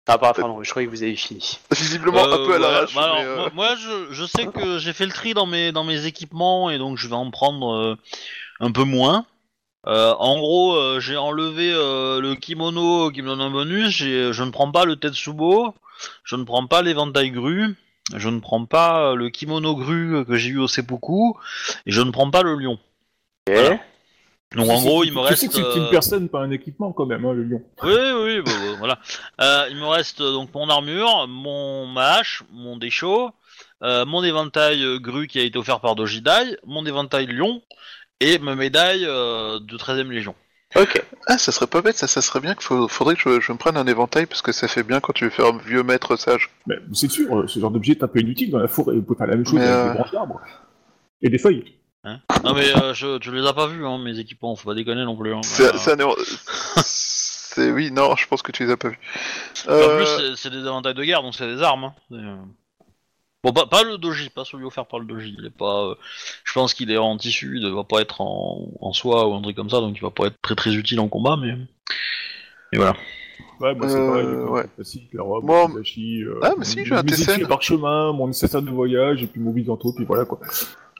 [0.06, 1.60] Ah, bah, pardon, je croyais que vous avez fini.
[1.72, 4.78] Visiblement un Euh, peu à l'arrache, bah mais, euh, moi, moi, je, je sais que
[4.78, 7.74] j'ai fait le tri dans mes, dans mes équipements et donc je vais en prendre
[7.74, 7.96] euh,
[8.60, 9.26] un peu moins.
[9.88, 13.96] Euh, en gros, euh, j'ai enlevé euh, le kimono qui me donne un bonus.
[13.98, 15.74] Je ne prends pas le tetsubo,
[16.26, 17.76] je ne prends pas l'éventail grue,
[18.16, 21.34] je ne prends pas le kimono grue que j'ai eu au seppuku
[21.86, 22.78] et je ne prends pas le lion.
[23.48, 23.80] Voilà.
[24.56, 25.40] Donc en Tu gros, il me tu reste.
[25.40, 27.64] sais que c'est une euh, personne, pas un équipement quand même, hein, le lion.
[27.84, 27.92] oui,
[28.24, 29.00] oui, bah, bah, voilà.
[29.42, 33.32] Euh, il me reste euh, donc mon armure, mon ma hache, mon déchaud,
[33.84, 37.62] euh, mon éventail euh, grue qui a été offert par Dojidai, mon éventail lion
[38.20, 40.36] et ma médaille euh, de 13ème Légion.
[40.76, 41.02] Ok.
[41.28, 43.58] Ah, ça serait pas bête, ça, ça serait bien qu'il faudrait que je, je me
[43.58, 46.16] prenne un éventail parce que ça fait bien quand tu veux faire un vieux maître
[46.16, 46.52] sage.
[46.66, 48.96] Mais c'est sûr, ce genre d'objet est un peu inutile dans la forêt.
[48.96, 50.42] Vous pouvez faire la même chose Mais, avec euh, des branches d'arbres.
[51.22, 51.64] Et des feuilles.
[52.06, 55.06] Non mais euh, je, tu les as pas vus, hein, mes équipements, faut pas déconner
[55.06, 55.34] non plus.
[55.34, 55.42] Hein.
[55.44, 56.10] C'est Euh, c'est un
[56.84, 59.00] c'est- oui, non, je pense que tu les as pas vus.
[59.68, 61.86] En Euh, plus, c'est- c'est des éventails de guerre, donc c'est des armes.
[61.86, 61.94] hein.
[62.10, 62.36] C'est, euh,
[63.46, 65.36] Bon, pas, pas le doji, pas celui offert par le doji.
[65.38, 65.84] Il est pas.
[65.90, 65.96] euh,
[66.46, 69.42] Je pense qu'il est en tissu, il va pas être en, en soie ou un
[69.42, 71.54] truc comme ça, donc il va pas être très très utile en combat, mais.
[72.72, 72.96] Mais voilà.
[73.60, 74.66] Ouais, moi c'est Euh, pareil, ouais.
[74.76, 77.34] classiques, la robe, Moi, le Hibachi, euh, Ah, mais si, j'ai un mes Tessen.
[77.36, 80.40] étuis parchemin, mon nécessaire de voyage, et puis mon bisanto, puis voilà quoi.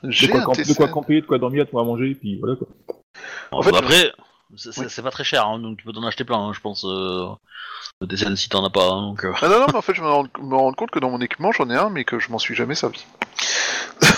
[0.04, 2.56] De J'ai quoi, un de quoi camper, de quoi dormir, de quoi manger, puis voilà
[2.58, 2.68] quoi.
[3.52, 4.12] En fait, après,
[4.56, 4.88] c'est c'est- oui.
[4.90, 6.84] c'est pas très cher, hein, donc tu peux t'en acheter plein, hein, je pense.
[6.86, 7.28] Euh...
[8.02, 9.24] Des scènes si t'en as pas, hein, donc.
[9.24, 11.10] euh, Ah non, non, mais en fait, je me rends, me rends compte que dans
[11.10, 13.06] mon équipement, j'en ai un, mais que je m'en suis jamais servi.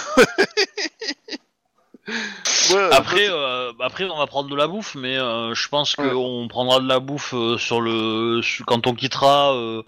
[2.71, 6.09] Ouais, Après, euh, après, on va prendre de la bouffe, mais euh, je pense Ouais.
[6.09, 9.81] qu'on prendra de la bouffe euh, sur le sur- quand on quittera euh,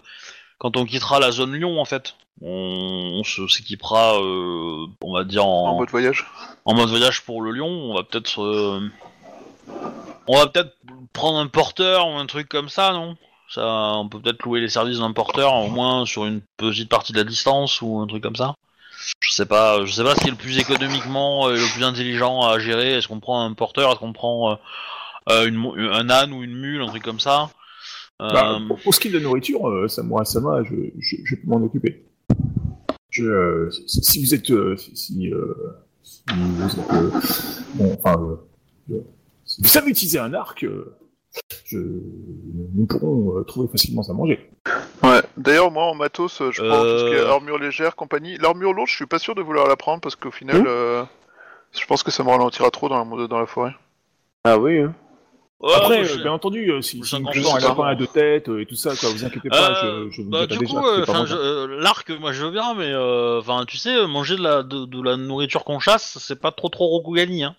[0.57, 2.15] quand on quittera la zone Lyon en fait.
[2.39, 6.27] On, s'équipera, euh, on va dire en en, mode voyage.
[6.65, 7.67] en mode voyage pour le Lyon.
[7.67, 8.91] On va peut-être euh,
[10.27, 10.75] on va peut-être
[11.13, 13.17] prendre un porteur ou un truc comme ça, non?
[13.49, 17.13] Ça, on peut peut-être louer les services d'un porteur au moins sur une petite partie
[17.13, 18.53] de la distance ou un truc comme ça.
[19.21, 21.73] Je sais pas, je sais pas ce qui est le plus économiquement euh, et le
[21.73, 22.93] plus intelligent à gérer.
[22.93, 24.55] Est-ce qu'on prend un porteur, est-ce qu'on prend euh,
[25.29, 27.43] euh, une mo- un âne ou une mule, un truc comme ça?
[27.43, 27.47] Euh,
[28.19, 31.35] Bah, pour, pour ce qui est de la nourriture, euh, Samoa Sama, je, je, je
[31.35, 32.03] peux m'en occuper.
[33.09, 35.53] Je, euh, si, si vous êtes, euh, si, si, euh,
[36.03, 37.11] si vous êtes, euh,
[37.75, 39.01] bon, enfin, euh, euh,
[39.45, 40.95] si vous savez utiliser un arc, euh,
[41.65, 44.49] je, nous pourrons euh, trouver facilement à manger.
[45.03, 45.21] Ouais.
[45.37, 47.29] D'ailleurs, moi, en matos, euh, je prends tout ce qui est Euh.
[47.29, 48.37] armure légère, compagnie.
[48.39, 50.65] L'armure lourde, je suis pas sûr de vouloir la prendre parce qu'au final, Hmm.
[50.67, 51.03] euh,
[51.79, 53.73] je pense que ça me ralentira trop dans la, dans la forêt.
[54.43, 54.95] Ah oui, hein.
[55.75, 58.47] Après, je- euh, bien entendu, euh, si, je si sais nous pas, à deux têtes
[58.47, 60.77] euh, et tout ça, quoi, vous inquiétez pas, Euh, je, je vous bah, du coup,
[60.85, 64.85] euh, euh, l'arc, moi je veux bien, mais euh, tu sais, manger de la de,
[64.85, 67.55] de la nourriture qu'on chasse, c'est pas trop trop Rokugani, hein.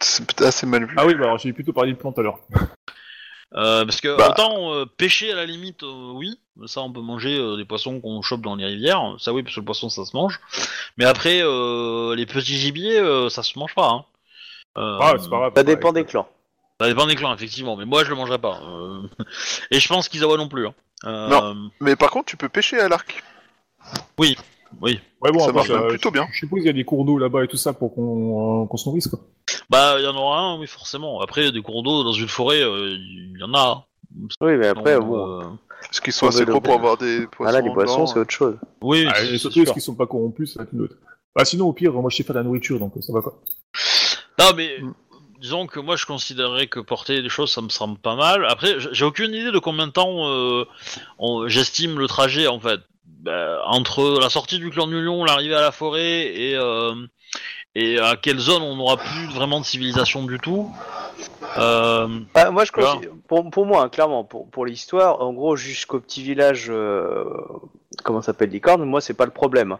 [0.00, 0.94] C'est assez mal vu.
[0.96, 2.40] Ah oui, bah alors j'ai plutôt parlé de plantes alors.
[3.54, 4.30] Euh, parce que Bah.
[4.30, 8.00] autant euh, pêcher à la limite, euh, oui, ça on peut manger euh, des poissons
[8.00, 10.38] qu'on chope dans les rivières, ça oui, parce que le poisson ça se mange.
[10.98, 13.88] Mais après, euh, les petits gibiers, euh, ça se mange pas.
[13.88, 14.04] Hein.
[14.76, 15.52] Euh, Ah, c'est pas grave.
[15.56, 16.02] Ça dépend ouais.
[16.02, 16.28] des clans.
[16.80, 18.60] Ça dépend des clans, effectivement, mais moi je le mangerai pas.
[18.64, 19.02] Euh,
[19.70, 20.66] Et je pense qu'Isawa non plus.
[20.66, 20.74] Hein.
[21.04, 21.70] Euh, Non.
[21.80, 23.22] Mais par contre, tu peux pêcher à l'arc.
[24.18, 24.36] Oui.
[24.82, 24.98] Ouais,
[25.32, 26.28] bon, Ça marche même euh, plutôt bien.
[26.30, 28.66] Je suppose qu'il y a des cours d'eau là-bas et tout ça pour qu'on euh,
[28.66, 29.18] qu'on se nourrisse, quoi.
[29.70, 31.20] Bah, il y en aura un, oui, forcément.
[31.20, 33.86] Après, des cours d'eau dans une forêt, euh, il y en a.
[34.40, 35.40] Oui, mais après, bon.
[35.40, 35.44] euh,
[35.90, 38.18] Est-ce qu'ils sont On assez gros pour avoir des poissons Voilà, les boissons, dedans c'est
[38.20, 38.56] autre chose.
[38.82, 40.96] Oui, Ah, c'est- et c'est surtout, est-ce qu'ils sont pas corrompus, être une autre?
[41.34, 43.40] Bah, sinon, au pire, moi, je sais faire de la nourriture, donc ça va quoi.
[44.38, 44.92] Non, mais Mm.
[45.40, 48.44] Disons que moi je considérerais que porter des choses ça me semble pas mal.
[48.46, 50.64] Après, j'ai aucune idée de combien de temps euh,
[51.18, 52.80] on- j'estime le trajet en fait.
[53.20, 56.94] Bah, entre la sortie du clan du lion, l'arrivée à la forêt et, euh,
[57.74, 60.70] et à quelle zone on n'aura plus vraiment de civilisation du tout.
[61.58, 62.92] Euh, Ah, moi, je Voilà.
[62.92, 66.70] considère- pour, pour moi, hein, clairement, pour, pour l'histoire, en gros, jusqu'au petit village,
[68.04, 69.76] comment s'appelle, Licorne, moi, c'est pas le problème.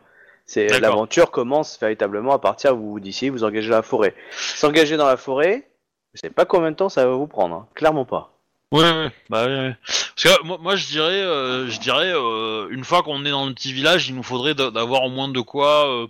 [0.51, 4.15] C'est l'aventure commence véritablement à partir où vous d'ici, vous engagez dans la forêt.
[4.33, 5.69] S'engager dans la forêt,
[6.15, 7.67] je sais pas combien de temps ça va vous prendre, hein.
[7.75, 8.33] clairement pas.
[8.73, 9.77] Ouais, ouais, bah ouais, ouais.
[9.87, 13.45] Parce que moi, moi je dirais, euh, je dirais, euh, une fois qu'on est dans
[13.47, 16.07] le petit village, il nous faudrait d'a- d'avoir au moins de quoi euh,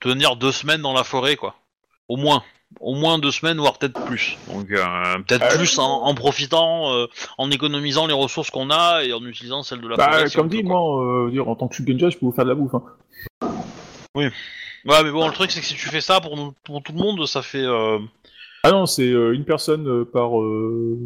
[0.00, 1.54] tenir deux semaines dans la forêt, quoi.
[2.08, 2.42] Au moins,
[2.80, 4.36] au moins deux semaines, voire peut-être plus.
[4.52, 4.84] Donc euh,
[5.26, 7.06] peut-être plus en, en profitant, euh,
[7.36, 10.28] en économisant les ressources qu'on a et en utilisant celles de la Bah, forêt.
[10.28, 12.50] si comme dit, moi, euh, dire, en tant que Shugenja, je peux vous faire de
[12.50, 12.74] la bouffe.
[12.74, 12.82] Hein.
[14.14, 14.30] Ouais,
[14.86, 16.98] mais bon, le truc c'est que si tu fais ça pour, nous, pour tout le
[16.98, 17.64] monde, ça fait.
[17.64, 17.98] Euh...
[18.64, 20.40] Ah non, c'est euh, une personne euh, par.
[20.40, 20.98] Euh...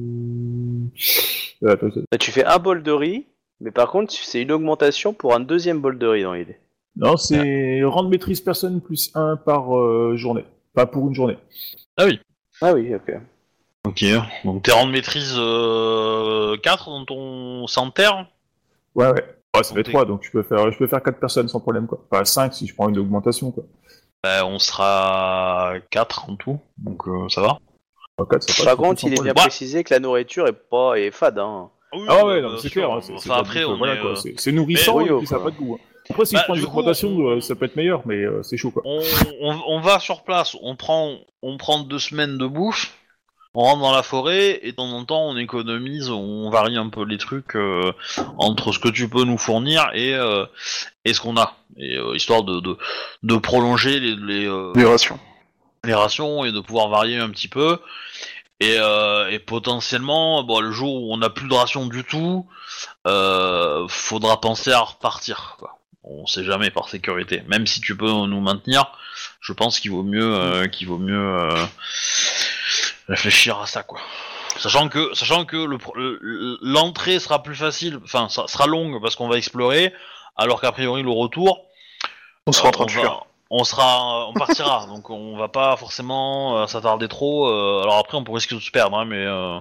[1.62, 2.01] euh, attends, attends.
[2.11, 3.27] Bah, tu fais un bol de riz,
[3.61, 6.57] mais par contre, c'est une augmentation pour un deuxième bol de riz dans l'idée.
[6.97, 10.45] Non, c'est rang de maîtrise personne plus un par euh, journée.
[10.74, 11.39] Pas pour une journée.
[11.97, 12.20] Ah oui.
[12.61, 13.15] Ah oui, ok.
[13.85, 14.05] Ok.
[14.45, 18.27] Donc t'es rang de maîtrise euh, 4 dans ton santerre.
[18.95, 19.24] Ouais, ouais.
[19.55, 19.91] Ouais, ça fait Ok.
[19.91, 22.03] 3, donc je peux faire je peux faire 4 personnes sans problème, quoi.
[22.11, 23.65] Enfin, 5 si je prends une augmentation, quoi.
[24.24, 27.59] Bah, on sera 4 en tout, donc euh, ça va.
[28.16, 29.24] Enfin, 4, ça Par contre, il est bien.
[29.27, 29.33] Ouais.
[29.35, 31.39] précisé que la nourriture est pas est fade.
[31.39, 31.69] Hein.
[32.09, 32.91] Ah ouais, non, bah, mais c'est clair.
[32.91, 34.12] hein, c'est- Enfin après, on voilà, est, quoi.
[34.12, 35.51] euh, C'est nourrissant Mais- et puis ça n'a quoi.
[35.51, 35.74] pas de goût.
[35.74, 35.85] hein.
[36.09, 38.03] Après, si Bah, je prends du une coup, augmentation, on- euh, ça peut être meilleur,
[38.07, 38.83] mais euh, c'est chaud, quoi.
[38.87, 39.01] on,
[39.43, 42.95] on, on va sur place, on prend, on prend deux semaines de bouffe,
[43.55, 46.89] on rentre dans la forêt et de temps en temps on économise, on varie un
[46.89, 47.93] peu les trucs euh,
[48.39, 50.47] entre ce que tu peux nous fournir et, euh,
[51.05, 52.77] et ce qu'on a, et, euh, histoire de, de,
[53.23, 55.19] de prolonger les, les, euh, Les rations.
[55.85, 57.79] les rations et de pouvoir varier un petit peu.
[58.61, 62.47] Et, euh, et potentiellement, bon, le jour où on n'a plus de rations du tout,
[63.09, 65.57] euh, faudra penser à repartir.
[65.59, 65.81] Quoi.
[66.05, 67.43] On sait jamais par sécurité.
[67.49, 68.93] Même si tu peux nous maintenir,
[69.41, 71.51] je pense qu'il vaut mieux, euh, qu'il vaut mieux euh,
[73.09, 74.01] réfléchir à ça, quoi.
[74.59, 79.29] Sachant que, sachant que le- l'entrée sera plus facile, enfin, ça sera longue parce qu'on
[79.29, 79.93] va explorer,
[80.37, 81.65] alors qu'a priori le retour,
[82.47, 82.93] On sera en train de
[83.55, 87.49] on sera, on partira, donc on va pas forcément euh, s'attarder trop.
[87.49, 89.59] euh, alors après, on pourrait risquer de se perdre, hein, mais euh,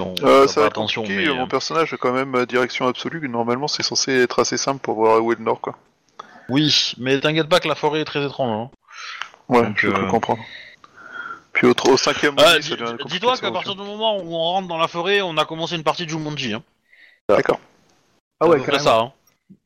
[0.00, 1.04] on Euh, fera ça pas va être attention.
[1.08, 3.28] mais, mon euh, personnage a quand même euh, direction absolue.
[3.28, 5.76] Normalement, c'est censé être assez simple pour voir où est le nord, quoi.
[6.48, 8.68] Oui, mais t'inquiète pas que la forêt est très étrange.
[8.68, 8.70] hein.
[9.48, 10.42] Ouais, Donc, je peux euh, comprendre.
[11.54, 14.68] Puis au, au cinquième Ah, moment, dis- Dis-toi qu'à partir du moment où on rentre
[14.68, 16.52] dans la forêt, on a commencé une partie de Jumanji.
[16.54, 16.62] Hein.
[17.28, 17.60] D'accord.
[18.40, 18.84] Ah ouais, C'est carrément.
[18.84, 18.98] ça.
[18.98, 19.12] Hein.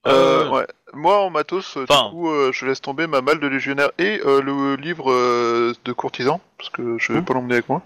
[0.07, 0.67] Euh, Euh, ouais.
[0.93, 3.91] Moi, en matos, euh, Enfin- du coup, euh, je laisse tomber ma malle de légionnaire
[3.99, 7.25] et euh, le livre euh, de courtisan, parce que je vais Mhm.
[7.25, 7.83] pas l'emmener avec moi.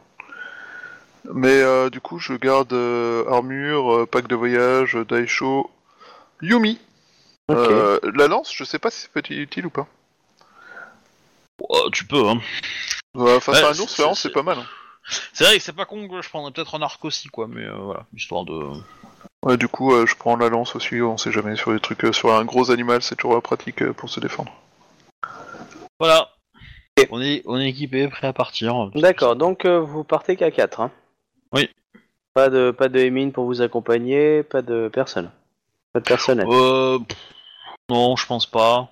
[1.33, 5.70] Mais euh, du coup, je garde euh, armure, euh, pack de voyage, daisho,
[6.41, 6.81] Yumi.
[7.49, 7.57] Ok.
[7.59, 9.87] Euh, la lance, je sais pas si ça peut être utile ou pas.
[11.71, 12.29] Euh, tu peux.
[12.29, 12.41] Hein.
[13.17, 14.59] Euh, face Ouais, à un c'est- ours, la lance, c'est- c'est pas mal.
[14.59, 14.67] hein.
[15.33, 17.47] C'est vrai que c'est pas con que je prendrais peut-être un arc aussi, quoi.
[17.49, 18.63] Mais euh, voilà, histoire de.
[19.43, 22.05] Ouais, du coup, euh, je prends la lance aussi, on sait jamais, sur des trucs,
[22.05, 24.53] euh, sur un gros animal, c'est toujours pratique euh, pour se défendre.
[25.99, 26.29] Voilà.
[27.11, 28.91] On est, on est équipé, prêt à partir.
[28.95, 30.81] D'accord, donc euh, vous partez qu'à 4.
[30.81, 30.91] Hein.
[31.53, 31.69] Oui.
[32.35, 35.31] Pas de, pas de Emine pour vous accompagner, pas de personne.
[35.93, 36.47] Pas de personnel.
[36.49, 37.19] Euh, pff,
[37.89, 38.89] non, je pense pas.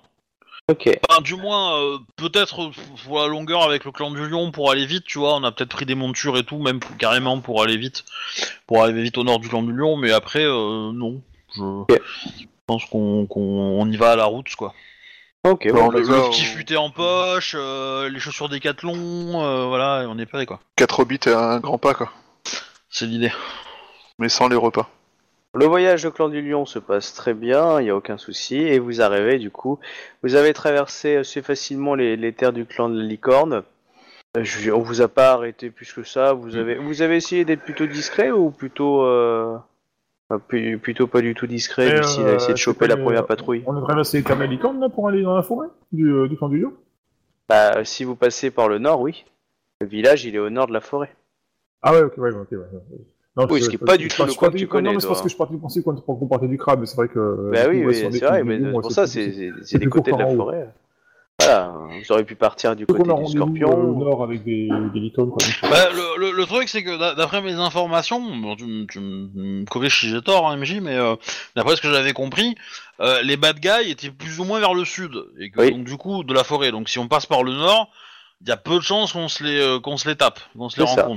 [0.71, 0.89] Ok.
[1.09, 2.71] Enfin, du moins, euh, peut-être euh,
[3.05, 5.51] pour la longueur avec le clan du lion pour aller vite, tu vois, on a
[5.51, 8.05] peut-être pris des montures et tout, même pour- carrément pour aller vite,
[8.67, 11.21] pour arriver vite au nord du clan du lion, mais après, euh, non.
[11.57, 14.73] Je pense qu'on qu'on- on y va à la route, quoi.
[15.43, 18.95] Ok, Bon, bon, le- Le, ça, petit on- futé en poche, euh, les chaussures décathlon,
[19.43, 20.59] euh, voilà, et on est prêt, quoi.
[20.75, 22.11] 4 hobbits et un grand pas, quoi.
[22.89, 23.31] C'est l'idée.
[24.19, 24.87] Mais sans les repas.
[25.53, 28.55] Le voyage au clan du lion se passe très bien, il n'y a aucun souci,
[28.55, 29.79] et vous arrivez du coup.
[30.23, 33.63] Vous avez traversé assez facilement les, les terres du clan de la licorne.
[34.37, 36.31] Euh, je- on vous a pas arrêté plus que ça.
[36.31, 39.57] Vous avez, vous avez essayé d'être plutôt discret ou plutôt, euh,
[40.81, 42.95] plutôt pas du tout discret, Et, du style à essayer euh, de c'est choper la
[42.95, 43.63] première patrouille?
[43.67, 46.07] On a traversé les terres de la licorne, là, pour aller dans la forêt du,
[46.09, 46.73] euh, du clan du lion?
[47.49, 49.25] Bah, si vous passez par le nord, oui.
[49.81, 51.13] Le village, il est au nord de la forêt.
[51.81, 52.57] Ah ouais, ok, ouais, ok, ouais.
[52.57, 52.99] ouais.
[53.37, 54.89] Non, Oui, je- ce qui est je- pas du tout le coin que tu connais,
[54.89, 56.97] Non, mais c'est parce que je partais du principe qu'on partait du crabe, mais c'est
[56.97, 57.49] vrai que.
[57.51, 60.69] Bah du oui, c'est vrai, mais pour ça, plus- c'est des côtés de la forêt.
[61.39, 63.71] Voilà, vous auriez pu partir du côté du scorpion.
[63.71, 65.37] euh, au nord avec des, des quoi.
[65.63, 68.65] Bah, le, le- le truc, c'est que d'a- d'après mes informations, bon, tu,
[68.99, 71.15] me corriges si j'ai tort, hein, MJ, mais euh,
[71.55, 72.55] d'après ce que j'avais compris,
[72.99, 75.71] euh, les bad guys étaient plus ou moins vers le sud, et que, Oui.
[75.71, 76.69] donc du coup, de la forêt.
[76.69, 77.89] Donc si on passe par le nord,
[78.41, 80.69] il y a peu de chances qu'on se les, euh, qu'on se les tape, qu'on
[80.69, 81.07] se les ça.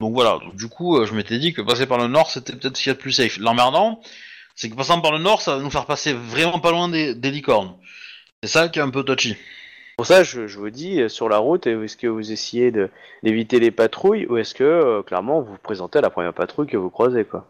[0.00, 2.52] Donc voilà, donc, du coup, euh, je m'étais dit que passer par le nord, c'était
[2.54, 3.38] peut-être ce qu'il y a de plus safe.
[3.38, 4.00] L'emmerdant,
[4.54, 7.14] c'est que passant par le nord, ça va nous faire passer vraiment pas loin des,
[7.14, 7.74] des licornes.
[8.42, 9.36] C'est ça qui est un peu touchy.
[9.96, 12.90] Pour ça, je, je vous dis, euh, sur la route, est-ce que vous essayez de-
[13.22, 16.66] d'éviter les patrouilles ou est-ce que, euh, clairement, vous vous présentez à la première patrouille
[16.66, 17.46] que vous croisez, quoi?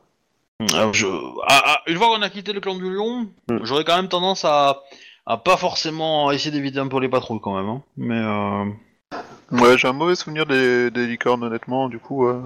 [0.75, 1.07] Euh, je-
[1.49, 3.59] ah, ah, une fois qu'on a quitté le clan du lion, Hmm.
[3.65, 4.83] j'aurais quand même tendance à,
[5.27, 7.69] à pas forcément essayer d'éviter un peu les patrouilles quand même.
[7.69, 7.83] hein.
[7.97, 8.66] Mais euh...
[9.55, 12.26] Ouais, j'ai un mauvais souvenir des, des licornes, honnêtement, du coup.
[12.26, 12.43] euh,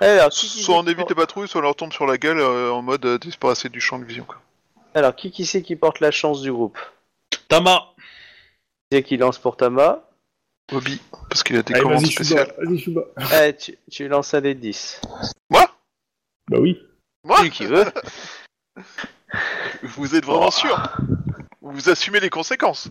[0.00, 2.38] Alors, qui, qui Soit on évite les patrouilles, soit on leur tombe sur la gueule
[2.38, 4.24] euh, en mode euh, disparaître du champ de vision.
[4.24, 4.40] Quoi.
[4.94, 6.78] Alors, qui, qui c'est qui porte la chance du groupe?
[7.48, 8.02] Tama, Qui
[8.92, 10.02] c'est qui lance pour Tama?
[10.72, 12.52] Obi, parce qu'il a des Allez, commandes vas-y, spéciales.
[12.58, 13.48] vas-y.
[13.48, 15.00] Eh, tu, tu lances un des 10.
[15.50, 15.64] Moi?
[16.48, 16.80] Bah oui.
[17.22, 17.36] Moi?
[17.38, 17.84] Celui qui veut?
[19.82, 20.50] Vous êtes vraiment Oh.
[20.50, 20.96] sûr
[21.60, 22.88] Vous assumez les conséquences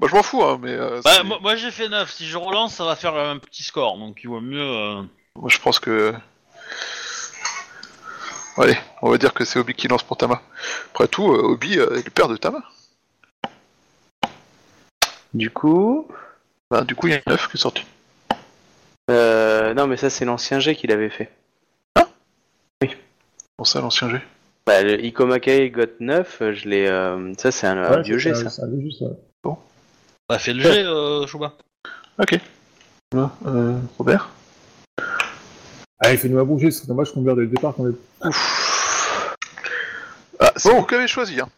[0.00, 2.26] Moi je m'en fous, hein, mais euh, bah, c'est- moi, moi, j'ai fait 9, si
[2.26, 4.60] je relance ça va faire un petit score, donc il vaut mieux...
[4.60, 5.02] euh,
[5.36, 6.14] moi je pense que...
[8.56, 10.40] Allez, on va dire que c'est Obi qui lance pour Tama.
[10.90, 12.60] Après tout, euh, Obi euh, est le père de Tama.
[15.34, 16.08] Du coup...
[16.70, 17.86] Bah, du coup, il y a une 9 qui est sortie.
[19.10, 21.30] Euh, non, mais ça, c'est l'ancien G qui l'avait fait.
[23.56, 24.18] Pour ça, l'ancien G.
[24.66, 26.86] Bah, le Ikomakae Got 9, euh, je l'ai...
[26.86, 28.50] euh, ça, c'est un, un Ouais, vieux c'est G, un- ça.
[28.50, 29.06] c'est un vieux G, ça.
[30.28, 31.54] Bah, fais le jet, euh, Chouba.
[32.20, 32.38] Ok.
[33.14, 34.28] Là, euh, Robert
[36.00, 37.96] Allez, fais-nous un bon jet, c'est dommage qu'on meurt dès le départ quand même.
[40.40, 41.40] Ah, c'est vous qui avez choisi.
[41.40, 41.48] Hein.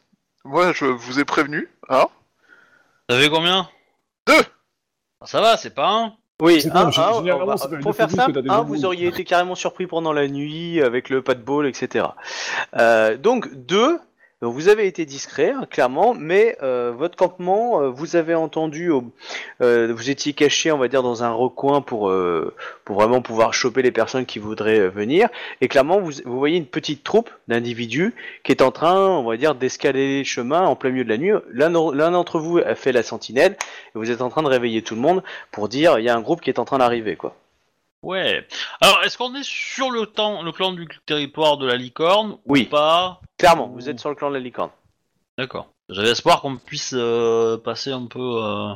[0.44, 1.68] Moi, je vous ai prévenu.
[1.88, 2.06] Hein
[3.08, 3.68] T'avais combien?
[4.26, 4.42] Deux.
[5.20, 7.56] Ah, Ça va, c'est pas un Oui, C'est un, bon, gé- un, généralement, on va-
[7.58, 9.86] ça fait pour faire plus que simple, t'as des un, vous auriez été carrément surpris
[9.86, 12.06] pendant la nuit avec le pas de ball, etc.
[12.76, 13.98] Euh, donc deux,
[14.42, 18.90] donc vous avez été discret, hein, clairement, mais euh, votre campement, euh, vous avez entendu,
[19.60, 22.54] euh, vous étiez caché, on va dire, dans un recoin pour euh,
[22.84, 25.28] pour vraiment pouvoir choper les personnes qui voudraient euh, venir,
[25.60, 29.36] et clairement vous, vous voyez une petite troupe d'individus qui est en train, on va
[29.36, 31.32] dire, d'escalader les chemins en plein milieu de la nuit.
[31.52, 33.56] L'un d'entre vous a fait la sentinelle,
[33.94, 36.16] et vous êtes en train de réveiller tout le monde pour dire il y a
[36.16, 37.36] un groupe qui est en train d'arriver quoi.
[38.02, 38.46] Ouais.
[38.80, 42.66] Alors, est-ce qu'on est sur le, temps, le clan du territoire de la licorne Oui.
[42.66, 44.70] ou pas Clairement, vous êtes sur le clan de la licorne.
[45.38, 45.68] D'accord.
[45.88, 48.20] J'avais espoir qu'on puisse euh, passer un peu...
[48.42, 48.72] Euh...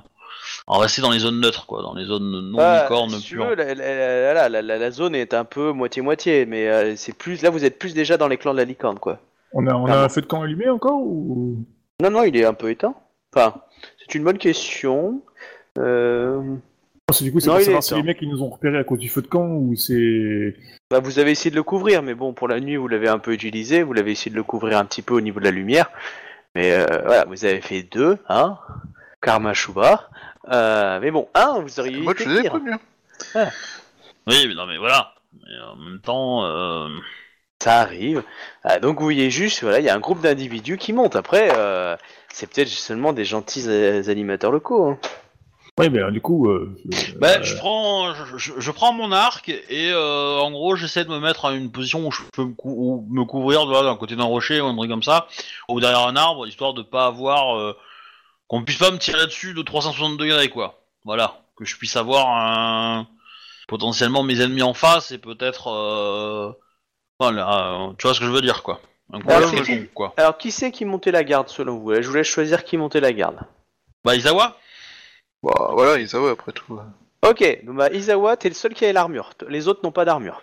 [0.67, 3.35] En rester dans les zones neutres, quoi, dans les zones non Euh, licornes si tu
[3.37, 3.47] pures.
[3.47, 7.17] veux, la, la- la- la- la- la zone est un peu moitié-moitié, mais euh, c'est
[7.17, 9.21] plus là vous êtes plus déjà dans les clans de la licorne quoi.
[9.53, 11.65] On a, on a un feu de camp allumé encore ou?
[12.03, 12.95] Non non, il est un peu éteint.
[13.35, 13.55] Enfin,
[13.99, 15.23] c'est une bonne question.
[15.79, 16.57] Euh,
[17.07, 18.85] Parce que du coup, c'est Non, savoir si les mecs ils nous ont repérés à
[18.85, 20.57] cause du feu de camp ou c'est.
[20.91, 23.19] bah, vous avez essayé de le couvrir, mais bon, pour la nuit vous l'avez un
[23.19, 25.51] peu utilisé, vous l'avez essayé de le couvrir un petit peu au niveau de la
[25.51, 25.91] lumière,
[26.55, 28.59] mais euh, voilà, vous avez fait deux, hein,
[29.21, 30.09] Karma Shuba.
[30.51, 32.51] Euh, mais bon, un, vous auriez Moi, je vous ai pire.
[32.53, 32.73] prévenu.
[34.27, 35.13] Oui, mais non, mais voilà.
[35.35, 36.45] Mais en même temps...
[36.45, 36.89] Euh...
[37.63, 38.23] Ça arrive.
[38.63, 41.17] Ah, donc vous voyez juste, voilà, il y a un groupe d'individus qui montent.
[41.17, 41.97] Après, euh,
[42.31, 44.85] c'est peut-être seulement des gentils animateurs locaux.
[44.89, 44.99] hein.
[45.79, 46.49] Ouais, mais alors, du coup.
[46.49, 50.53] Euh, je- Bah, euh, je prends, je, je- je prends mon arc et euh, en
[50.53, 53.25] gros j'essaie de me mettre à une position où je peux me, cou- où me
[53.25, 55.27] couvrir de là, d'un côté d'un rocher ou un truc comme ça,
[55.69, 57.77] ou derrière un arbre, histoire de pas avoir euh,
[58.47, 60.81] qu'on puisse pas me tirer dessus de 360 degrés quoi.
[61.05, 63.09] Voilà, que je puisse avoir un
[63.67, 66.53] potentiellement mes ennemis en face et peut-être euh,
[67.19, 68.81] voilà, euh, tu vois ce que je veux dire quoi.
[69.13, 70.15] Un coup Alors, c'est- quoi.
[70.17, 71.95] Alors, qui c'est qui montait la garde selon vous?
[72.01, 73.39] Je vous laisse choisir qui montait la garde.
[74.05, 74.57] Bah Isawa
[75.45, 76.79] Bah voilà, Isawa après tout.
[77.29, 79.31] Ok, donc bah, Isawa, t'es le seul qui a l'armure.
[79.49, 80.43] Les autres n'ont pas d'armure.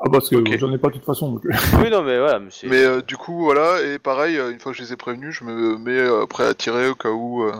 [0.00, 0.56] Ah, parce que Ok.
[0.58, 1.32] j'en ai pas de toute façon.
[1.32, 1.42] Donc...
[1.80, 4.58] oui, non, mais voilà, mais c'est- Mais euh, du coup, voilà, et pareil, euh, une
[4.58, 7.10] fois que je les ai prévenus, je me mets euh, prêt à tirer au cas
[7.10, 7.52] où euh,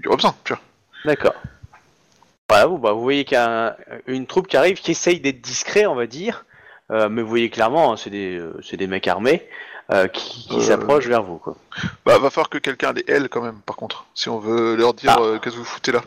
[0.00, 0.34] il y aura besoin.
[0.44, 0.62] Tu vois.
[1.04, 1.34] D'accord.
[2.48, 3.76] Voilà, vous, bah, vous voyez qu'il y a un-
[4.06, 6.44] une troupe qui arrive, qui essaye d'être discret, on va dire.
[6.90, 9.42] Euh, mais vous voyez clairement, hein, c'est des, euh, c'est des mecs armés
[9.90, 10.60] euh, qui, qui Euh.
[10.60, 11.36] s'approchent vers vous.
[11.38, 11.56] Quoi.
[12.06, 14.94] Bah, va falloir que quelqu'un les aile quand même, par contre, si on veut leur
[14.94, 15.20] dire Ah.
[15.22, 16.02] euh, qu'est-ce que vous foutez là.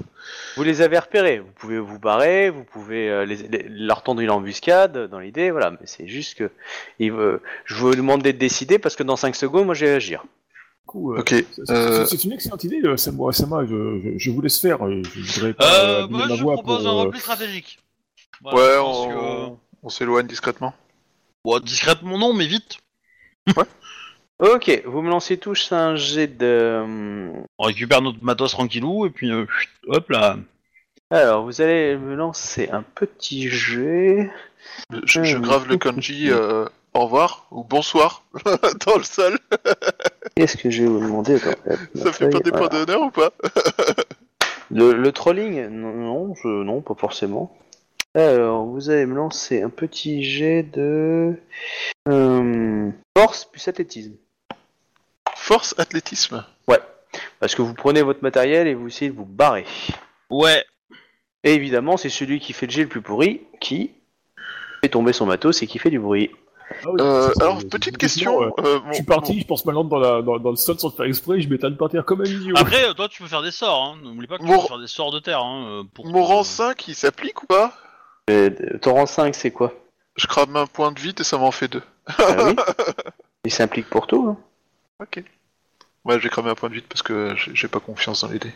[0.56, 4.22] Vous les avez repérés, vous pouvez vous barrer, vous pouvez euh, les- les- leur tendre
[4.22, 6.50] une embuscade dans l'idée, voilà, mais c'est juste que
[7.00, 7.14] il
[7.66, 10.24] je vous demande d'être décidé parce que dans 5 secondes, moi je vais agir.
[10.96, 11.30] Euh, Ok.
[11.30, 13.32] c'est- euh, une excellente idée, Sama.
[13.34, 14.86] Sama, je, je, je vous laisse faire.
[14.88, 17.80] euh, Je voudrais pas euh, ma je voix propose pour, un repli stratégique.
[18.42, 20.74] Voilà, ouais, on, que- on On s'éloigne discrètement.
[21.44, 22.78] Bon, discrètement non, mais vite.
[24.40, 26.84] Ok, vous me lancez tous un jet de.
[27.58, 29.46] On récupère notre matos tranquillou et puis euh,
[29.88, 30.38] hop là.
[31.10, 34.30] Alors, vous allez me lancer un petit jet.
[35.06, 38.24] Je, je grave le kanji euh, au revoir ou bonsoir
[38.86, 39.40] dans le sol.
[40.36, 42.86] Qu'est-ce que je vais vous demander Attends, hop, Ça fait pas des points voilà.
[42.86, 43.32] d'honneur ou pas
[44.70, 47.58] Le, le trolling Non, non, je, non, pas forcément.
[48.18, 51.36] Alors, vous allez me lancer un petit jet de.
[52.10, 54.14] euh, force plus athlétisme.
[55.36, 56.44] Force athlétisme.
[57.40, 59.66] Parce que vous prenez votre matériel et vous essayez de vous barrer.
[60.30, 60.64] Ouais.
[61.44, 63.92] Et évidemment, c'est celui qui fait le jet le plus pourri qui
[64.84, 66.32] fait tomber son matos et qui fait du bruit.
[66.84, 68.42] Ah oui, Euh, c'est- alors, c'est- petite c'est- question.
[68.44, 70.90] euh, euh, Je suis parti, je pense maintenant dans, la, dans, dans le sol sans
[70.92, 72.56] faire exprès, je m'étale par terre comme un idiot.
[72.58, 73.84] Après, euh, toi, tu peux faire des sorts.
[73.84, 74.00] Hein.
[74.04, 75.42] N'oublie pas que tu peux faire des sorts de terre.
[75.42, 77.74] Hein, euh, pour rang 5, il s'applique ou pas?
[78.30, 78.50] Euh,
[78.82, 79.74] ton rang 5, c'est quoi?
[80.16, 81.84] Je crame un point de vide et ça m'en fait deux.
[82.18, 82.56] Ah oui?
[83.46, 84.28] Il s'implique pour tout.
[84.30, 84.38] hein.
[85.02, 85.24] Ok.
[86.06, 88.54] Ouais, j'ai cramé un point de vide parce que j'ai pas confiance dans les dés.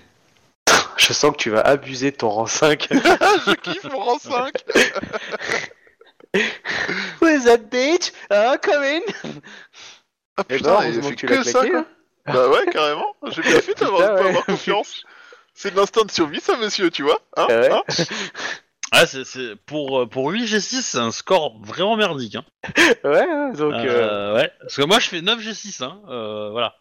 [0.97, 2.87] Je sens que tu vas abuser de ton rang 5.
[2.91, 4.53] je kiffe mon rang 5
[7.21, 8.11] Who is that bitch?
[8.29, 9.01] Ah, come in
[10.37, 11.85] Ah Eh ben, putain, il fait que ça quoi hein.
[12.25, 13.15] Bah ouais, carrément.
[13.27, 14.29] J'ai bien fait d'avoir Putain, ouais.
[14.29, 15.03] avoir confiance.
[15.53, 17.71] C'est de l'instinct de survie ça monsieur, tu vois hein Ah ouais.
[17.71, 17.83] Hein?
[18.91, 22.35] Ah, c'est, c'est- pour, euh, pour 8 G6, c'est un score vraiment merdique.
[22.35, 22.45] Hein.
[23.03, 23.73] Ouais, ouais, donc.
[23.73, 24.51] euh, Euh, ouais.
[24.61, 25.81] Parce que moi, je fais 9 G6.
[25.83, 26.01] Hein.
[26.09, 26.75] Euh, voilà.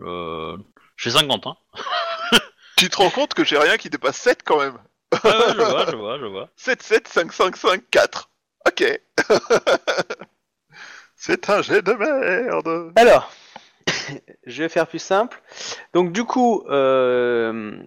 [0.00, 0.56] Euh,
[0.96, 1.46] je fais 50.
[1.46, 1.56] Hein.
[2.76, 4.74] Tu te rends compte que j'ai rien qui dépasse 7 quand même?
[5.24, 6.50] Ouais, ouais, je vois, je vois, je vois.
[6.56, 8.30] 7, 7, 5, 5, 5, 4.
[8.68, 9.00] Ok.
[11.16, 12.92] C'est un jet de merde.
[12.96, 13.32] Alors,
[14.46, 15.40] je vais faire plus simple.
[15.94, 17.78] Donc du coup, euh,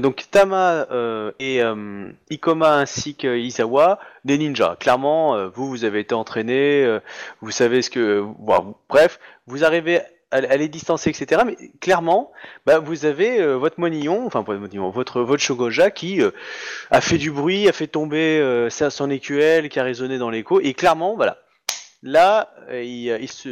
[0.00, 4.76] donc Tama euh, et euh, Ikoma ainsi que Izawa, des ninjas.
[4.76, 7.00] Clairement, euh, vous, vous avez été entraînés, euh,
[7.40, 8.24] vous savez ce que,
[8.88, 10.00] bref, vous arrivez
[10.30, 11.42] à, à les distancer, etc.
[11.46, 12.32] Mais clairement,
[12.66, 16.30] bah, vous avez euh, votre monillon, enfin votre monillon, votre votre shogoja qui euh,
[16.90, 20.60] a fait du bruit, a fait tomber euh, son écuelle, qui a résonné dans l'écho,
[20.60, 21.38] et clairement, voilà.
[22.02, 23.48] Là, euh, il, se,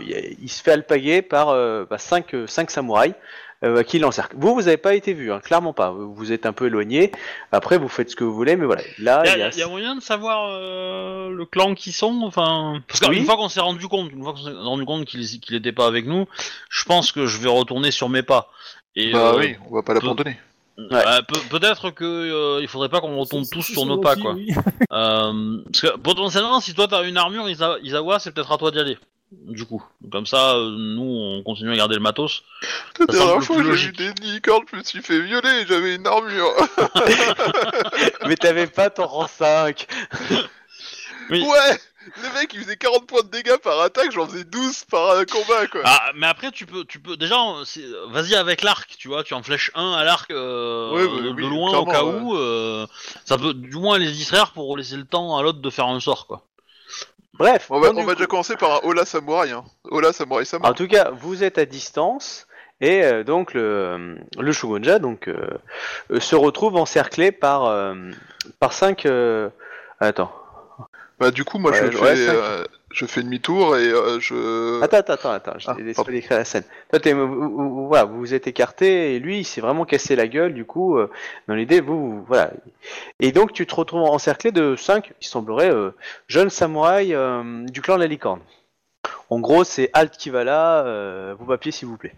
[0.00, 1.54] il, il se fait alpaguer par
[1.98, 3.14] 5 samouraïs
[3.64, 4.36] euh, qui l'encerclent.
[4.38, 5.90] Vous, vous n'avez pas été vu, hein, clairement pas.
[5.90, 7.10] Vous êtes un peu éloigné.
[7.52, 8.82] Après, vous faites ce que vous voulez, mais voilà.
[8.98, 9.50] Là, Il y, a, a...
[9.50, 12.80] y a moyen de savoir euh, le clan qui sont, enfin.
[12.86, 13.24] Parce qu'une Oui.
[13.24, 15.86] fois qu'on s'est rendu compte, une fois qu'on s'est rendu compte qu'il qu'il était pas
[15.86, 16.26] avec nous,
[16.70, 18.50] je pense que je vais retourner sur mes pas.
[18.96, 20.38] Et, Bah euh, oui, on va pas l'abandonner.
[20.78, 24.36] euh, peut- peut-être que euh, il faudrait pas qu'on retombe tous sur nos pas, quoi.
[24.92, 28.70] Euh, parce que potentiellement, si toi t'as une armure, Isa- Isawa, c'est peut-être à toi
[28.70, 28.98] d'y aller.
[29.30, 32.42] Du coup, comme ça, euh, nous, on continue à garder le matos.
[32.98, 33.96] La semble dernière le fois, plus j'ai logique.
[33.98, 36.54] des licornes, je me suis fait violer, j'avais une armure.
[38.26, 39.86] mais t'avais pas ton rang 5.
[41.30, 41.42] Oui.
[41.46, 41.78] Ouais
[42.22, 45.24] Les mecs, ils faisaient 40 points de dégâts par attaque, j'en faisais 12 par euh,
[45.26, 45.82] combat, quoi.
[45.84, 47.36] Ah, mais après, tu peux, tu peux déjà,
[47.66, 51.20] c'est- vas-y avec l'arc, tu vois, tu en flèches un à l'arc euh, Ouais, bah,
[51.22, 52.20] de, oui, loin au clairement, cas ouais.
[52.22, 52.34] où.
[52.34, 52.86] euh,
[53.26, 56.00] ça peut du moins les distraire pour laisser le temps à l'autre de faire un
[56.00, 56.46] sort, quoi.
[57.38, 57.66] Bref.
[57.70, 59.64] On va, on déjà commencer par un Ola Samouraï, hein.
[59.84, 60.74] Ola Samouraï En Samouraï.
[60.74, 62.46] tout cas, vous êtes à distance.
[62.80, 65.36] Et euh, donc le, le Shogunja donc, euh,
[66.12, 67.94] euh, se retrouve encerclé par, euh,
[68.60, 69.06] par 5...
[70.00, 70.32] Attends.
[71.18, 72.34] Bah du coup, moi, Ouais, je, fais, cinq.
[72.34, 74.82] euh, je fais demi-tour et euh, je...
[74.82, 76.06] Attends, attends, attends, attends, je Ah, laisse pardon.
[76.10, 76.64] pas décrire la scène.
[76.90, 80.16] Toi, t'es- vous, vous- voilà, vous vous êtes écarté et lui, il s'est vraiment cassé
[80.16, 81.10] la gueule, du coup, euh,
[81.48, 82.50] dans l'idée, vous, vous- voilà.
[83.20, 85.90] Et donc, tu te retrouves encerclé de 5, il semblerait, euh,
[86.28, 87.14] jeunes samouraïs
[87.70, 88.40] du clan de la licorne.
[89.30, 92.14] En gros, c'est Alt qui va là, vos papiers, s'il vous plaît.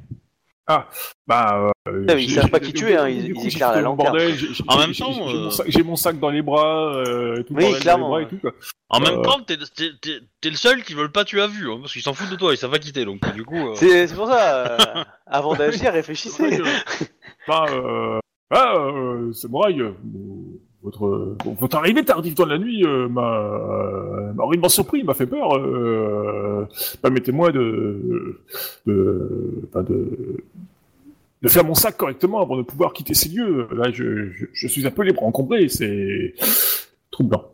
[1.26, 3.80] Bah, euh, Ah, ils savent pas qui tu es, hein, ils- coup, ils éclairent la
[3.80, 4.12] lanterne.
[4.12, 6.42] bordel, j'ai- j'ai- En même temps, j'ai euh, mon sac- j'ai mon sac dans les
[6.42, 8.52] bras, euh, tout Oui, bordel clairement, dans les bras et tout, quoi.
[8.88, 9.22] En même Euh.
[9.22, 11.92] temps, t'es, t'es- t'es- t'es le seul qui veulent pas tuer à vue, hein, parce
[11.92, 13.56] qu'ils s'en foutent de toi, ils savent pas quitter, donc du coup.
[13.68, 15.54] euh, C'est pour ça, euh, avant
[15.88, 16.60] d'agir, réfléchissez.
[17.48, 18.18] Bah, euh,
[18.50, 19.92] ah, euh, samouraï, euh,
[20.82, 21.36] votre,
[21.76, 25.56] arrivée tardive dans la nuit euh, m'a euh, m'a horriblement surpris, m'a fait peur.
[25.58, 26.66] Euh,
[27.02, 28.40] Permettez-moi de,
[28.86, 30.42] de, de,
[31.42, 33.68] de faire mon sac correctement avant de pouvoir quitter ces lieux.
[33.72, 36.34] Là, je, je, je suis un peu les bras encombrés, c'est
[37.10, 37.44] troublant.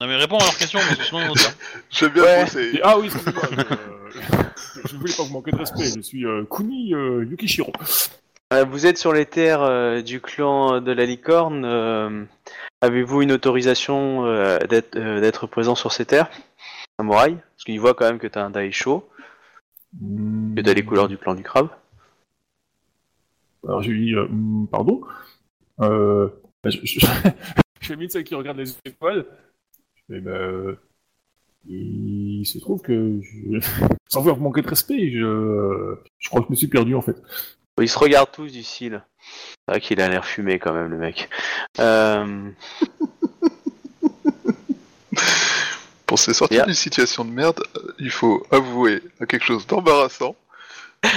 [0.00, 1.54] Non mais réponds à leur question, parce que sinon ils vont te dire.
[1.90, 2.80] J'aime bien Ouais.
[2.82, 3.42] ah oui, excusez-moi,
[4.10, 5.84] je, je voulais pas vous manquer de respect.
[5.96, 7.72] Je suis euh, Kuni euh, Yukishiro.
[8.54, 11.64] Euh, vous êtes sur les terres euh, du clan de la licorne.
[11.64, 12.24] euh,
[12.80, 14.24] Avez-vous une autorisation
[14.68, 16.30] d'être présent sur ces terres
[16.98, 17.34] Samouraï?
[17.34, 19.08] Parce qu'il voit quand même que t'as un daisho,
[19.98, 21.70] que t'as les couleurs du clan du crabe.
[23.66, 24.14] Alors je lui dis,
[24.70, 25.00] pardon
[25.80, 26.28] euh,
[26.62, 27.00] bah, Je, je,
[27.80, 29.24] je fais mine celle qui regarde les étoiles.
[29.96, 30.76] Je fais, bah, euh,
[31.66, 33.18] il se trouve que,
[34.08, 35.96] sans vouloir manquer de respect, je
[36.28, 37.16] crois que je me suis perdu en fait.
[37.80, 39.04] Ils se regardent tous d'ici là.
[39.66, 41.28] C'est vrai qu'il a l'air fumé quand même le mec.
[41.80, 42.50] Euh...
[46.06, 50.36] Pour se sortir d'une situation de merde, euh, il faut avouer à quelque chose d'embarrassant,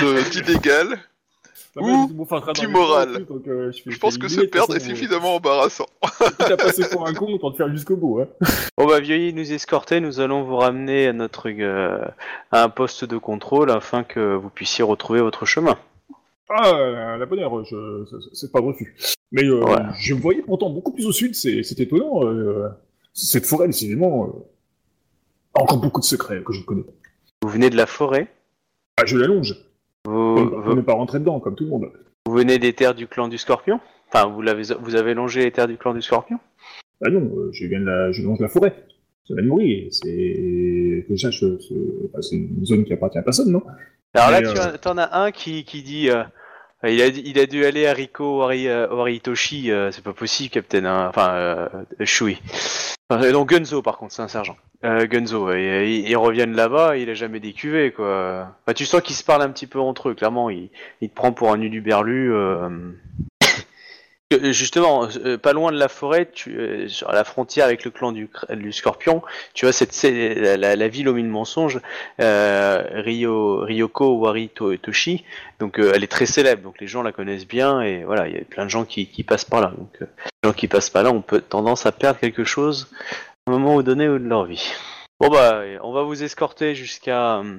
[0.01, 0.97] de- d'illégal.
[1.75, 2.25] Bah, Ou
[2.55, 3.23] d'immoral.
[3.47, 5.85] euh, Je pense que se perdre est façon, suffisamment embarrassant.
[6.21, 8.21] euh, à passer pour un con, autant te faire jusqu'au bout.
[8.21, 8.27] Hein.
[8.77, 12.03] Bon bah vieilli nous escorter, nous allons vous ramener à notre euh,
[12.51, 15.77] à un poste de contrôle afin que vous puissiez retrouver votre chemin.
[16.49, 18.05] Ah, la bonne heure, je...
[18.33, 18.95] c'est- pas refus.
[19.31, 19.81] Mais euh, Ouais.
[19.99, 22.23] je me voyais pourtant beaucoup plus au sud, c'est c'est étonnant.
[22.25, 22.69] euh,
[23.13, 24.29] Cette forêt, décidément, euh,
[25.55, 26.93] a encore beaucoup de secrets que je ne connais pas.
[27.43, 28.27] Vous venez de la forêt,
[28.97, 29.55] Ah, je la longe.
[30.05, 31.91] vous, vous, n'est pas rentré dedans, comme tout le monde.
[32.25, 33.79] vous venez des terres du clan du Scorpion?
[34.07, 36.39] Enfin, vous l'avez vous avez longé les terres du clan du Scorpion?
[37.05, 38.73] Ah non, euh, je viens de la, je longe la forêt.
[39.27, 39.89] Ça va de mourir.
[39.91, 41.75] C'est que je sache, c'est
[42.05, 43.61] enfin, c'est une zone qui appartient à personne, non?
[44.13, 46.23] Alors là, tu euh, en- t'en as un qui, qui dit euh,
[46.83, 50.49] il, a, il a dû aller à Riko Ori, euh, Oritoshi, euh, c'est pas possible,
[50.49, 50.85] Captain.
[50.85, 51.07] hein.
[51.09, 51.67] Enfin, euh,
[52.03, 52.41] Shui.
[53.09, 54.57] Enfin, non, Gunzo, par contre, c'est un sergent.
[54.83, 58.49] Euh, Gunzo, et, et- ils reviennent là-bas, il a jamais décuvé, quoi.
[58.65, 60.49] Enfin, tu sens qu'ils se parlent un petit peu entre eux, clairement.
[60.49, 60.69] Il,
[61.01, 62.33] il te prend pour un uluberlu.
[62.33, 62.69] Euh...
[64.33, 67.91] Euh, Justement, euh, pas loin de la forêt, tu, euh, sur la frontière avec le
[67.91, 68.29] clan du,
[68.73, 69.21] Scorpion,
[69.53, 71.79] tu vois cette, la, la- la ville aux mille mensonges,
[72.19, 75.23] euh, Ryo, Ryoko Wari To- Toshi,
[75.59, 78.37] donc elle est très célèbre, donc les gens la connaissent bien et voilà, il y
[78.37, 79.71] a plein de gens qui, passent par là.
[79.77, 80.07] Donc les
[80.49, 82.89] gens qui passent par là ont peut tendance à perdre quelque chose
[83.47, 84.71] à un moment donné de leur vie.
[85.21, 87.57] Bon bah, on va vous escorter jusqu'à euh,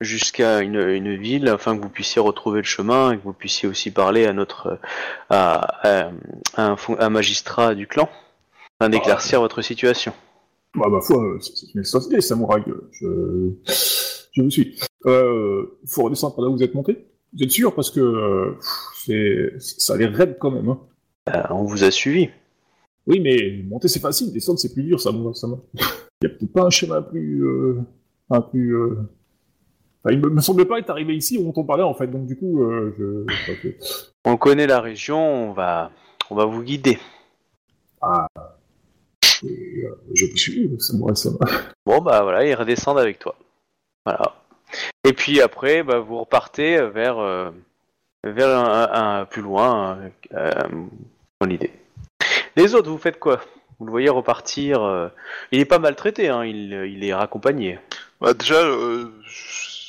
[0.00, 3.68] jusqu'à une, une ville afin que vous puissiez retrouver le chemin et que vous puissiez
[3.68, 4.78] aussi parler à notre
[5.28, 6.10] à, à-
[6.56, 8.08] à un, magistrat du clan
[8.78, 10.12] afin d'éclaircir votre situation.
[10.74, 12.62] Bah, ma foi, euh, c'est une excellente idée, samouraï.
[12.92, 13.50] Je,
[14.32, 14.78] je vous suis.
[15.06, 17.06] Euh, faut redescendre par là où vous êtes monté.
[17.36, 17.74] Vous êtes sûr?
[17.74, 18.56] Parce que euh,
[19.04, 20.68] c'est, ça a l'air raide quand même.
[20.68, 20.78] Hein.
[21.34, 22.30] Euh, on vous a suivi.
[23.06, 25.80] Oui, mais monter c'est facile, descendre c'est plus dur, ça ça Il
[26.22, 27.44] y a peut-être pas un schéma plus,
[28.30, 28.76] un plus.
[30.04, 32.06] Enfin, il me, me semble pas être arrivé ici où on t'en parlait en fait,
[32.08, 33.64] donc du coup, euh, je.
[34.24, 35.90] On connaît la région, on va
[36.30, 36.98] on va vous guider.
[39.42, 41.46] et, euh, je vous suis, samouraï ça va.
[41.86, 43.34] Bon bah voilà, ils redescendent avec toi.
[44.04, 44.34] Voilà.
[45.04, 47.50] Et puis après, bah, vous repartez vers euh,
[48.24, 49.98] vers un, un- un- plus loin
[50.34, 50.50] euh,
[51.40, 51.72] dans l'idée.
[52.56, 53.40] Les autres, vous faites quoi?
[53.78, 54.82] Vous le voyez repartir.
[54.82, 55.08] euh,
[55.52, 57.78] Il est pas maltraité, hein, il, il est raccompagné.
[58.20, 59.79] Bah, déjà, euh, je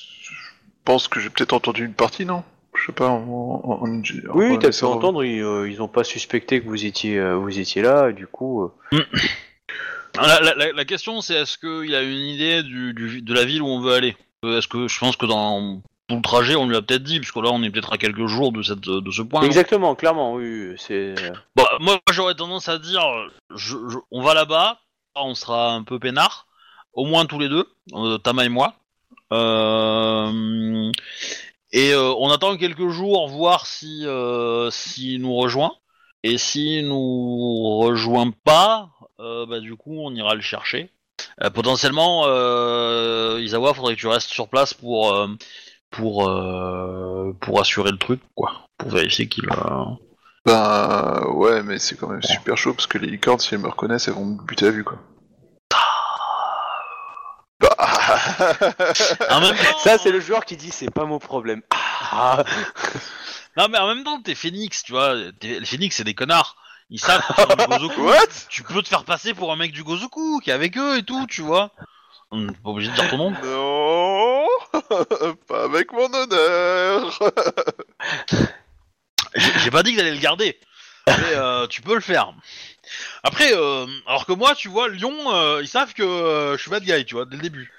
[0.86, 2.44] pense que j'ai peut-être entendu une partie, non?
[2.74, 3.18] Je sais pas, en,
[3.64, 4.02] en, en-
[4.34, 7.36] Oui, t'as pu en- entendre, ils, euh, ils ont pas suspecté que vous étiez euh,
[7.36, 8.64] vous étiez là, et du coup.
[8.94, 9.04] euh,
[10.16, 13.46] La, la- la- la question c'est est-ce qu'il a une idée du, du- de la
[13.46, 14.18] ville où on veut aller?
[14.44, 17.20] Euh, Est-ce que je pense que dans tout le trajet on lui a peut-être dit,
[17.22, 19.42] puisque là on est peut-être à quelques jours de, cette, de ce point.
[19.44, 21.16] Exactement, clairement, oui, c'est.
[21.56, 23.02] Bon, moi j'aurais tendance à dire,
[23.56, 24.80] je, je- on va là-bas,
[25.16, 26.48] on sera un peu peinard,
[26.92, 28.76] au moins tous les deux, euh, Tama et moi.
[29.32, 30.92] Euh,
[31.72, 35.74] et euh, on attend quelques jours voir si euh, s'il nous rejoint.
[36.24, 40.92] Et s'il nous rejoint pas, bah du coup on ira le chercher.
[41.54, 42.26] Potentiellement,
[43.38, 45.16] Isawa, faudrait que tu restes sur place pour
[45.90, 49.46] pour euh, pour assurer le truc, quoi, pour vérifier qu'il.
[49.46, 49.86] euh,
[50.46, 53.68] Ben ouais, mais c'est quand même super chaud parce que les licornes, si elles me
[53.70, 55.00] reconnaissent, elles vont me buter à vue quoi.
[57.60, 57.70] Bah...
[59.30, 61.62] En même temps, Ça, c'est le joueur qui dit c'est pas mon problème.
[61.72, 62.44] Ah.
[63.58, 65.14] Non, mais en même temps, t'es Phoenix, tu vois.
[65.42, 66.56] Les Phoenix, c'est des connards.
[66.90, 68.02] Ils savent que du Gozoku.
[68.02, 68.28] What?
[68.48, 71.04] Tu peux te faire passer pour un mec du Gozoku qui est avec eux et
[71.04, 71.72] tout, tu vois.
[72.32, 73.32] On n'est pas obligé de dire ton nom.
[73.44, 74.48] Non
[75.48, 77.20] Pas avec mon honneur
[79.36, 80.58] J'ai pas dit que t'allais le garder.
[81.08, 82.34] Mais euh, tu peux le faire.
[83.24, 86.84] Après, euh, alors que moi, tu vois, Lyon, euh, ils savent que je suis bad
[86.84, 87.72] guy, tu vois, dès le début.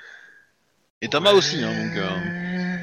[1.02, 1.96] Et Tama aussi, hein, donc.
[1.96, 2.78] euh.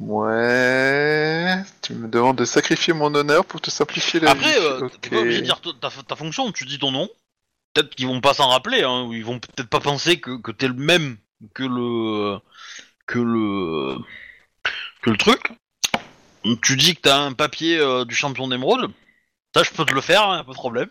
[0.00, 1.62] Ouais...
[1.82, 4.56] Tu me demandes de sacrifier mon honneur pour te simplifier la Après, vie.
[4.60, 7.08] euh, t'es pas obligé de dire ta, ta fonction, tu dis ton nom.
[7.74, 10.50] Peut-être qu'ils vont pas s'en rappeler, hein, ou ils vont peut-être pas penser que, que
[10.52, 11.16] t'es le même
[11.54, 12.38] que le
[13.06, 13.96] que le
[15.02, 15.52] que le truc.
[16.62, 18.90] Tu dis que t'as un papier euh, du champion d'émeraude.
[19.54, 20.88] Ça, je peux te le faire, hein, pas de problème.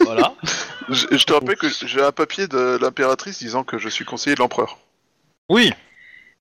[0.00, 0.34] voilà.
[0.88, 4.36] Je, je te rappelle que j'ai un papier de l'impératrice disant que je suis conseiller
[4.36, 4.78] de l'empereur.
[5.48, 5.70] Oui.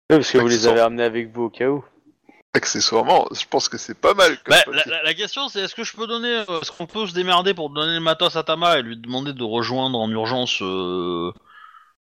[0.10, 1.84] Ouais, parce que vous les avez ramenés avec vous au cas où.
[2.54, 4.38] Accessoirement, je pense que c'est pas mal.
[4.48, 7.06] Bah, la, la- la question, c'est est-ce que je peux donner, euh, est-ce qu'on peut
[7.06, 10.62] se démerder pour donner le matos à Tama et lui demander de rejoindre en urgence
[10.62, 11.34] euh,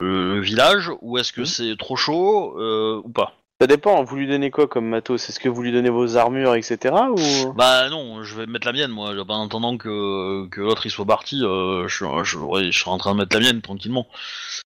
[0.01, 1.47] le, village ou est-ce que Mhm.
[1.47, 3.35] c'est trop chaud euh, ou pas?
[3.61, 5.29] Ça dépend, vous lui donnez quoi comme matos?
[5.29, 6.95] Est-ce que vous lui donnez vos armures, etc.
[7.11, 7.53] ou...
[7.55, 9.11] Bah non, je vais mettre la mienne moi.
[9.29, 12.99] En attendant que, que l'autre il soit parti, euh, je, je, ouais, je serai en
[12.99, 14.07] train de mettre la mienne tranquillement.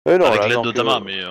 [0.09, 1.23] Euh, non, avec l'aide de Tama, euh, mais...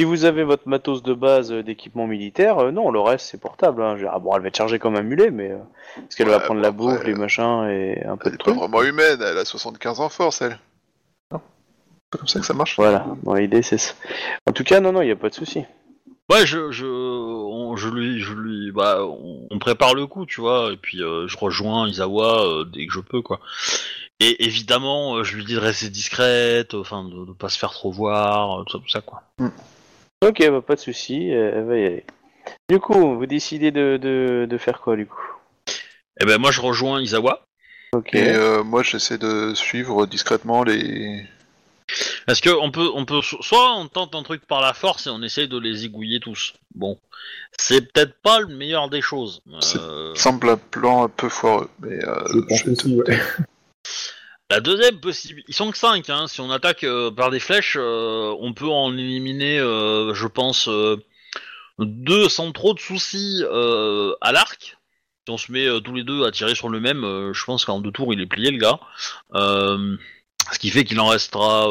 [0.00, 3.38] Si vous avez votre matos de base euh, d'équipement militaire, euh, non, le reste c'est
[3.38, 3.82] portable.
[3.82, 3.90] Hein.
[3.90, 5.58] Je veux dire, ah, bon, elle va être chargée comme un mulet, mais euh,
[5.96, 8.30] parce qu'elle va Ouais, prendre bon, la bouffe, après, les machins et un peu Elle
[8.30, 8.56] de est pas trucs.
[8.56, 10.58] vraiment humaine, elle a 75 en force, elle.
[11.30, 12.76] Non C'est pas comme ça que ça marche.
[12.76, 13.92] Voilà, bon, l'idée c'est ça.
[14.46, 15.64] En tout cas, non, non, il n'y a pas de souci.
[16.30, 20.40] Ouais, je, je, on, je lui, je lui, bah, on, on prépare le coup, tu
[20.40, 23.40] vois, et puis euh, je rejoins Isawa euh, dès que je peux, quoi.
[24.18, 27.72] Et évidemment, euh, je lui dis de rester discrète, enfin, de, de pas se faire
[27.72, 29.24] trop voir, euh, tout ça, tout ça, quoi.
[30.22, 32.04] Ok, bah, pas de souci, euh, elle va y aller.
[32.68, 35.22] Du coup, vous décidez de, de, de faire quoi du coup?
[36.20, 37.46] Et ben moi, je rejoins Isawa,
[37.92, 38.14] Ok.
[38.14, 41.24] Et euh, moi, j'essaie de suivre discrètement les.
[42.26, 45.06] parce que on peut, on peut, so- soit on tente un truc par la force
[45.06, 46.54] et on essaye de les égouiller tous.
[46.74, 46.98] Bon,
[47.58, 49.42] c'est peut-être pas le meilleur des choses.
[49.76, 53.18] Euh, semble un plan un peu foireux, mais euh, Je ouais.
[54.50, 56.26] La deuxième possibilité, ils sont que 5, hein.
[56.26, 60.68] si on attaque euh, par des flèches, euh, on peut en éliminer, euh, je pense,
[61.78, 63.44] deux sans trop de soucis
[64.20, 64.76] à l'arc.
[65.24, 67.02] Si on se met tous les deux à tirer sur le même,
[67.32, 68.80] je pense qu'en deux tours il est plié le gars.
[69.32, 71.68] Ce qui fait qu'il en restera,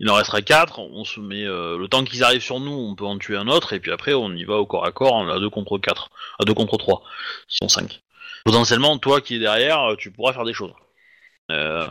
[0.00, 0.80] il en restera 4.
[0.80, 3.72] On se met le temps qu'ils arrivent sur nous, on peut en tuer un autre
[3.74, 6.10] et puis après on y va au corps à corps à 2 contre 4,
[6.40, 7.02] à 2 contre 3,
[7.46, 8.02] si on 5.
[8.44, 10.72] Potentiellement, toi qui es derrière, tu pourras faire des choses.
[11.50, 11.86] Euh,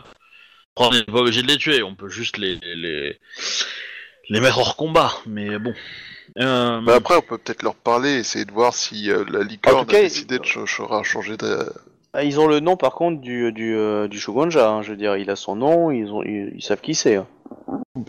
[0.76, 3.18] on n'est pas obligé de les tuer, on peut juste les, les, les,
[4.28, 5.74] les mettre hors combat, mais bon.
[6.38, 9.76] Euh, Bah après, on peut peut-être leur parler, essayer de voir si euh, la licorne
[9.76, 11.72] En tout cas, a décidé de ch- ch- changer de.
[12.12, 14.96] Ah, ils ont le nom par contre du du, euh, du Shogunja, hein, je veux
[14.96, 17.16] dire, il a son nom, ils ont ils, ils savent qui c'est.
[17.16, 17.26] hein.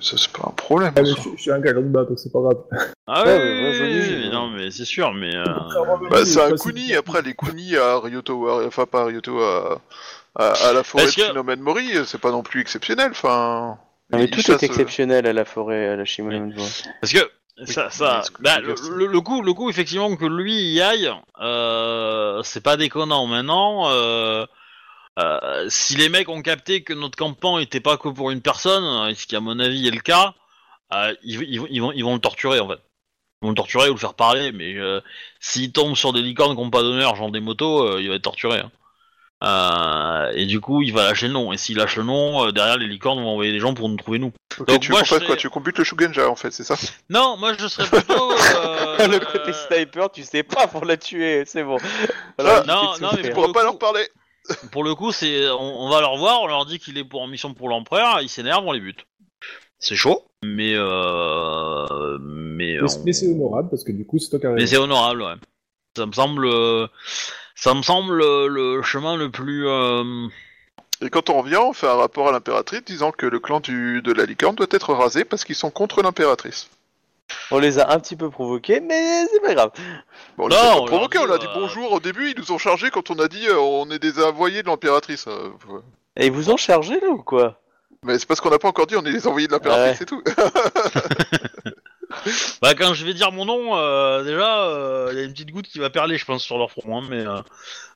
[0.01, 0.93] Ça, c'est pas un problème.
[0.95, 2.57] Ah, mais je, je suis un gars lambda, donc c'est pas grave.
[3.05, 4.31] Ah Ouais, oui, ouais, ouais, oui, joli, oui, ouais.
[4.31, 5.45] non mais c'est sûr, mais euh,
[6.09, 9.81] Bah, c'est un Kuni, après les Kuni à Ryoto, enfin pas à Ryoto, à,
[10.37, 13.77] à, à la forêt de que- Mori, c'est pas non plus exceptionnel, enfin...
[14.09, 16.53] Non, mais ils tout chassent, est exceptionnel à la forêt, à la Shimono.
[17.01, 17.29] parce que
[17.65, 19.53] ça, ça, mais ce que bah, je veux le, dire, c'est- le- le coup, le
[19.53, 21.11] coup effectivement que lui y aille,
[21.41, 23.25] euh, c'est pas déconnant.
[23.27, 24.45] Maintenant, euh,
[25.19, 29.09] euh, si les mecs ont capté que notre campement était pas que pour une personne,
[29.09, 30.35] et ce qui à mon avis est le cas,
[30.93, 32.79] euh, ils, ils, vont- ils vont, ils vont le torturer en fait.
[33.41, 35.01] Ils vont le torturer ou le faire parler, mais euh,
[35.39, 38.15] s'il tombe sur des licornes qui n'ont pas d'honneur, genre des motos, euh, il va
[38.15, 38.59] être torturé.
[38.59, 38.71] hein.
[39.43, 41.53] Euh, et du coup, il va lâcher le nom.
[41.53, 43.95] Et s'il lâche le nom, euh, derrière les licornes vont envoyer des gens pour nous
[43.97, 44.31] trouver nous.
[44.67, 46.75] Donc tu moi, quoi Tu combutes le Shugenja, en fait, c'est ça?
[47.09, 48.31] Non, moi je serais plutôt.
[48.55, 51.77] euh, le côté sniper, tu sais pas pour la tuer, c'est bon.
[52.39, 53.29] Alors, Ah, non, non, mais faire.
[53.29, 54.07] Tu pour pourras le pas coup- leur parler
[54.71, 57.21] Pour le coup, c'est, on, on va leur voir, on leur dit qu'il est pour
[57.21, 59.05] en mission pour l'empereur, ils s'énervent, on les bute.
[59.77, 64.29] C'est chaud, mais euh, mais, Mais, on- mais c'est honorable parce que du coup, c'est
[64.29, 65.35] toi qui mais c'est honorable, ouais.
[65.95, 66.87] Ça me semble, euh,
[67.59, 69.67] ça me semble euh, le chemin le plus.
[69.67, 70.27] euh,
[71.01, 74.01] Et quand on revient, on fait un rapport à l'impératrice disant que le clan du,
[74.01, 76.69] de la licorne doit être rasé parce qu'ils sont contre l'impératrice.
[77.51, 79.71] On les a un petit peu provoqués, mais c'est pas grave.
[80.37, 81.53] Bon, on Non, les a on pas leur provoqués, dit, on leur a dit euh,
[81.59, 84.21] bonjour au début, ils nous ont chargés quand on a dit euh, on est des
[84.23, 85.25] envoyés de l'impératrice.
[85.27, 85.81] euh, ouais.
[86.15, 87.59] Et ils vous ont chargé là ou quoi?
[88.03, 89.95] Mais c'est parce qu'on n'a pas encore dit on est les envoyés de l'impératrice, Ouais.
[89.99, 90.23] c'est tout.
[92.61, 95.51] Bah quand je vais dire mon nom, euh, déjà, euh, il y a une petite
[95.51, 97.41] goutte qui va perler, je pense, sur leur front, hein, mais euh,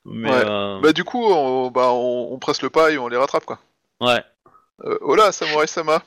[0.04, 0.44] mais Ouais.
[0.46, 3.44] euh, bah du coup, on, bah, on, on presse le pas et on les rattrape
[3.44, 3.58] quoi.
[4.00, 4.22] ouais.
[4.84, 6.02] Euh, hola, Samurai Sama.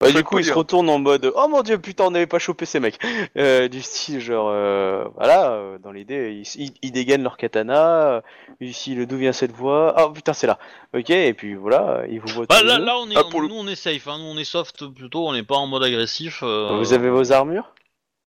[0.00, 0.56] Bah, du coup, ils se dire.
[0.56, 2.98] retournent en mode Oh mon dieu, putain, on n'avait pas chopé ces mecs.
[3.36, 8.08] Euh, du style, genre, euh, voilà, euh, dans l'idée, ils, ils, ils dégainent leur katana.
[8.16, 8.20] euh,
[8.60, 10.58] Ici, le d'où vient cette voix Oh putain, c'est là.
[10.94, 13.48] Ok, et puis voilà, ils vous voient Bah, là, là, on est, Ah, pour le-
[13.48, 15.82] nous, on est safe, hein, nous, on est soft plutôt, on n'est pas en mode
[15.84, 16.40] agressif.
[16.42, 17.72] euh, Vous avez vos armures?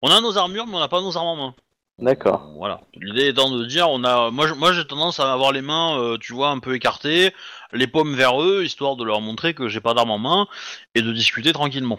[0.02, 1.54] On a nos armures, mais on n'a pas nos armes en main.
[1.98, 2.50] D'accord.
[2.56, 2.80] Voilà.
[2.94, 5.98] L'idée étant de dire, on a, moi, je- moi, j'ai tendance à avoir les mains,
[6.00, 7.32] euh, tu vois, un peu écartées,
[7.72, 10.46] les paumes vers eux, histoire de leur montrer que j'ai pas d'armes en main
[10.96, 11.98] et de discuter tranquillement.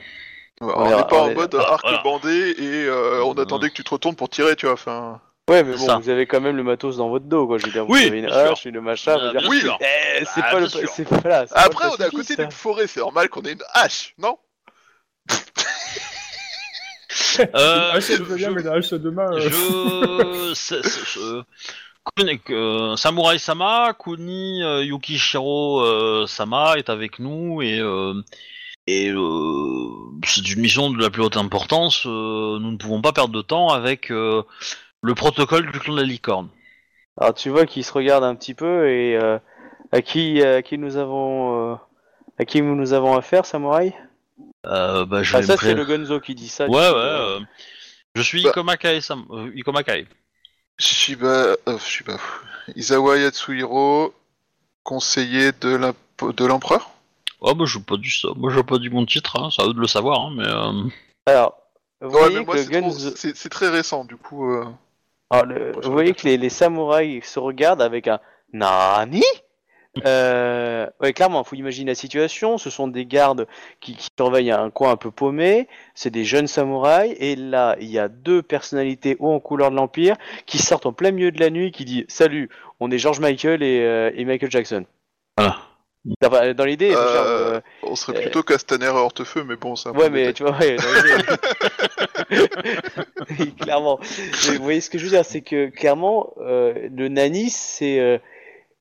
[0.61, 2.01] on On est- n'est pas on en mode Ah, arc voilà.
[2.03, 3.41] bandé et euh, on Non.
[3.43, 4.73] attendait que tu te retournes pour tirer, tu vois.
[4.73, 5.19] Enfin,
[5.49, 5.97] Ouais, mais bon, ça.
[5.97, 7.57] vous avez quand même le matos dans votre dos, quoi.
[7.59, 8.51] Je veux dire, vous Oui, avez une bien sûr.
[8.53, 9.11] hache, une machin.
[9.11, 9.59] Euh, vous dire, bien Oui.
[9.59, 9.77] sûr.
[9.81, 10.89] Eh, c'est Bah, pas le, bien sûr.
[10.89, 11.45] c'est pas là.
[11.47, 12.49] c'est pas Après, le on est à côté d'une hein.
[12.51, 14.37] forêt, c'est normal qu'on ait une hache, non?
[17.55, 19.31] Euh, je veux bien, mais la hache de main.
[19.31, 21.43] euh, je, c'est- c'est- euh,
[22.15, 28.13] Kun- euh, Samurai Sama, Kuni euh, Yukishiro euh, Sama est avec nous et euh,
[28.87, 29.89] et euh,
[30.25, 32.03] c'est une mission de la plus haute importance.
[32.05, 34.43] euh, nous ne pouvons pas perdre de temps avec euh,
[35.01, 36.49] le protocole du clan de la licorne.
[37.19, 39.39] Alors tu vois qu'ils se regardent un petit peu et euh,
[39.91, 41.75] à qui à qui nous avons euh,
[42.37, 43.93] à qui nous avons affaire, samouraï
[44.67, 46.67] euh, bah, je vais Ah, ça, me c'est le Gonzo qui dit ça.
[46.67, 46.81] Ouais, ouais.
[46.81, 47.41] euh, euh,
[48.15, 48.49] je suis Bah.
[48.49, 49.25] Ikomakai Sam...
[49.31, 50.07] euh, Ikomakai.
[50.77, 52.17] Shiba, euh, Shiba,
[52.75, 54.13] Izawa Yatsuhiro,
[54.83, 56.89] conseiller de l'imp- de l'empereur?
[57.41, 58.29] Oh, bah, je pas dit ça.
[58.35, 59.49] Moi, j'ai pas dit mon titre, hein.
[59.55, 60.47] c'est à eux de le savoir, hein, mais.
[60.47, 60.89] euh,
[61.27, 61.57] Alors,
[62.01, 64.51] vous Ouais, voyez mais que moi c'est trop- c'est c'est très récent, du coup.
[64.51, 64.65] euh,
[65.29, 68.19] Alors, le- vous voyez que les, les samouraïs se regardent avec un
[68.53, 69.23] Nani?
[70.05, 72.57] Euh, Ouais, clairement, faut imaginer la situation.
[72.57, 73.47] Ce sont des gardes
[73.79, 75.67] qui, qui surveillent un coin un peu paumé.
[75.93, 77.15] C'est des jeunes samouraïs.
[77.19, 80.15] Et là, il y a deux personnalités haut en couleur de l'Empire
[80.45, 82.49] qui sortent en plein milieu de la nuit qui disent Salut,
[82.79, 84.85] on est George Michael et, euh, et Michael Jackson.
[85.37, 85.57] Voilà.
[86.23, 89.73] Enfin, dans l'idée, Euh, genre, euh, On serait Euh, plutôt Castaner et Hortefeux, mais bon,
[89.73, 90.33] peu Ouais, mais détail.
[90.35, 90.75] tu vois, ouais,
[93.59, 93.99] clairement.
[94.47, 97.99] Mais vous voyez ce que je veux dire, c'est que clairement, euh, le nani, c'est.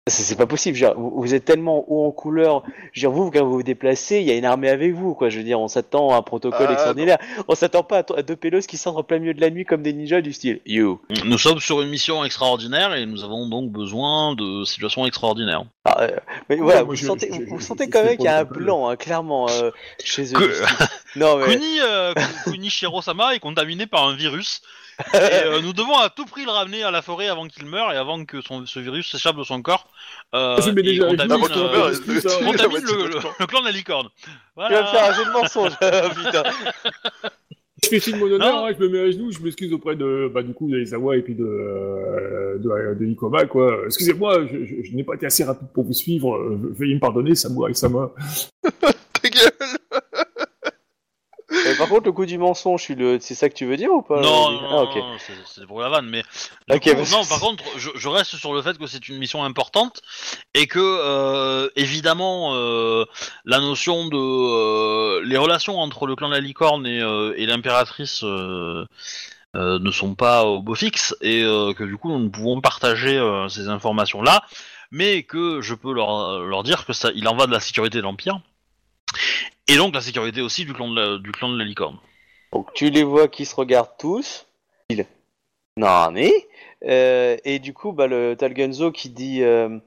[0.06, 0.76] C'est pas possible.
[0.76, 2.62] Genre, vous, vous êtes tellement haut en couleur.
[2.94, 5.30] Dire, vous, quand vous vous déplacez, il y a une armée avec vous, quoi.
[5.30, 7.16] Je veux dire, on s'attend à un protocole Ah, extraordinaire.
[7.48, 9.82] On s'attend pas à, deux pélos qui sortent en plein milieu de la nuit comme
[9.82, 10.60] des ninjas du style.
[10.66, 11.00] You.
[11.24, 15.64] Nous sommes sur une mission extraordinaire et nous avons donc besoin de situations extraordinaires.
[15.86, 16.08] Ah, euh,
[16.50, 18.16] mais Ouais, voilà, vous je- sentez, je- vous, je- vous je- sentez je quand même
[18.16, 19.70] qu'il y a un blanc, hein, clairement, euh,
[20.04, 20.38] chez eux.
[20.38, 20.86] Que- du style.
[21.16, 21.46] Non, mais.
[21.46, 22.12] Kuni, euh,
[22.44, 24.60] Kuni Shiro-sama est contaminé par un virus.
[25.14, 25.16] Et
[25.46, 27.96] euh, nous devons à tout prix le ramener à la forêt avant qu'il meure et
[27.96, 29.88] avant que son, ce virus s'échappe de son corps.
[30.34, 31.92] Euh, et déjà contamine, euh, meure, euh,
[32.44, 34.08] contamine il- le, le- le clan de la licorne.
[34.24, 35.72] Tu vas me faire un jeu de mensonge,
[36.14, 36.42] putain.
[37.82, 38.66] Je fais signe mon honneur, Non.
[38.66, 41.22] hein, je me mets à genoux, je m'excuse auprès de, bah, du coup, d'Aizawa et
[41.22, 43.76] puis de, euh, de, de Ikoma, quoi.
[43.86, 46.38] Excusez-moi, je, je, je n'ai pas été assez rapide pour vous suivre,
[46.78, 48.10] veuillez me pardonner, Samurai Sama.
[48.80, 49.50] Ta gueule
[51.64, 53.18] Mais par contre, le coup du mensonge, le...
[53.20, 55.88] c'est ça que tu veux dire ou pas Non, non, Ah, non, c'est- pour la
[55.88, 57.24] vanne, mais coup, non.
[57.24, 60.00] Par contre, je, je reste sur le fait que c'est une mission importante
[60.54, 63.04] et que euh, évidemment euh,
[63.44, 67.46] la notion de euh, les relations entre le clan de la licorne et, euh, et
[67.46, 68.84] l'impératrice euh,
[69.56, 72.60] euh, ne sont pas au beau fixe et euh, que du coup nous ne pouvons
[72.60, 74.42] partager euh, ces informations là,
[74.90, 77.98] mais que je peux leur, leur dire que ça, il en va de la sécurité
[77.98, 78.40] de l'empire
[79.68, 81.98] et donc la sécurité aussi du clan de la, du clan de la licorne.
[82.52, 84.46] Donc tu les vois qui se regardent tous.
[84.90, 85.06] Il...
[85.76, 86.32] Non, mais...
[86.86, 89.42] Euh, et du coup, bah, le Gunzo qui dit...
[89.42, 89.78] Euh,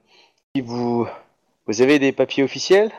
[0.53, 1.07] qui vous...
[1.67, 2.91] Vous avez des papiers officiels?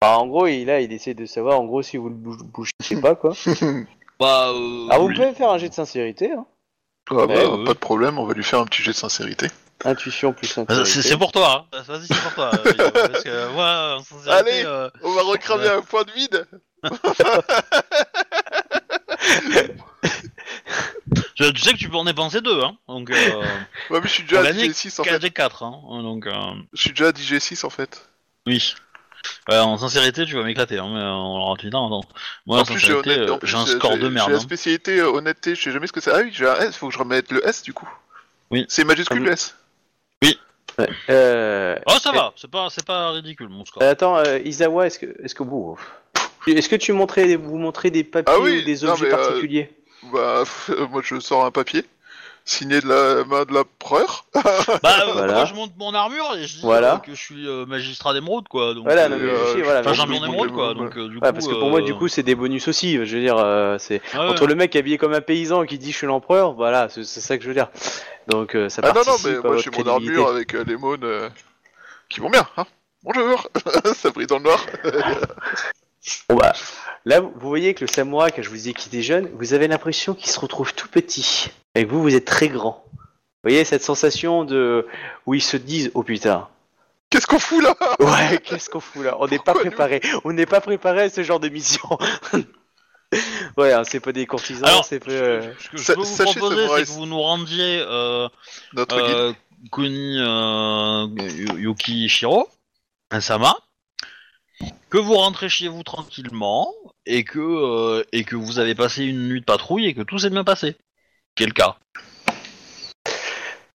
[0.00, 2.42] Enfin, En gros, il, là, il essaie de savoir, en gros, si vous le bouge-
[2.44, 3.32] bougez pas, quoi.
[4.18, 5.14] Bah, euh, Ah, vous oui.
[5.14, 6.46] pouvez faire un jet de sincérité, hein.
[7.10, 7.64] Ah bah, Ouais, ouais.
[7.64, 9.46] Pas de problème, on va lui faire un petit jet de sincérité.
[9.84, 11.08] Intuition plus Euh, sincérité.
[11.10, 11.82] C'est pour toi, hein.
[11.86, 12.50] Vas-y, c'est pour toi.
[12.66, 14.62] euh, parce que moi, en sincérité, Allez.
[14.64, 16.46] euh, On va recramer un point de vide
[21.34, 22.76] tu, tu sais que tu peux en dépenser deux, hein.
[22.88, 23.14] Donc, euh,
[23.90, 25.30] Ouais, mais je suis déjà On à a gagné 10G6 en fait.
[25.30, 25.80] 4 hein.
[26.02, 26.32] Donc, euh,
[26.72, 28.08] Je suis déjà à 10G6 en fait.
[28.46, 28.74] oui.
[29.48, 30.88] Ouais, en sincérité, tu vas m'éclater, hein.
[30.88, 32.04] Mais euh, on l'aura plus tard, attends.
[32.46, 34.26] Moi, en, en plus, j'ai sincérité, honnête- euh, en plus, j'ai un score de merde.
[34.28, 34.40] J'ai la hein.
[34.42, 36.12] spécialité euh, honnêteté, je sais jamais ce que c'est.
[36.12, 37.88] Ah oui, j'ai un S, faut que je remette le S du coup.
[38.52, 38.66] Oui.
[38.68, 39.56] C'est majuscule Ah, le S.
[40.78, 40.88] Ouais.
[41.08, 41.76] Euh...
[41.86, 43.82] Oh, ça va, c'est pas, c'est pas ridicule, mon score.
[43.82, 45.78] Euh, Attends, euh, Isawa, est-ce que, est-ce que vous,
[46.46, 49.14] est-ce que tu montrais, vous montrez des papiers Ah oui, ou des non, objets mais,
[49.14, 49.70] euh, particuliers?
[50.12, 50.44] Bah,
[50.90, 51.84] moi je sors un papier
[52.48, 54.24] signé de la main de l'empereur.
[54.82, 55.32] Bah, euh, Voilà.
[55.34, 56.94] moi, je monte mon armure et je dis Voilà.
[56.94, 58.72] euh, que je suis euh, magistrat d'émeraude, quoi.
[58.74, 60.74] Donc, Voilà, euh, non, mais euh, aussi, voilà, Enfin, mais- champion oui, d'émeraude, quoi.
[60.74, 61.02] Donc, oui.
[61.02, 61.32] euh, du Ouais, coup.
[61.34, 62.94] parce que pour moi, euh, du coup, c'est des bonus aussi.
[63.04, 64.26] Je veux dire, euh, c'est ouais, ouais.
[64.28, 67.20] entre le mec habillé comme un paysan qui dit je suis l'empereur, voilà, c'est c'est
[67.20, 67.68] ça que je veux dire.
[68.28, 70.14] Donc euh, ça Ah non, non, mais à moi votre j'ai mon crédibilité.
[70.16, 71.28] armure avec euh, les mônes euh,
[72.08, 72.46] qui vont bien.
[72.56, 72.66] Hein
[73.02, 73.48] Bonjour
[73.94, 74.64] Ça brille dans le noir.
[76.28, 76.52] Bon, bah,
[77.06, 79.66] là, vous voyez que le samouraï, quand je vous disais qu'il était jeune, vous avez
[79.68, 81.48] l'impression qu'il se retrouve tout petit.
[81.74, 82.84] Et que vous, vous êtes très grand.
[82.92, 84.86] Vous voyez cette sensation de
[85.24, 86.48] où ils se disent oh putain.
[87.08, 87.74] Qu'est-ce qu'on fout là?
[88.00, 89.16] Ouais, qu'est-ce qu'on fout là?
[89.20, 90.00] On n'est pas nous préparé.
[90.24, 91.88] On n'est pas préparé à ce genre de mission.
[93.56, 95.10] ouais, hein, c'est pas des courtisans, c'est pas.
[95.12, 98.28] euh, Ce que je peux vous sachez, proposer, c'est que vous nous rendiez euh,
[98.74, 99.14] Notre guide.
[99.14, 99.32] euh,
[99.70, 102.48] Kuni euh, Yu- Yuki Shiro,
[103.12, 103.56] un Sama,
[104.90, 106.72] que vous rentrez chez vous tranquillement
[107.04, 110.18] et que euh, et que vous avez passé une nuit de patrouille et que tout
[110.18, 110.76] s'est bien passé.
[111.34, 111.76] Quel cas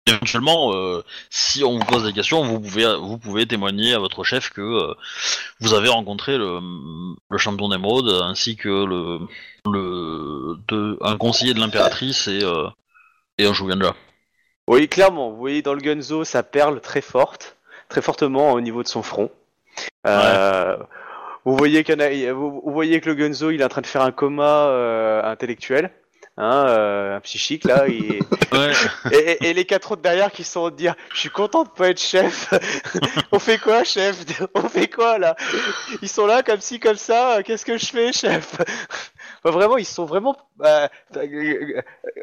[0.07, 4.23] Éventuellement, euh, si on vous pose des questions, vous pouvez vous pouvez témoigner à votre
[4.23, 4.93] chef que euh,
[5.59, 6.59] vous avez rencontré le,
[7.37, 9.19] champion d'émeraude ainsi que le
[9.65, 12.41] de, un conseiller de l'impératrice et
[13.37, 13.95] et un Shugenja.
[14.67, 15.31] Oui, clairement.
[15.31, 17.57] Vous voyez dans le Gunzo, ça perle très forte,
[17.87, 19.31] très fortement au niveau de son front.
[20.07, 20.77] Euh,
[21.45, 23.69] Vous voyez qu'il y en a- vous, vous voyez que le Gunzo, il est en
[23.69, 25.91] train de faire un coma euh, intellectuel.
[26.37, 28.19] hein, euh, un psychique là, et,
[28.53, 28.71] Ouais.
[29.11, 31.69] et, et- et les quatre autres derrière qui sont de dire, je suis content de
[31.69, 32.53] pas être chef.
[33.33, 34.23] On fait quoi, chef?
[34.53, 35.35] On fait quoi là?
[36.01, 37.41] Ils sont là comme ci comme ça.
[37.43, 38.55] Qu'est-ce que je fais, chef
[39.43, 40.35] Enfin, Vraiment, ils sont vraiment.
[40.57, 41.81] bah, euh,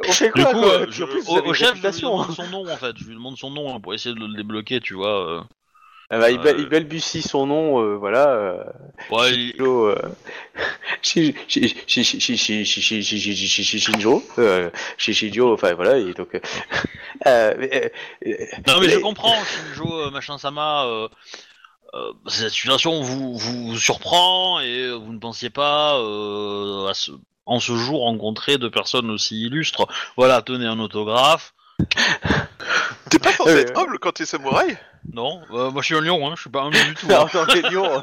[0.08, 0.72] on fait Du quoi, coup, quoi?
[0.72, 2.96] euh, je- en plus, au, chef, je lui demande son nom en fait.
[2.98, 5.46] Je lui demande son nom hein, pour essayer de le débloquer, tu vois.
[6.12, 6.16] Euh.
[6.16, 8.28] Ah bah, il, ba- Euh, il balbutie son nom, euh, voilà.
[8.28, 8.64] euh,
[9.10, 9.96] Ouais, il- Shinjo, euh,
[11.02, 14.70] Shi- Shi- Shi- Shi- Shi- Shi- Shi- Shi- Shi- Shi- Shi- Shi- Shi- Shinjo, euh,
[14.98, 16.34] Shi- Shinjo, enfin voilà, et donc.
[16.34, 16.40] euh,
[17.26, 17.92] euh, mais,
[18.26, 20.84] euh, Non mais je comprends, Shinjo, euh, machin Sama.
[20.86, 21.08] Euh,
[21.94, 27.12] euh, cette situation vous, vous, vous surprend et vous ne pensiez pas euh, à ce,
[27.46, 29.86] en ce jour rencontrer de personnes aussi illustres.
[30.16, 31.54] Voilà, tenez un autographe.
[33.10, 34.76] T'es pas censé Euh, être humble quand t'es samouraï
[35.12, 37.06] Non, euh, moi je suis un lion, hein, je suis pas un lion du tout.
[37.06, 37.30] Non, hein.
[37.34, 38.00] non, les lions,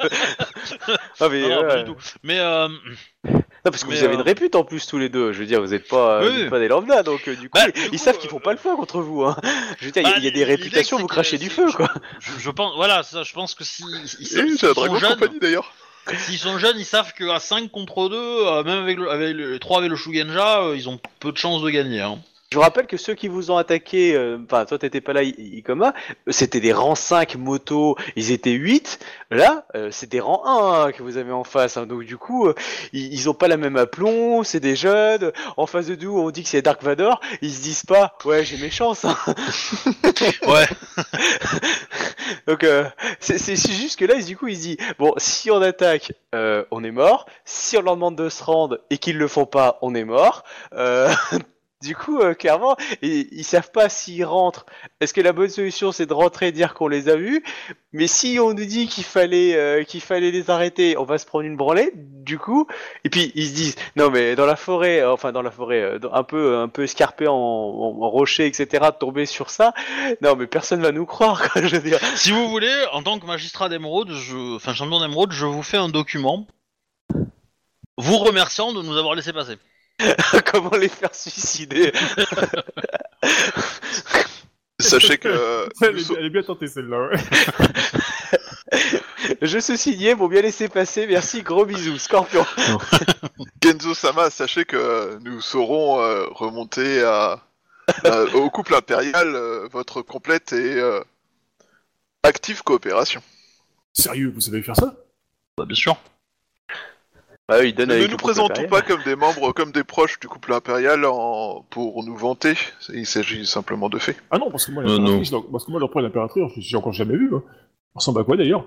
[0.88, 1.66] euh, ah mais Non, non, ouais.
[1.68, 1.96] pas du tout.
[2.22, 5.08] Mais euh, Non, parce que Mais, vous avez euh, une répute en plus tous les
[5.10, 5.32] deux.
[5.32, 6.50] Je veux dire, vous êtes pas, euh, Oui, vous êtes oui.
[6.50, 8.38] pas des lambda, donc euh, du coup, Bah, ils, du ils coup, savent qu'ils font
[8.38, 9.24] euh, pas le feu contre vous.
[9.24, 9.36] Hein.
[9.80, 11.08] Je veux dire, il y a- bah, il y, a des l'idée, réputations, c'est vous
[11.08, 11.90] que crachez du c'est- feu, quoi.
[12.20, 14.96] je, je pense, voilà, ça, je pense que si, si- Eh, s'ils c'est un sont
[14.96, 15.72] jeunes, compagnie d'ailleurs.
[16.16, 19.78] s'ils sont jeunes, ils savent qu'à 5 contre 2, même avec, le, avec le 3
[19.78, 22.00] avec le Shugenja, euh, ils ont peu de chances de gagner.
[22.00, 22.18] Hein.
[22.50, 25.22] Je vous rappelle que ceux qui vous ont attaqué, euh, enfin, toi t'étais pas là,
[25.24, 25.92] Ikoma,
[26.28, 29.00] c'était des rangs 5 motos, ils étaient 8.
[29.32, 31.76] Là, euh, c'est des rangs 1 hein, que vous avez en face.
[31.76, 31.86] hein.
[31.86, 32.54] Donc, du coup, euh,
[32.92, 35.32] ils, ils ont pas la même aplomb, c'est des jeunes.
[35.56, 37.20] En face de nous, on dit que c'est Dark Vador.
[37.42, 39.04] Ils se disent pas, ouais, j'ai mes chances.
[39.04, 39.16] hein.
[40.46, 40.66] Ouais.
[42.46, 42.84] Donc, euh,
[43.18, 46.84] c'est juste que là, du coup, ils se disent, bon, si on attaque, euh, on
[46.84, 47.26] est mort.
[47.44, 50.44] Si on leur demande de se rendre et qu'ils le font pas, on est mort.
[51.84, 54.64] Du coup, euh, clairement, ils, ils savent pas s'ils rentrent.
[55.00, 57.44] Est-ce que la bonne solution, c'est de rentrer et dire qu'on les a vus?
[57.92, 61.26] Mais si on nous dit qu'il fallait, euh, qu'il fallait les arrêter, on va se
[61.26, 61.92] prendre une branlée.
[61.94, 62.66] Du coup,
[63.04, 65.98] et puis ils se disent, non, mais dans la forêt, euh, enfin dans la forêt,
[66.10, 67.34] un peu, un peu escarpé en,
[68.08, 69.74] rocher, etc., tomber sur ça.
[70.22, 71.42] Non, mais personne va nous croire.
[72.16, 74.56] Si vous voulez, en tant que magistrat d'émeraude, je...
[74.56, 76.46] enfin champion d'émeraude, je vous fais un document
[77.96, 79.56] vous remerciant de nous avoir laissé passer.
[80.52, 81.92] Comment les faire suicider
[84.80, 87.08] Sachez que Elle est, so- elle est bien tentée celle-là.
[87.08, 87.16] Ouais.
[89.40, 92.44] Je suis signé, bon bien laisser passer, merci, gros bisous, Scorpion.
[93.62, 97.40] Genzo Sama, sachez que nous saurons euh, remonter à,
[98.04, 101.00] à- au couple impérial euh, votre complète et euh,
[102.24, 103.22] active coopération.
[103.92, 104.94] Sérieux, vous savez faire ça?
[105.56, 105.96] Bah, bien sûr.
[107.48, 110.28] Bah oui, il donne Ne nous présentons pas comme des membres, comme des proches du
[110.28, 111.64] couple impérial en...
[111.68, 112.54] pour nous vanter.
[112.92, 114.16] Il s'agit simplement de faits.
[114.30, 115.22] Ah non, parce que moi, Euh, non,
[115.52, 117.30] parce que moi, l'impératrice, je suis encore jamais vu.
[117.34, 117.42] Hein.
[117.94, 118.64] On ressemble à quoi d'ailleurs?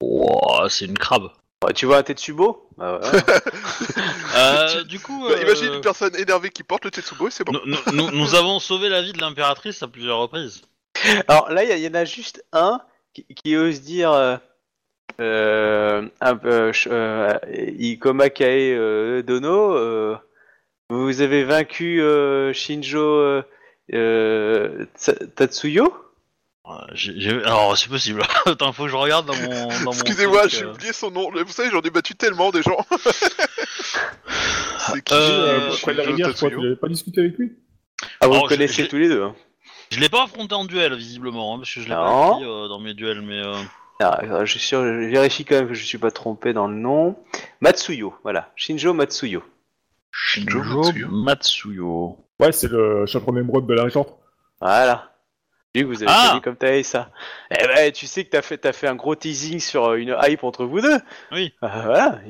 [0.00, 1.30] Oh, c'est une crabe.
[1.74, 2.68] Tu vois un Tetsubo?
[2.76, 3.08] Bah, ouais.
[4.36, 7.44] Euh, du coup, Bah, euh, imagine une personne énervée qui porte le Tetsubo et c'est
[7.44, 7.52] bon.
[7.52, 10.62] nous, nous- nous- nous avons sauvé la vie de l'impératrice à plusieurs reprises.
[11.28, 12.80] Alors là, il y, en a juste un
[13.14, 14.10] qui, qui ose dire
[15.20, 17.32] euh, euh, un peu, ch- euh,
[17.78, 20.16] Ikoma Kae euh, Dono, euh,
[20.90, 23.42] vous avez vaincu euh, Shinjo
[25.36, 25.94] Tatsuyo?
[27.44, 28.22] Alors, c'est possible.
[28.46, 29.92] Attends, faut que je regarde dans mon.
[29.92, 30.72] Excusez-moi, j'ai euh.
[30.72, 31.30] oublié son nom.
[31.30, 32.84] Vous savez, j'en ai battu tellement des gens.
[34.78, 36.58] c'est qui Euh, Euh, Shinjo Quoi de la rivière, quoi, Tatsuyo?
[36.58, 37.52] tu n'avais pas discuté avec lui?
[38.20, 39.22] Ah, vous Alors, le je- connaissez je- tous les deux.
[39.22, 39.34] Hein.
[39.90, 42.66] Je l'ai pas affronté en duel, visiblement, hein, parce que je l'ai pas pris euh,
[42.66, 43.40] dans mes duels, mais.
[44.00, 46.68] Ah, euh, je, suis sûr, je vérifie quand même que je suis pas trompé dans
[46.68, 47.16] le nom.
[47.60, 48.52] Matsuyo, voilà.
[48.56, 49.42] Shinjo Matsuyo.
[50.12, 51.08] Shinjo Shinjo Matsuyo.
[51.08, 52.18] Matsuyo.
[52.38, 54.06] Ouais, c'est le champion d'émeraude de la région.
[54.60, 55.12] Voilà.
[55.74, 57.10] Vu que vous avez Ah connu comme t'avais ça.
[57.50, 60.16] Eh ben, tu sais que t'as fait, t'as fait un gros teasing sur euh, une
[60.22, 60.98] hype entre vous deux.
[61.32, 61.52] Oui.
[61.62, 62.20] Ah, voilà.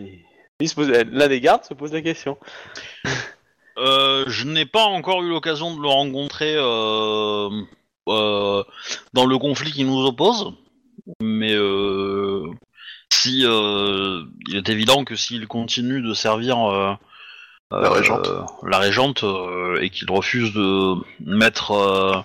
[1.10, 2.38] L'un des gardes se pose la question.
[3.78, 7.50] Euh, je n'ai pas encore eu l'occasion de le rencontrer euh,
[8.08, 8.64] euh,
[9.12, 10.54] dans le conflit qui nous oppose,
[11.22, 12.42] mais euh,
[13.12, 16.92] si euh, il est évident que s'il continue de servir euh,
[17.70, 18.30] La euh, régente.
[18.62, 22.16] la régente euh, et qu'il refuse de mettre euh,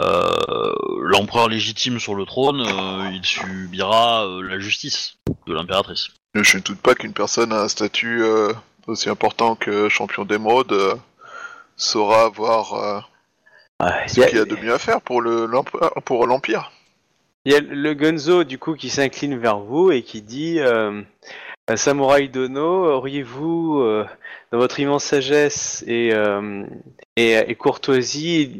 [0.00, 0.72] euh,
[1.02, 5.16] l'empereur légitime sur le trône, euh, il subira euh, la justice
[5.46, 6.08] de l'impératrice.
[6.34, 8.52] Je ne doute pas qu'une personne à un statut euh,
[8.86, 10.94] aussi important que champion d'émeraude euh,
[11.76, 13.00] saura avoir euh,
[14.06, 16.70] ce qu'il y a de mieux à faire pour le l'empereur- pour l'empire.
[17.46, 21.00] Il y a le Gunzo du coup qui s'incline vers vous et qui dit euh,
[21.74, 24.06] Samouraï Dono, auriez-vous euh,
[24.52, 26.64] dans votre immense sagesse et, euh,
[27.14, 28.50] et, et courtoisie,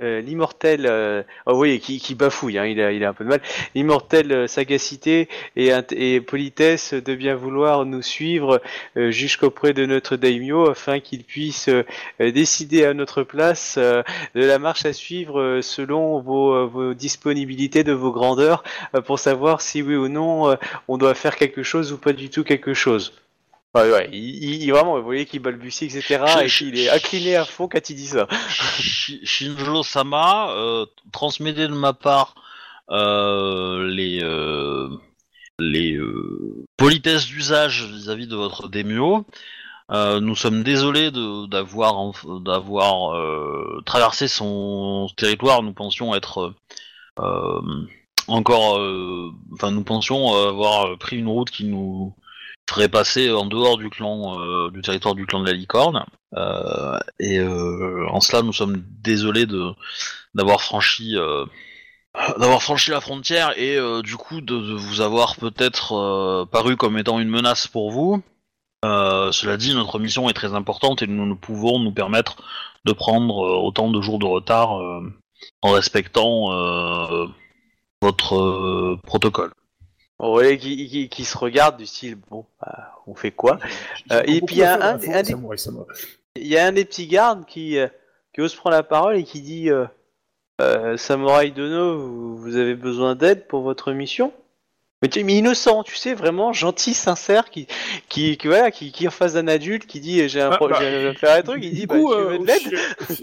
[0.00, 3.24] euh, l'immortel, euh, oh oui, qui, qui bafouille, hein, il, a, il a un peu
[3.24, 3.40] de mal,
[3.74, 8.62] l'immortelle euh, sagacité et, politesse de bien vouloir nous suivre
[8.96, 11.82] euh, jusqu'auprès de notre daimyo afin qu'il puisse euh,
[12.20, 14.04] décider à notre place de
[14.34, 18.62] la marche à suivre selon vos, vos disponibilités de vos grandeurs
[19.06, 20.56] pour savoir si oui ou non
[20.88, 23.12] on doit faire quelque chose ou pas du tout quelque chose.
[23.82, 26.24] Ouais, ouais, il, il- vraiment, vous voyez qu'il balbutie, etc.
[26.44, 28.26] Et qu'il est incliné à fond quand il dit ça.
[28.50, 32.34] Shi- Shinjo Sama, euh, transmettez de ma part
[32.90, 34.88] euh, les euh,
[35.58, 39.26] les euh, politesses d'usage vis-à-vis de votre démio.
[39.90, 41.10] Euh, nous sommes désolés
[41.48, 45.62] d'avoir d'avoir euh, traversé son territoire.
[45.62, 46.54] Nous pensions être
[47.20, 47.60] euh,
[48.28, 52.14] encore, euh, enfin nous pensions avoir pris une route qui nous
[52.68, 56.04] ferait passer en dehors du clan, euh, du territoire du clan de la licorne.
[56.36, 59.46] Euh, et euh, en cela, nous sommes désolés
[60.34, 61.16] d'avoir franchi
[62.38, 67.20] d'avoir franchi la frontière et du coup de, de vous avoir peut-être paru comme étant
[67.20, 68.22] une menace pour vous.
[68.82, 72.42] Cela dit, notre mission est très importante et nous ne pouvons nous permettre
[72.84, 74.72] de prendre autant de jours de retard
[75.62, 76.48] en respectant
[78.02, 79.52] votre protocole.
[80.20, 83.58] Voyez qui, qui, qui se regarde du style, bon, bah, on fait quoi
[84.12, 85.32] Euh, et puis, il y a un- des-
[86.36, 87.88] Il y a un des petits gardes qui, euh,
[88.34, 89.86] qui ose prendre la parole et qui dit euh,
[90.60, 94.32] euh, Samouraï Dono, vous, vous avez besoin d'aide pour votre mission?
[95.02, 97.66] Mais, tu- mais innocent, tu sais, vraiment gentil, sincère, qui,
[98.08, 100.58] qui, qui, voilà, qui, qui est en face d'un adulte, qui dit j'ai un Ah,
[100.60, 102.46] bah, j'ai- je vais faire un truc, il dit bah, coup, tu euh, veux de
[102.46, 103.14] l'aide euh,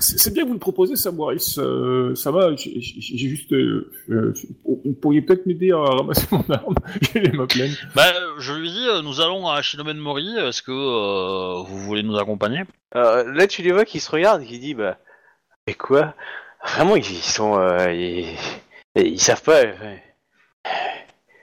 [0.00, 1.36] c'est bien que vous le proposez, Samurai.
[1.58, 3.52] Euh, ça va, j'ai juste.
[3.52, 4.34] Euh, euh,
[4.64, 6.74] vous pourriez peut-être m'aider à ramasser mon arme.
[7.12, 7.74] J'ai les mains pleines.
[7.94, 10.36] Bah, je lui dis, euh, nous allons à Shinomen Mori.
[10.38, 12.60] Est-ce que euh, vous voulez nous accompagner?
[12.96, 14.98] Euh, Là, tu les vois qui se regardent, qui dit bah,
[15.66, 16.14] mais quoi?
[16.74, 17.58] Vraiment, ils, ils sont.
[17.58, 18.26] euh, ils,
[18.96, 19.60] ils savent pas.
[19.64, 19.74] euh,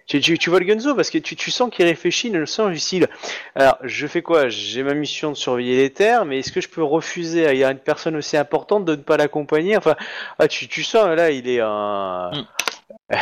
[0.07, 3.09] Tu, vois le Gunzo parce que tu, sens qu'il réfléchit dans le du style.
[3.55, 4.47] Alors, je fais quoi?
[4.47, 7.77] J'ai ma mission de surveiller les terres, mais est-ce que je peux refuser à une
[7.77, 9.75] personne aussi importante de ne pas l'accompagner?
[9.75, 9.97] Enfin,
[10.39, 12.31] ah, tu, sens là, il est un.
[12.31, 13.15] Mm.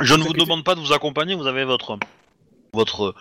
[0.00, 1.98] Je ne vous demande pas de vous accompagner, vous avez votre
[2.72, 3.14] votre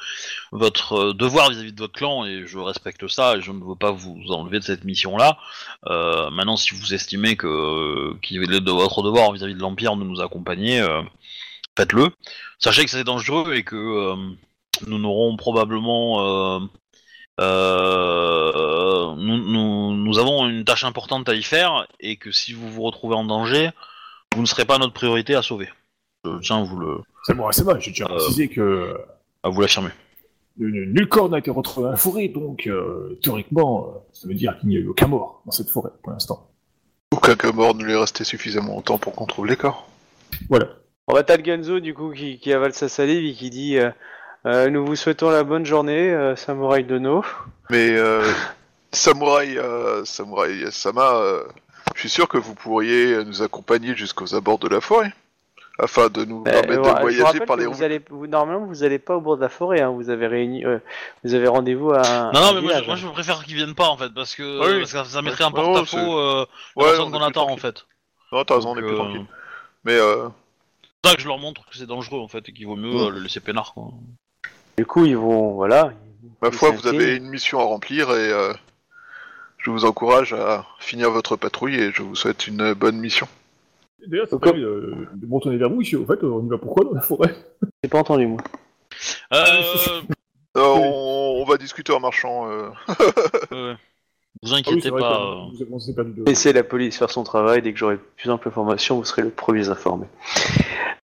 [0.54, 3.92] votre devoir vis-à-vis de votre clan et je respecte ça et je ne veux pas
[3.92, 5.38] vous enlever de cette mission-là.
[5.88, 10.06] Euh, maintenant, si vous estimez que qu'il est de votre devoir vis-à-vis de l'Empire de
[10.06, 11.02] nous accompagner, euh,
[11.78, 12.10] faites-le.
[12.60, 14.16] Sachez que c'est dangereux et que euh,
[14.88, 16.60] nous n'aurons probablement euh,
[17.40, 22.70] euh, nous, nous, nous avons une tâche importante à y faire et que si vous
[22.70, 23.70] vous retrouvez en danger,
[24.36, 25.70] vous ne serez pas notre priorité à sauver.
[26.26, 27.80] Je tiens à vous le Samurai, ça va.
[27.80, 28.96] J'ai déjà précisé que
[29.44, 29.90] à vous l'affirmer.
[30.58, 34.70] nul corps n'a été retrouvé dans la forêt, donc euh, théoriquement, ça veut dire qu'il
[34.70, 36.48] n'y a eu aucun mort dans cette forêt pour l'instant.
[37.12, 39.88] Aucun mort ne lui est resté suffisamment longtemps pour qu'on trouve les corps.
[40.50, 40.68] Voilà.
[41.08, 43.78] On va t'as le Gunzo du coup qui, qui avale sa salive et qui dit
[43.78, 43.90] euh,
[44.46, 47.24] euh, Nous vous souhaitons la bonne journée, euh, Samouraï Dono.
[47.70, 48.24] Mais euh,
[48.92, 51.44] Samouraï, euh, Samouraï Sama, euh,
[51.96, 55.12] je suis sûr que vous pourriez nous accompagner jusqu'aux abords de la forêt,
[55.80, 57.82] afin de nous Euh, permettre de vous voyager par les vous routes.
[57.82, 59.82] allez, vous, normalement, vous allez pas au bord de la forêt.
[59.82, 60.78] Hein, vous avez réuni, euh,
[61.24, 62.02] vous avez rendez-vous à.
[62.08, 64.36] un- Non, non, mais moi, je- moi je préfère qu'ils viennent pas en fait, parce
[64.36, 64.80] que, Oui.
[64.80, 66.46] parce que ça, mettrait un porte-à-faux euh,
[66.78, 67.86] la Ouais, qu'on plus attend en fait.
[68.32, 69.26] Non, t'as raison, on est plus euh, tranquille.
[69.84, 70.28] Mais euh,
[71.06, 73.10] ça que je leur montre que c'est dangereux en fait et qu'il vaut mieux euh,
[73.10, 73.90] le laisser peinard quoi.
[74.78, 75.94] Du coup, ils vont, voilà.
[76.42, 78.54] ma foi, vous avez une mission à remplir et euh,
[79.58, 83.28] je vous encourage à finir votre patrouille et je vous souhaite une bonne mission.
[84.08, 85.96] D'ailleurs, c'est pas euh, de me retourner vers vous ici.
[85.96, 87.36] En fait, on y va pourquoi dans la forêt?
[87.84, 88.40] J'ai pas entendu moi.
[89.34, 90.02] Euh,
[90.58, 92.50] Euh, on, on va discuter en marchant.
[92.52, 93.76] euh.
[94.44, 95.22] Euh, vous Ah oui, inquiétez c'est vrai pas.
[95.22, 95.36] euh.
[95.70, 96.24] vous perdu de...
[96.26, 97.62] Laissez la police faire son travail.
[97.62, 100.06] Dès que j'aurai plus d'ample information, vous serez le premier informé.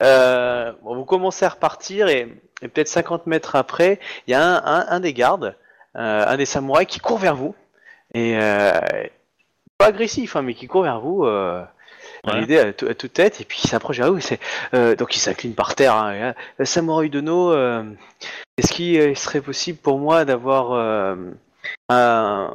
[0.02, 2.28] Euh, bon, vous commencez à repartir et,
[2.62, 5.56] et peut-être 50 mètres après, il y a un, un, un des gardes,
[5.96, 7.54] euh, un des samouraïs qui court vers vous.
[8.12, 8.72] Et euh,
[9.78, 11.24] pas agressif, hein, mais qui court vers vous.
[11.24, 11.62] Euh,
[12.26, 12.40] Ouais.
[12.40, 14.16] L'idée à, à toute tête, et puis il s'approche vers vous.
[14.16, 14.40] et c'est,
[14.72, 15.94] euh, donc il s'incline par terre.
[15.94, 17.82] Hein, et là, Euh, Samouraï Dono, euh,
[18.56, 21.16] est-ce qu'il euh, serait possible pour moi d'avoir euh,
[21.90, 22.50] un.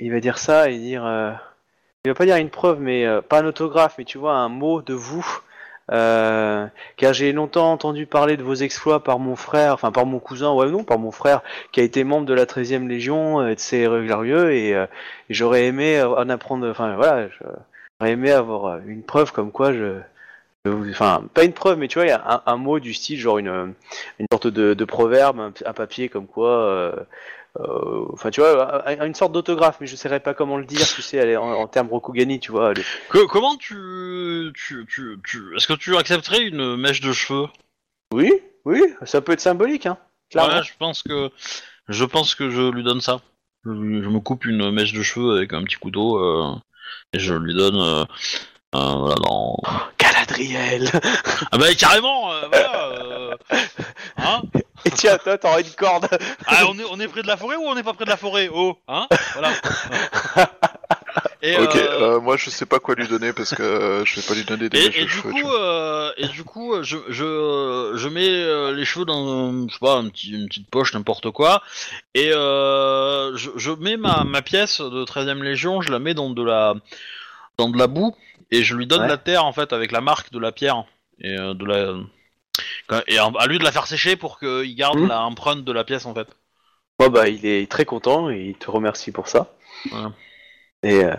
[0.00, 1.04] Il va dire ça et dire.
[1.04, 1.32] euh,
[2.04, 4.48] il va pas dire une preuve, mais euh, pas un autographe, mais tu vois, un
[4.48, 5.26] mot de vous.
[5.90, 6.66] Euh,
[6.96, 10.52] car j'ai longtemps entendu parler de vos exploits par mon frère, enfin par mon cousin,
[10.52, 11.42] ouais non, par mon frère,
[11.72, 14.74] qui a été membre de la 13e Légion, euh, et de ses glorieux, et,
[15.30, 17.28] j'aurais aimé en apprendre, enfin voilà,
[18.00, 20.00] j'aurais aimé avoir une preuve comme quoi je,
[20.90, 23.38] enfin pas une preuve, mais tu vois, il y a un, mot du style, genre
[23.38, 23.74] une,
[24.18, 26.92] une sorte de, proverbe, un, papier comme quoi, euh,
[27.58, 31.02] enfin tu vois, un- une sorte d'autographe, mais je saurais pas comment le dire, tu
[31.02, 32.72] sais, elle est en, en termes Rokugani, tu vois.
[33.10, 37.46] Que- comment tu, tu, tu, tu- est-ce que tu accepterais une mèche de cheveux?
[38.12, 38.32] Oui,
[38.64, 39.98] oui, ça peut être symbolique, hein.
[40.30, 40.56] Clairement.
[40.56, 41.30] Ouais, je pense que
[41.88, 43.20] je pense que je lui donne ça.
[43.64, 46.54] Je, me coupe une mèche de cheveux avec un petit couteau euh,
[47.12, 47.76] et je lui donne.
[47.76, 48.04] euh,
[48.74, 49.58] euh, voilà, dans...
[49.98, 50.90] Galadriel
[51.52, 52.88] Ah bah carrément, euh, voilà.
[52.88, 53.36] euh,
[54.16, 54.42] hein
[54.84, 56.08] Et tiens, toi, t'auras une corde.
[56.46, 58.10] Ah, on est on est près de la forêt ou on n'est pas près de
[58.10, 58.48] la forêt?
[58.52, 59.06] Oh, hein?
[59.34, 59.50] Voilà.
[61.44, 64.16] Et, Ok, euh, euh, moi je sais pas quoi lui donner parce que euh, je
[64.20, 67.92] vais pas lui donner des Et, et du coup, euh, et du coup, je, je,
[67.96, 71.62] je mets les cheveux dans, je sais pas, un petit, une petite poche, n'importe quoi,
[72.14, 76.30] et euh, je, je mets ma, ma pièce de 13ème Légion, je la mets dans
[76.30, 76.74] de la,
[77.58, 78.14] dans de la boue,
[78.52, 79.08] et je lui donne Ouais.
[79.08, 80.84] la terre en fait avec la marque de la pierre
[81.20, 81.94] et euh, de la,
[83.08, 85.08] et à lui de la faire sécher pour qu'il garde Mhm.
[85.08, 86.28] la empreinte de la pièce en fait.
[86.98, 89.54] Bon, bah, il est très content et il te remercie pour ça.
[90.82, 91.14] Et euh,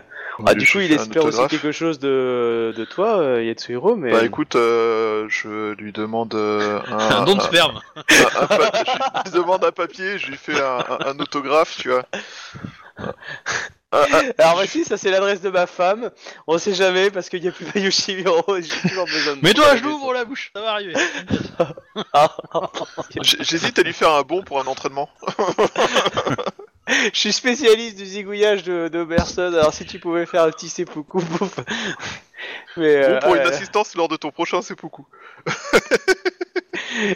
[0.46, 4.12] ah, du coup, il un espère aussi quelque chose de, de toi, euh, Yatsuhiro, mais.
[4.12, 7.80] Bah écoute, euh, je lui demande euh, un, Un don de un- sperme.
[7.96, 8.72] un- un pa-
[9.26, 12.04] je lui demande un papier, je lui fais un, un- un autographe, tu vois.
[13.96, 16.10] Un- Alors voici, ça c'est l'adresse de ma femme.
[16.48, 18.44] On sait jamais parce qu'il n'y a plus de Yoshimiro.
[18.60, 19.42] J'ai toujours besoin de.
[19.42, 20.94] Mets-toi à de- genoux, ouvre la bouche, ça va arriver.
[23.22, 25.10] J'- J'hésite à lui faire un bon pour un entraînement.
[26.88, 29.54] Je suis spécialiste du zigouillage de, de personnes.
[29.54, 31.60] Alors si tu pouvais faire un petit seppuku, pouf.
[32.78, 35.04] Mais Bon euh, pour une ouais, assistance lors de ton prochain seppuku.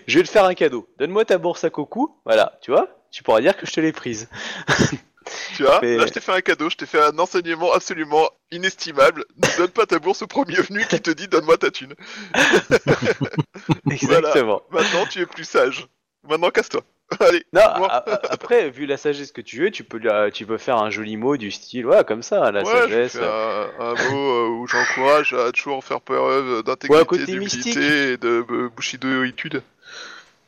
[0.08, 0.88] je vais te faire un cadeau.
[1.00, 2.16] Donne-moi ta bourse à Koku.
[2.24, 2.88] Voilà, tu vois.
[3.12, 4.30] Tu pourras dire que je te l'ai prise.
[5.56, 8.30] Tu vois, Mais- là je t'ai fait un cadeau, je t'ai fait un enseignement absolument
[8.52, 9.26] inestimable.
[9.38, 11.94] Ne donne pas ta bourse au premier venu qui te dit donne-moi ta thune.
[13.92, 14.62] Exactement.
[14.72, 15.88] Maintenant tu es plus sage.
[16.28, 16.82] Maintenant casse-toi.
[17.22, 17.46] Allez.
[17.54, 17.86] Non, Bon.
[17.86, 20.76] a- a- après, vu la sagesse que tu veux, tu peux, euh, tu peux faire
[20.78, 23.16] un joli mot du style, ouais, comme ça, la ouais, je sagesse.
[23.16, 28.18] un, un mot euh, où j'encourage à toujours faire preuve Ouais, d'intégrité, côté d'humilité et
[28.18, 29.64] de euh, bushidoitude.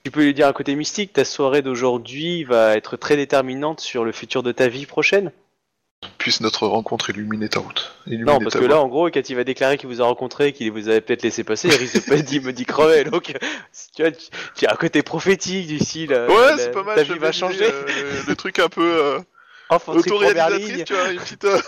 [0.03, 4.03] Tu peux lui dire un côté mystique, ta soirée d'aujourd'hui va être très déterminante sur
[4.05, 5.31] le futur de ta vie prochaine?
[6.17, 7.91] Puisse notre rencontre illuminer ta route.
[8.07, 8.69] Illuminer Non, parce que voie.
[8.69, 11.23] là, en gros, quand il va déclarer qu'il vous a rencontré, qu'il vous avait peut-être
[11.23, 13.03] laissé passer, il risque de pas dire, me dit crever.
[13.03, 13.33] Donc,
[13.95, 14.11] tu vois,
[14.55, 16.13] tu, as un côté prophétique du style.
[16.13, 16.95] euh, Ouais, la- c'est pas mal.
[16.95, 17.65] Ta vie va changer.
[17.65, 19.19] euh, le, le truc un peu euh,
[19.71, 21.59] Enfin, c'est première autoréalisatrice, tu vois, une petite, euh,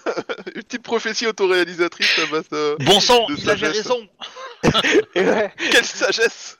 [0.54, 2.76] une petite prophétie autoréalisatrice à base de...
[2.84, 3.76] Bon sang, il a sagesse.
[3.78, 4.06] raison.
[5.16, 5.50] Et ouais.
[5.72, 6.56] Quelle sagesse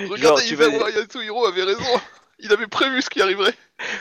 [0.00, 1.82] Genre, Regardez, tu vas- va voir Yasuhiro avait raison.
[2.40, 3.54] Il avait prévu ce qui arriverait.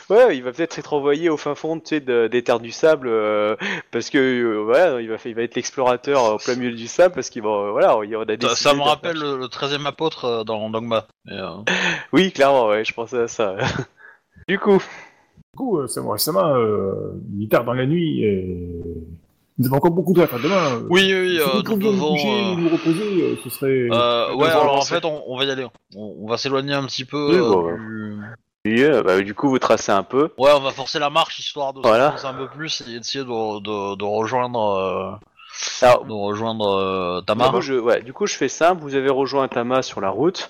[0.10, 2.72] Ouais, il va peut-être être envoyé au fin fond tu sais, de- des terres du
[2.72, 3.56] sable, euh,
[3.92, 6.88] parce que euh, voilà, il va, il va être l'explorateur euh, au plein milieu du
[6.88, 8.38] sable, parce qu'il va, euh, voilà, il y aura des.
[8.42, 11.06] Ça, ça me rappelle le, le 13e apôtre euh, dans Dogma.
[11.30, 11.48] Euh,
[12.12, 13.56] Oui, clairement, ouais, je pensais à ça.
[14.48, 18.58] du coup, Du coup, euh, Samurai Sama, euh, il est tard dans la nuit et
[19.58, 20.76] nous avons encore beaucoup de à faire demain.
[20.76, 20.88] euh.
[20.90, 23.88] Oui, oui, Si euh, nous nous pouvions nous devons, euh, nous reposer, euh, ce serait...
[23.92, 25.66] Euh, ouais, alors en fait, on, on va y aller.
[25.96, 27.30] On, on va s'éloigner un petit peu.
[27.32, 27.78] Oui, euh, bon, ouais.
[27.78, 28.20] du-
[28.66, 30.30] oui, euh, bah, du coup, vous tracez un peu.
[30.38, 32.16] Ouais, on va forcer la marche histoire de Voilà.
[32.18, 35.12] se un peu plus et d'essayer de, de, de rejoindre, euh,
[35.86, 37.50] Alors, de rejoindre euh, du Tama.
[37.50, 38.82] coup, je, ouais, du coup, je fais simple.
[38.82, 40.50] Vous avez rejoint Tama sur la route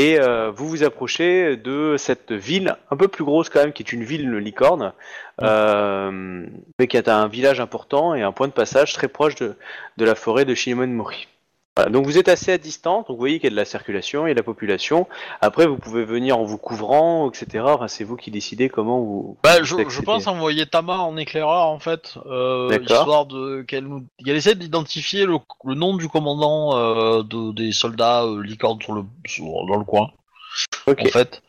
[0.00, 3.82] et euh, vous vous approchez de cette ville un peu plus grosse quand même, qui
[3.82, 4.94] est une ville licorne,
[5.42, 6.46] euh,
[6.78, 9.56] mais qui a un village important et un point de passage très proche de,
[9.98, 11.28] de la forêt de Shinemon Mori.
[11.76, 13.64] Voilà, donc vous êtes assez à distance, donc vous voyez qu'il y a de la
[13.64, 15.06] circulation, il y a de la population.
[15.40, 17.64] Après, vous pouvez venir en vous couvrant, etc.
[17.64, 19.38] Enfin, c'est vous qui décidez comment vous.
[19.44, 24.34] Bah, je, pense envoyer Tama en éclaireur en fait, euh, histoire de qu'elle nous, qu'elle
[24.36, 29.04] essaie d'identifier le, le nom du commandant euh, de, des soldats euh, licornes sur le,
[29.26, 30.10] sur- dans le coin
[31.04, 31.40] en fait,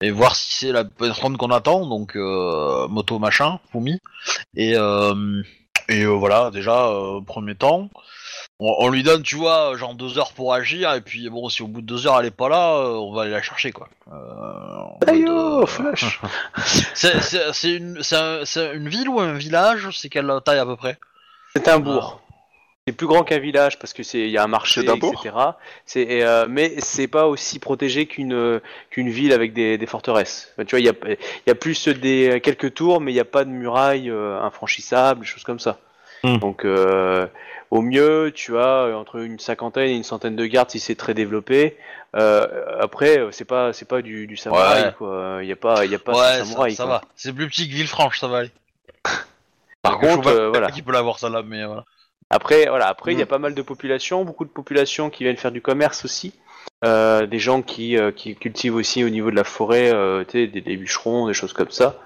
[0.00, 3.98] et voir si c'est la personne qu'on attend, donc euh, moto machin, Fumi,
[4.56, 5.42] et euh,
[5.90, 6.90] et voilà déjà
[7.26, 7.90] premier temps.
[8.58, 11.62] On, on lui donne, tu vois, genre deux heures pour agir, et puis bon, si
[11.62, 13.72] au bout de deux heures elle est pas là, euh, on va aller la chercher,
[13.72, 13.88] quoi.
[14.12, 16.20] Euh, oh, euh, flash
[16.94, 20.96] c'est, une, un- ville ou un village C'est quelle taille à peu près?
[21.54, 22.20] C'est un bourg.
[22.88, 24.96] C'est plus grand qu'un village parce que c'est il y a un marché, C'est d'un
[24.96, 25.20] bourg?
[25.24, 25.34] etc.
[25.86, 28.60] C'est et, euh, mais c'est pas aussi protégé qu'une
[28.90, 30.52] qu'une ville avec des, des forteresses.
[30.52, 31.16] Enfin, tu vois, il y a il
[31.48, 35.22] y a plus des quelques tours, mais il n'y a pas de murailles euh, infranchissables,
[35.22, 35.78] des choses comme ça.
[36.22, 36.36] Hmm.
[36.36, 37.26] Donc euh,
[37.70, 40.94] au mieux, tu as euh, entre une cinquantaine et une centaine de gardes si c'est
[40.94, 41.76] très développé.
[42.14, 42.46] Euh,
[42.80, 44.92] après, euh, c'est pas c'est pas du, du samouraï Ouais.
[44.96, 45.38] quoi.
[45.42, 46.74] Il y a pas il y a pas Ouais, samouraï.
[46.74, 47.02] ça, va.
[47.16, 48.50] C'est plus petit que Villefranche, ça va aller.
[49.82, 50.70] Par contre, euh, voilà.
[50.70, 51.84] Qui peut l'avoir ça là, mais voilà.
[52.30, 53.28] Après, voilà, après il y a Mm.
[53.28, 56.32] pas mal de populations, beaucoup de populations qui viennent faire du commerce aussi.
[56.84, 60.48] euh, des gens qui, euh, qui cultivent aussi au niveau de la forêt, euh, des
[60.76, 61.96] bûcherons, des choses comme ça.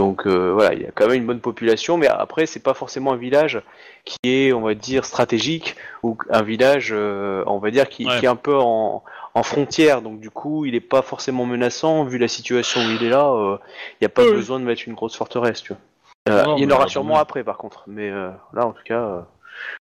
[0.00, 2.74] Donc euh, voilà, il y a quand même une bonne population, mais après c'est pas
[2.74, 3.60] forcément un village
[4.04, 8.18] qui est, on va dire, stratégique ou un village, euh, on va dire, qui, Ouais.
[8.20, 9.02] qui est un peu en,
[9.34, 10.00] en frontière.
[10.00, 13.28] Donc du coup, il est pas forcément menaçant vu la situation où il est là.
[13.28, 13.58] euh,
[13.94, 16.44] Il n'y a pas besoin de mettre une grosse forteresse, tu vois.
[16.44, 17.84] Non, il y en aura là, sûrement après, par contre.
[17.88, 19.26] Mais là, en tout cas.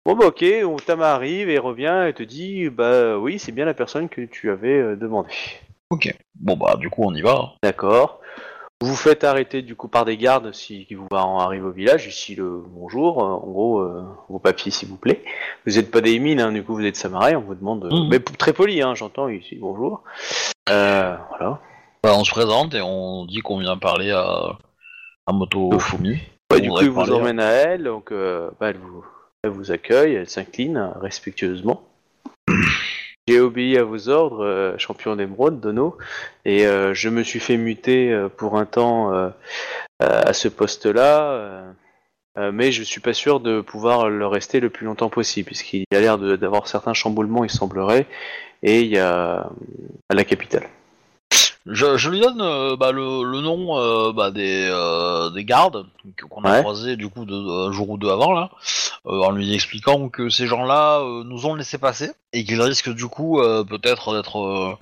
[0.05, 3.65] Bon bah ok, on- Tama arrive et revient et te dit bah oui c'est bien
[3.65, 5.29] la personne que tu avais demandé.
[5.89, 6.13] Ok.
[6.35, 7.53] Bon bah du coup on y va.
[7.63, 8.19] D'accord.
[8.83, 11.71] Vous vous faites arrêter du coup par des gardes si qui vous en arrive au
[11.71, 15.23] village, ici le bonjour, euh, en gros euh, vos papiers s'il vous plaît.
[15.65, 17.89] Vous n'êtes pas des mines, hein, du coup vous êtes samouraï, on vous demande, euh,
[17.95, 18.09] Mhm.
[18.09, 20.03] mais p- très poli, hein, j'entends ici bonjour.
[20.69, 21.61] Euh, voilà.
[22.03, 24.57] Bah, on se présente et on dit qu'on vient parler à,
[25.27, 26.17] à Moto Fumi.
[26.53, 29.05] On du coup il vous parler, emmène à elle, donc euh, bah, elle, vous,
[29.45, 31.83] elle vous accueille, elle s'incline euh, respectueusement.
[33.27, 35.97] J'ai obéi à vos ordres, euh, champion d'émeraude, Dono,
[36.43, 39.13] et euh, je me suis fait muter euh, pour un temps
[39.99, 41.73] à ce poste-là,
[42.35, 45.95] mais je suis pas sûr de pouvoir le rester le plus longtemps possible, puisqu'il y
[45.95, 48.05] a l'air d'avoir certains chamboulements, il semblerait,
[48.63, 49.49] et il y a
[50.09, 50.67] à la capitale.
[51.65, 55.85] Je, je lui donne euh, bah, le, le nom euh, bah, des, euh, des gardes
[56.29, 56.59] qu'on a Ouais.
[56.59, 58.49] croisés du coup de, un jour ou deux avant là,
[59.05, 62.93] euh, en lui expliquant que ces gens-là euh, nous ont laissé passer et qu'ils risquent
[62.93, 64.75] du coup euh, peut-être d'être euh,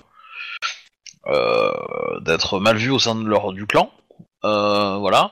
[1.28, 3.90] euh, d'être mal vus au sein de leur du clan.
[4.44, 5.30] Euh, voilà.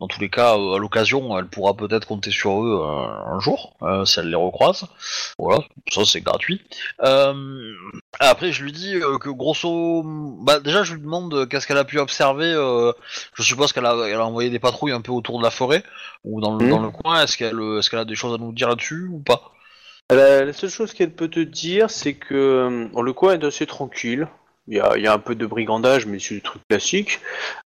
[0.00, 3.38] Dans tous les cas, euh, à l'occasion, elle pourra peut-être compter sur eux euh, un
[3.40, 4.84] jour, euh, si elle les recroise.
[5.38, 6.60] Voilà, ça c'est gratuit.
[7.04, 7.72] Euh,
[8.18, 11.78] après, je lui dis euh, que grosso, bah déjà, je lui demande euh, qu'est-ce qu'elle
[11.78, 12.52] a pu observer.
[12.52, 12.92] euh,
[13.34, 15.84] je suppose qu'elle a, elle a envoyé des patrouilles un peu autour de la forêt
[16.24, 16.70] ou dans le, Mhm.
[16.70, 17.22] dans le coin.
[17.22, 19.40] Est-ce qu'elle, est-ce qu'elle a des choses à nous dire là-dessus ou pas?
[20.10, 23.66] La, la seule chose qu'elle peut te dire, c'est que euh, le coin est assez
[23.66, 24.26] tranquille.
[24.68, 27.20] Il y, a, il y a un peu de brigandage, mais c'est le truc classique.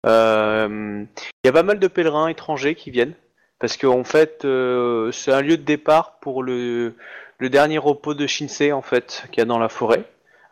[0.06, 1.04] Euh,
[1.44, 3.12] il y a pas mal de pèlerins étrangers qui viennent,
[3.58, 6.94] parce qu'en fait, euh, c'est un lieu de départ pour le,
[7.38, 10.04] le dernier repos de Shinsei, en fait, qu'il y a dans la forêt.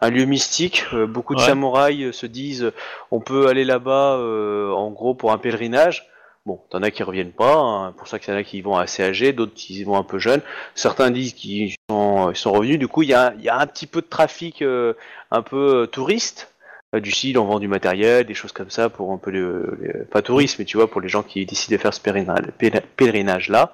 [0.03, 0.85] Un lieu mystique.
[0.93, 1.47] Euh, beaucoup de Ouais.
[1.47, 2.73] samouraïs se disent,
[3.11, 6.07] on peut aller là-bas, euh, en gros, pour un pèlerinage.
[6.47, 8.77] Bon, t'en as qui reviennent pas, hein, pour ça qu'il y en a qui vont
[8.77, 10.43] assez âgés, d'autres qui vont un peu jeunes.
[10.75, 12.79] Certains disent qu'ils sont, ils sont revenus.
[12.79, 14.93] Du coup, il y a, il y a un petit peu de trafic euh,
[15.31, 16.54] un peu euh, touriste.
[16.95, 19.77] Euh, du style, on vend du matériel, des choses comme ça pour un peu le,
[19.81, 23.49] le- pas tourisme, mais tu vois, pour les gens qui décident de faire ce pèlerinage
[23.49, 23.73] là.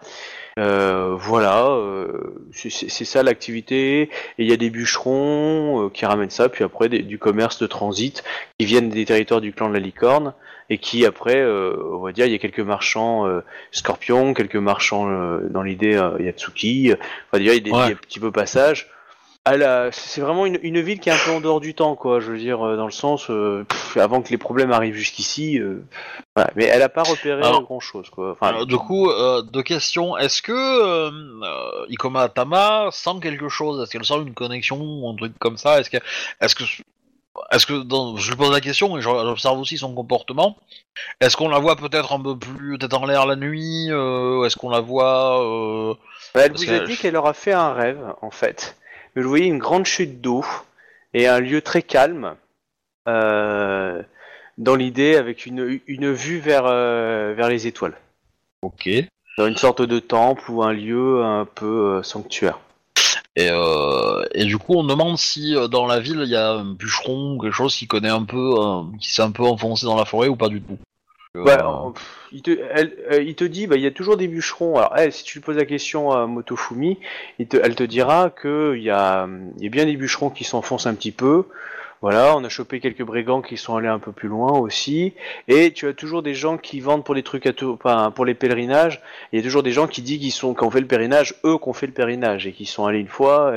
[0.59, 4.03] Euh, voilà, euh, c'est- ça l'activité.
[4.03, 7.59] Et il y a des bûcherons euh, qui ramènent ça, puis après des- du commerce
[7.61, 8.25] de transit
[8.59, 10.35] qui viennent des territoires du clan de la licorne
[10.69, 13.41] et qui après, euh, on va dire, il y a quelques marchands euh,
[13.71, 16.93] scorpions, quelques marchands euh, dans l'idée euh, Yatsuki.
[17.31, 17.89] Enfin, dire, il y a des, Ouais.
[17.89, 18.89] des petits peu passages.
[19.47, 22.21] Ah c'est vraiment une, une ville qui est un peu en dehors du temps, quoi.
[22.21, 25.59] Je veux dire, euh, dans le sens, euh, pff, avant que les problèmes arrivent jusqu'ici.
[25.59, 25.83] euh,
[26.37, 26.51] voilà.
[26.57, 28.33] Mais elle a pas repéré Alors- grand chose, quoi.
[28.33, 30.17] Enfin, Alors, Du coup, euh, deux questions.
[30.19, 33.83] Est-ce que Ikoma Tama sent quelque chose?
[33.83, 35.81] Est-ce qu'elle sent une connexion ou un truc comme ça?
[35.81, 35.97] Est-ce que,
[36.43, 36.65] est-ce que,
[37.51, 40.59] est-ce que dans, je lui pose la question et j'observe aussi son comportement.
[41.23, 44.69] Est-ce qu'on la voit peut-être un peu plus peut-être en l'air la nuit Est-ce qu'on
[44.71, 45.95] la voit euh,
[46.35, 48.77] elle vous a dit qu'elle aura fait un rêve, en fait.
[49.16, 50.45] Vous voyez une grande chute d'eau
[51.15, 52.37] et un lieu très calme.
[53.09, 54.03] Euh,
[54.59, 57.97] dans l'idée, avec une, une vue vers, euh, vers les étoiles.
[58.62, 58.87] Ok.
[58.87, 59.09] Et,
[59.39, 62.59] Dans une sorte de temple ou un lieu un peu euh, sanctuaire.
[63.39, 67.37] euh, et du coup, on demande si dans la ville il y a un bûcheron
[67.37, 68.55] ou quelque chose qui connaît un peu,
[69.01, 70.78] qui s'est un peu enfoncé dans la forêt ou pas du tout.
[71.36, 74.27] Euh, pff, il, te, elle- euh, il te dit, bah, il y a toujours des
[74.27, 74.77] bûcherons.
[74.78, 76.98] Alors, elle, si tu lui poses la question à Motofumi,
[77.39, 79.28] il te, elle te dira que il y a,
[79.59, 81.44] il y a bien des bûcherons qui s'enfoncent un petit peu.
[82.03, 85.13] Voilà, on a chopé quelques brigands qui sont allés un peu plus loin aussi.
[85.49, 88.25] Et tu as toujours des gens qui vendent pour les trucs à tout, enfin, pour
[88.25, 89.03] les pèlerinages.
[89.33, 91.59] Il y a toujours des gens qui disent qu'ils sont, qu'on fait le pèlerinage, eux
[91.59, 93.53] qu'on fait le pèlerinage et qui sont allés une fois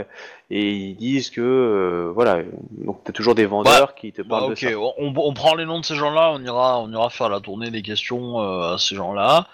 [0.49, 2.41] et ils disent que, euh, voilà.
[2.72, 4.78] Donc, tu as toujours des vendeurs qui te Bah, parlent ok, de ça.
[4.78, 7.72] on, on prend les noms de ces gens-là, on ira, on ira faire la tournée
[7.72, 9.48] des questions euh, à ces gens-là.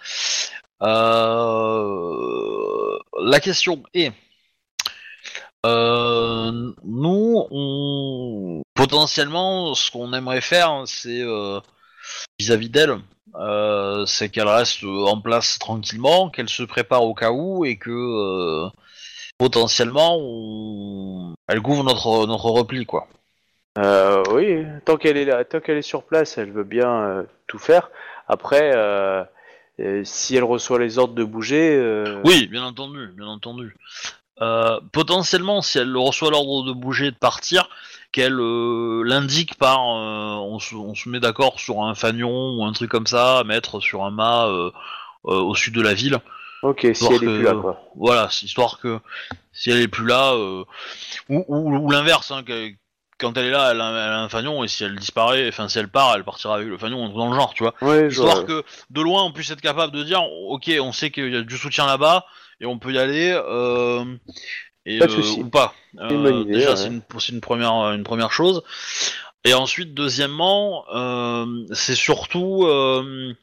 [0.82, 4.12] Euh, la question est,
[5.66, 11.60] euh, nous, on, potentiellement, ce qu'on aimerait faire, c'est euh,
[12.40, 12.98] vis-à-vis d'elle,
[13.36, 18.70] euh, c'est qu'elle reste en place tranquillement, qu'elle se prépare au cas où et que
[19.38, 21.34] potentiellement, on...
[21.48, 23.08] elle couvre notre notre repli, quoi.
[24.32, 27.92] Oui, tant qu'elle est là, tant qu'elle est sur place, elle veut bien tout faire.
[28.28, 28.74] Après,
[30.04, 33.76] si elle reçoit les ordres de bouger, Oui, bien entendu, bien entendu.
[34.42, 37.70] Euh, potentiellement, si elle reçoit l'ordre de bouger et de partir,
[38.12, 42.64] qu'elle euh, l'indique par, euh, on, se, on se met d'accord sur un fanion ou
[42.66, 44.72] un truc comme ça, à mettre sur un mât euh,
[45.26, 46.20] euh, au sud de la ville.
[46.62, 47.82] Ok, si elle est plus là, quoi.
[47.96, 49.00] Voilà, c'est histoire que
[49.54, 50.66] si elle est plus là, euh,
[51.30, 52.44] ou, ou, ou l'inverse, hein,
[53.20, 55.68] quand elle est là, elle a, elle a un fanion et si elle disparaît, enfin
[55.68, 57.74] si elle part, elle partira avec le fanion, dans le genre, tu vois.
[57.82, 61.32] Ouais, Histoire que de loin on puisse être capable de dire, ok, on sait qu'il
[61.32, 62.26] y a du soutien là-bas
[62.62, 63.32] et on peut y aller.
[63.32, 64.06] Euh,
[64.86, 65.74] et, Pas de euh, ou pas.
[65.94, 66.76] idée, déjà, ouais.
[66.76, 68.64] c'est une, première, une première chose.
[69.46, 73.34] Et ensuite, deuxièmement, euh, c'est surtout euh,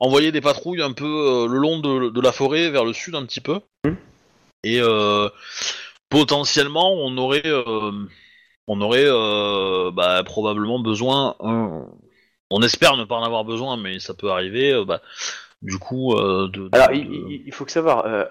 [0.00, 3.14] envoyer des patrouilles un peu euh, le long de, de la forêt vers le sud
[3.14, 3.60] un petit peu.
[3.84, 3.96] Mhm.
[4.64, 5.28] Et euh,
[6.08, 7.92] potentiellement, on aurait, euh,
[8.66, 11.36] on aurait euh, bah, probablement besoin.
[11.40, 11.80] euh,
[12.50, 14.72] on espère ne pas en avoir besoin, mais ça peut arriver.
[14.72, 15.00] euh, bah,
[15.62, 18.24] du coup, euh, de, de- Alors, de- il, faut que savoir, euh,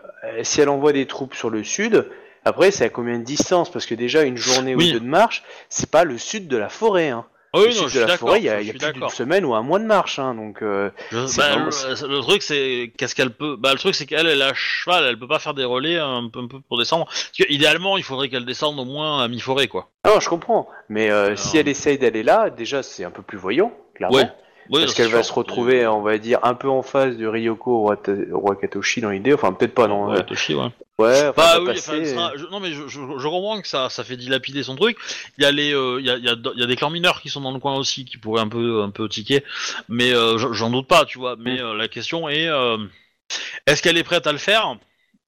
[0.43, 2.07] si elle envoie des troupes sur le sud,
[2.45, 3.71] après, c'est à combien de distance?
[3.71, 4.89] Parce que déjà, une journée Oui.
[4.89, 7.09] ou deux de marche, c'est pas le sud de la forêt.
[7.09, 7.25] Hein.
[7.55, 8.29] Ah oui, le non, je de suis la d'accord.
[8.29, 10.17] forêt, il y a, y a plus d'une semaine ou un mois de marche.
[10.17, 13.55] Hein, donc, euh, Je- bah, vraiment- le, le truc c'est qu'est-ce qu'elle peut.
[13.57, 15.99] Bah, le truc c'est qu'elle elle est à cheval, elle peut pas faire des relais
[15.99, 17.05] un peu, un peu pour descendre.
[17.05, 19.89] Parce que, idéalement, il faudrait qu'elle descende au moins à mi-forêt quoi.
[20.05, 20.67] non, je comprends.
[20.89, 24.15] Mais euh, Alors- si elle essaye d'aller là, déjà, c'est un peu plus voyant, clairement.
[24.17, 24.27] Ouais.
[24.71, 25.33] Parce qu'elle va sûr.
[25.33, 29.33] se retrouver, on va dire, un peu en face du Ryoko Wata- Wakatoshi dans l'idée.
[29.33, 30.07] Enfin, peut-être pas, non.
[30.09, 30.69] Ouais, euh, Toshi, ouais.
[30.99, 34.03] Ouais, enfin, Bah oui, enfin, je- non mais je, je, je comprends que ça, ça
[34.03, 34.97] fait dilapider son truc.
[35.37, 36.75] Il y a les, euh, il y a, il y a, il y a des
[36.75, 39.43] clans mineurs qui sont dans le coin aussi, qui pourraient un peu, un peu tiquer.
[39.89, 41.35] Mais euh, j'en- doute pas, tu vois.
[41.37, 41.65] Mais Mm.
[41.65, 42.47] euh, la question est,
[43.67, 44.75] est-ce qu'elle est prête à le faire?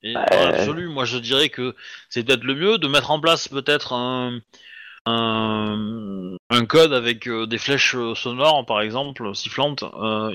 [0.03, 1.75] Et Bah, dans l'absolu, moi je dirais que
[2.09, 4.39] c'est peut-être le mieux de mettre en place peut-être un,
[5.05, 9.83] un, un code avec des flèches sonores, par exemple, sifflantes,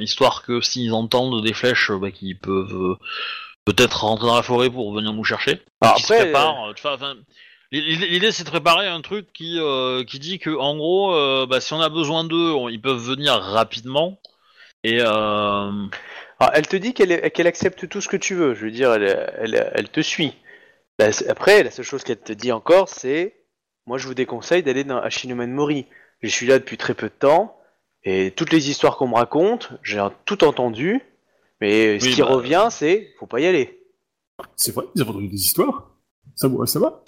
[0.00, 2.96] histoire que s'ils entendent des flèches, bah, qu'ils peuvent
[3.72, 5.60] peut-être rentrer dans la forêt pour venir nous chercher.
[5.98, 6.32] Se après,
[6.68, 7.16] euh, enfin,
[7.72, 11.60] l'idée c'est de préparer un truc qui, euh, qui dit que en gros, euh, bah,
[11.60, 14.18] si on a besoin d'eux, on- ils peuvent venir rapidement.
[14.82, 15.70] Et euh,
[16.42, 18.54] Alors, elle te dit qu'elle est- qu'elle accepte tout ce que tu veux.
[18.54, 20.32] Je veux dire, elle, elle, elle te suit.
[20.98, 23.34] La- après, la seule chose qu'elle te dit encore, c'est
[23.86, 25.84] moi, je vous déconseille d'aller dans Ashinomen Mori.
[26.22, 27.58] Je suis là depuis très peu de temps
[28.04, 31.02] et toutes les histoires qu'on me raconte, j'ai tout entendu.
[31.60, 33.80] Mais ce Oui, qui bah, revient, c'est faut pas y aller.
[34.56, 35.90] C'est vrai, ils ont entendu des histoires.
[36.34, 37.02] Ça, va- ça va.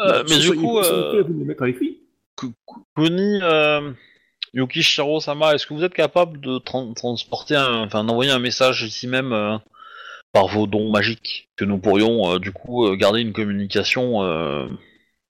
[0.00, 1.22] euh, Bah, mais du coup, euh.
[2.96, 3.92] Kuni, euh,
[4.54, 8.82] Yukishiro Sama, est-ce que vous êtes capable de tran- transporter, un, enfin d'envoyer un message
[8.82, 9.56] ici même euh,
[10.32, 14.66] par vos dons magiques que nous pourrions euh, du coup euh, garder une communication euh,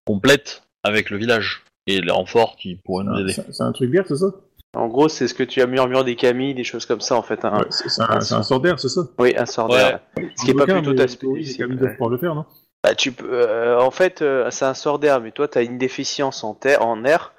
[0.07, 3.33] complète avec le village et les renforts qui pourraient nous Ah, aider?
[3.33, 4.27] C'est c'est un truc vert, c'est ça?
[4.75, 7.23] En gros, c'est ce que tu as murmuré des Camille, des choses comme ça en
[7.23, 7.45] fait.
[7.45, 9.77] Un, Ouais, C'est un, un sort d'air, c'est ça Oui, un sort Ouais.
[9.79, 10.01] d'air.
[10.37, 11.97] Ce qui est pas Aucun, plutôt mais ta spécificité, Camille ouais.
[12.11, 12.45] le faire, non?
[12.83, 15.79] Bah, tu peux, euh, en fait, euh, c'est un sort d'air, mais toi, t'as une
[15.79, 17.33] déficience en, terre, en air.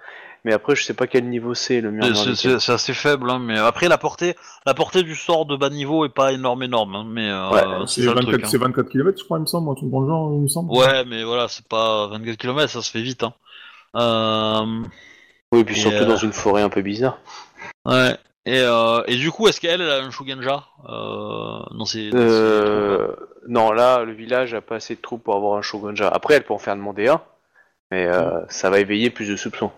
[0.43, 2.05] Mais après, je sais pas quel niveau c'est le mur.
[2.35, 4.35] C'est- assez faible, hein, mais après la portée,
[4.67, 7.61] la portée du sort de bas niveau est pas énorme, énorme, hein, mais euh, Ouais,
[7.87, 8.43] c'est C'est ça le 24, truc.
[8.43, 8.47] hein.
[8.51, 10.47] c'est 24 km, je crois, il me semble, un truc dans le genre, il me
[10.47, 10.71] semble.
[10.71, 13.23] Ouais, mais voilà, c'est pas 24 km, ça se fait vite.
[13.23, 13.33] Hein.
[13.95, 14.83] Euh,
[15.55, 17.19] Oui, puis Et, surtout euh, dans une forêt un peu bizarre.
[17.85, 18.15] Ouais.
[18.45, 22.17] Et, euh, et du coup, est-ce qu'elle elle a un Shugenja euh, dans ses, dans
[22.17, 23.07] ses Euh,
[23.47, 26.07] non, là, le village a pas assez de troupes pour avoir un shogunja.
[26.07, 27.21] Après, elle peut en faire demander un,
[27.89, 29.71] mais euh, ça va éveiller plus de soupçons.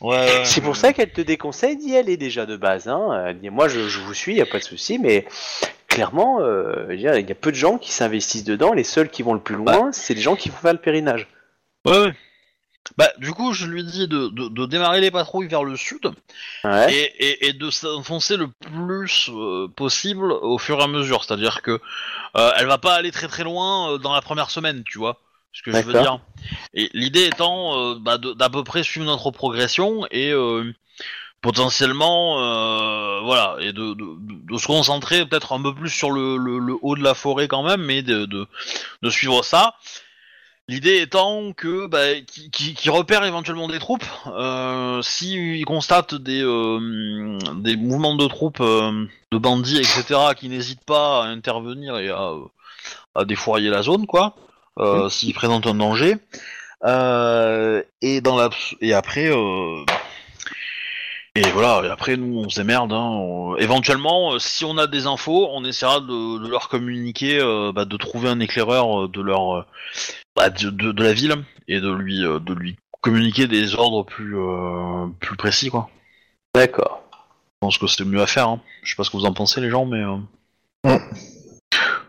[0.00, 2.88] Ouais, C'est pour ça qu'elle te déconseille d'y aller déjà de base.
[2.88, 3.24] Hein.
[3.26, 5.26] Elle dit, moi, je, je vous suis, y a pas de souci, mais
[5.88, 8.72] clairement, euh, il y a peu de gens qui s'investissent dedans.
[8.72, 11.28] Les seuls qui vont le plus loin, c'est les gens qui vont faire le périnage.
[11.84, 12.14] Ouais, ouais.
[12.98, 16.12] Bah, du coup, je lui dis de, de, de démarrer les patrouilles vers le sud
[16.64, 16.94] Ouais.
[16.94, 21.24] et, et, et de s'enfoncer le plus euh, possible au fur et à mesure.
[21.24, 21.80] C'est-à-dire que
[22.36, 25.18] euh, elle va pas aller très très loin euh, dans la première semaine, tu vois.
[25.52, 26.18] Ce que je veux dire.
[26.72, 30.32] Et l'idée étant euh, bah, d'à peu près suivre notre progression et
[31.42, 34.06] potentiellement, euh, voilà, et de, de,
[34.52, 37.48] de se concentrer peut-être un peu plus sur le, le, le haut de la forêt
[37.48, 38.46] quand même, mais de, de,
[39.02, 39.74] de suivre ça.
[40.68, 46.40] L'idée étant que bah, qui, qui, qui repère éventuellement des troupes, euh, s'ils constatent des,
[46.42, 50.04] euh, des mouvements de troupes, euh, de bandits, etc.,
[50.36, 52.30] qui n'hésitent pas à intervenir et à,
[53.14, 54.34] à défourailler la zone, quoi,
[54.78, 56.16] euh, s'ils présentent un danger.
[56.84, 59.30] Et dans la et après
[61.34, 64.86] et voilà et après nous on se démerde hein, on- éventuellement euh, si on a
[64.86, 69.08] des infos on essaiera de, de leur communiquer euh, bah, de trouver un éclaireur euh,
[69.08, 69.64] de leur
[70.36, 74.04] bah, de, de, de la ville et de lui euh, de lui communiquer des ordres
[74.04, 75.90] plus euh, plus précis quoi
[76.54, 77.02] D'accord.
[77.12, 78.60] je pense que c'est mieux à faire hein.
[78.82, 80.98] je sais pas ce que vous en pensez les gens mais euh,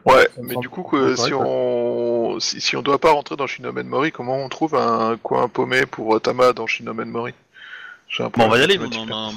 [0.06, 3.88] Ouais, mais du coup, que, si on si, si on doit pas rentrer dans Shinomen
[3.88, 7.34] Mori, comment on trouve un coin paumé pour Tama dans Shinomen Mori?
[8.10, 8.90] J'ai un Bon, on va y aller, nous.
[8.94, 9.32] On, a-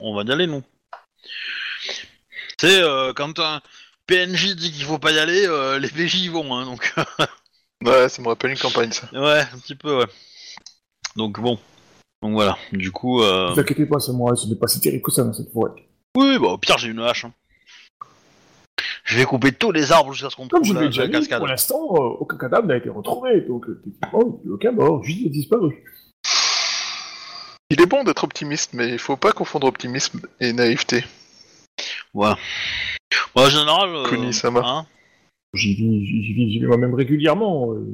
[0.00, 0.62] on va y aller, nous.
[2.58, 3.60] Tu sais, euh, quand un
[4.06, 6.92] PNJ dit qu'il faut pas y aller, euh, les PJ y vont, hein, donc.
[7.86, 9.08] Ouais, ça me rappelle une campagne, ça.
[9.12, 10.06] ouais, un petit peu, ouais.
[11.14, 11.58] Donc bon.
[12.22, 13.22] Donc voilà, du coup.
[13.22, 13.50] Euh...
[13.50, 15.52] Ne vous inquiétez pas, c'est moi, ce n'est pas si terrible que ça dans cette
[15.52, 15.70] forêt.
[16.16, 17.24] Oui, bah au pire, j'ai une hache.
[17.26, 17.32] hein.
[19.04, 21.02] Je vais couper tous les arbres jusqu'à ce qu'on Comme trouve je la, l'ai déjà
[21.02, 21.38] la dit, cascade.
[21.38, 25.26] pour l'instant, euh, aucun cadavre n'a été retrouvé, donc euh, techniquement, aucun mort, juste il
[25.28, 25.84] a disparu.
[27.70, 31.04] Il est bon d'être optimiste, mais il faut pas confondre optimisme et naïveté.
[32.14, 32.30] Ouais.
[33.36, 33.88] Ouais, en général.
[33.94, 34.60] euh, Kunisama.
[34.64, 34.86] hein,
[35.56, 37.72] J'y vis, j'y vis, j'y vais moi-même régulièrement.
[37.72, 37.86] euh,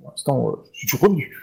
[0.00, 1.34] pour l'instant, euh, je suis revenu.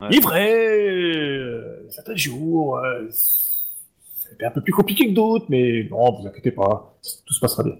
[0.00, 0.18] Ouais.
[0.20, 2.80] Vrai, euh, certains jours,
[3.10, 6.96] c'était un peu plus compliqué que d'autres, mais non, vous inquiétez pas,
[7.26, 7.74] tout se passera bien.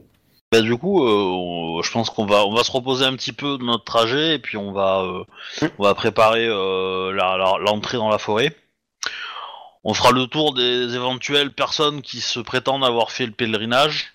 [0.53, 3.33] Bah du coup, euh, on- je pense qu'on va, on va se reposer un petit
[3.33, 5.25] peu de notre trajet et puis on va, euh,
[5.79, 8.55] on va préparer euh, l'entrée dans la forêt.
[9.85, 14.13] On fera le tour des éventuelles personnes qui se prétendent avoir fait le pèlerinage,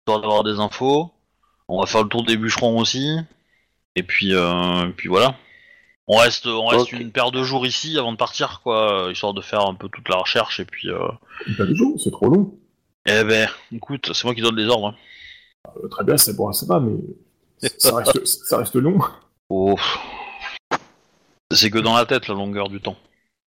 [0.00, 1.12] histoire d'avoir des infos.
[1.68, 3.16] On va faire le tour des bûcherons aussi.
[3.96, 5.36] Et puis, euh, et puis voilà.
[6.08, 9.40] On reste, on reste une paire de jours ici avant de partir, quoi, histoire de
[9.40, 10.60] faire un peu toute la recherche.
[10.60, 11.08] Et puis, euh...
[11.56, 12.56] Pas du tout, c'est trop long.
[13.06, 14.88] eh ben, écoute, c'est moi qui donne les ordres.
[14.88, 14.94] hein.
[15.82, 16.96] Euh, très bien, c'est bon, ça va, mais
[17.78, 19.00] ça reste, ça reste long.
[19.48, 19.74] Oh.
[21.50, 22.96] C'est que dans la tête la longueur du temps.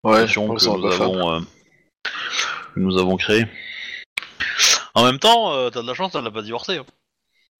[0.04, 1.40] Ouais, que nous avons, euh,
[2.76, 3.46] que nous avons créé.
[4.96, 6.78] En même temps, euh, t'as de la chance, elle l'a pas divorcé.
[6.78, 6.86] hein.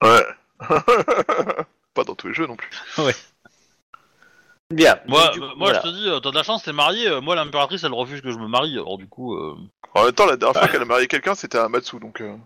[0.02, 0.24] Ouais.
[1.94, 2.70] pas dans tous les jeux non plus.
[4.70, 4.98] Bien.
[5.08, 5.80] Moi, Donc, du coup, moi voilà.
[5.84, 7.08] je te dis, euh, t'as de la chance, t'es marié.
[7.08, 8.74] euh, moi, l'impératrice, elle refuse que je me marie.
[8.74, 9.56] Alors du coup, euh,
[9.94, 12.36] En même temps, la dernière fois qu'elle a marié quelqu'un, c'était à Matsu, donc euh,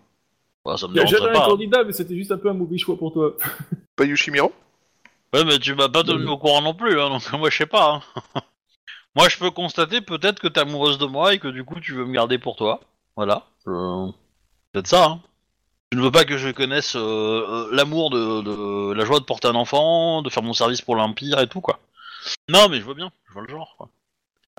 [0.65, 1.47] bah, ça me Il y a dérangerait jamais un pas.
[1.47, 3.33] candidat, mais c'était juste un peu un mauvais choix pour toi.
[3.95, 4.51] pas Yoshimiro
[5.33, 7.65] Ouais, mais tu m'as pas donné au courant non plus, hein, donc moi je sais
[7.67, 8.01] pas.
[8.35, 8.41] hein.
[9.15, 11.93] moi, je peux constater peut-être que t'es amoureuse de moi et que du coup tu
[11.93, 12.79] veux me garder pour toi.
[13.15, 13.45] Voilà.
[13.67, 14.07] Euh,
[14.71, 15.05] Peut-être ça.
[15.05, 15.21] Hein.
[15.95, 19.23] Tu ne veux pas que je connaisse euh, euh, l'amour de, de la joie de
[19.23, 21.79] porter un enfant, de faire mon service pour l'Empire et tout, quoi.
[22.49, 23.87] Non, mais je vois bien, je vois le genre, quoi.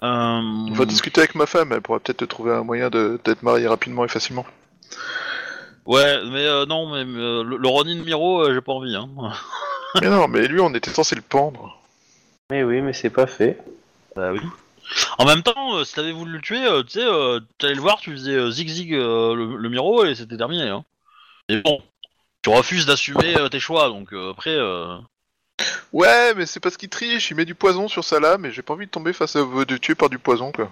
[0.03, 0.41] Euh...
[0.41, 3.43] On va discuter avec ma femme, elle pourra peut-être te trouver un moyen de- d'être
[3.43, 4.47] marié rapidement et facilement.
[5.85, 9.11] Ouais, mais euh, non, mais euh, le, le Ronin Miro, euh, j'ai pas envie, hein.
[10.01, 11.79] mais non, mais lui, on était censé le pendre.
[12.51, 13.63] Mais oui, mais c'est pas fait.
[14.17, 14.41] Bah oui.
[15.19, 17.83] En même temps, euh, si t'avais voulu le tuer, euh, tu sais, euh, t'allais le
[17.83, 20.63] voir, tu faisais euh, zig-zig euh, le, le Miro et c'était terminé.
[20.71, 20.83] Hein.
[21.49, 21.81] Et bon,
[22.43, 24.51] tu refuses d'assumer euh, tes choix, donc euh, après...
[24.55, 24.97] euh,
[25.93, 28.63] Ouais, mais c'est parce qu'il triche, il met du poison sur sa lame, et j'ai
[28.63, 30.71] pas envie de tomber face à de tuer par du poison, quoi.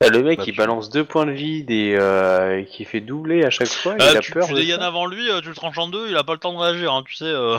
[0.00, 3.00] Ah, le mec, Bah, il tu- balance deux points de vie et euh, qui fait
[3.00, 3.94] doubler à chaque fois.
[3.98, 4.86] il a tu peur tu de dégaines ça.
[4.86, 6.92] avant lui, euh, tu le tranches en deux, il a pas le temps de réagir,
[6.92, 7.24] hein, tu sais.
[7.24, 7.58] euh.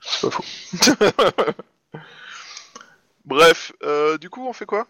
[0.00, 0.44] C'est pas faux.
[3.24, 4.86] Bref, euh, du coup, on fait quoi?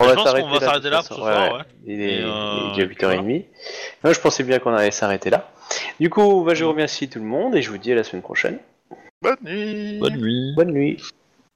[0.00, 1.14] On Je va pense s'arrêter qu'on va de s'arrêter là façon.
[1.14, 1.62] pour ce soir, ouais.
[1.86, 3.44] Il est, Et, euh, il est déjà 8h30.
[4.04, 5.50] Moi, je pensais bien qu'on allait s'arrêter là.
[6.00, 8.22] Du coup, bah, je remercie tout le monde et je vous dis à la semaine
[8.22, 8.58] prochaine.
[9.22, 10.54] Bonne nuit Bonne nuit.
[10.54, 11.02] Bonne nuit.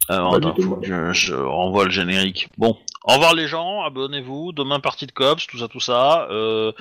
[0.08, 2.48] Alors, attends, du tout, faut que je, je renvoie le générique.
[2.58, 6.26] Bon, au revoir les gens, abonnez-vous, demain partie de Cops, tout ça, tout ça.
[6.30, 6.72] Euh,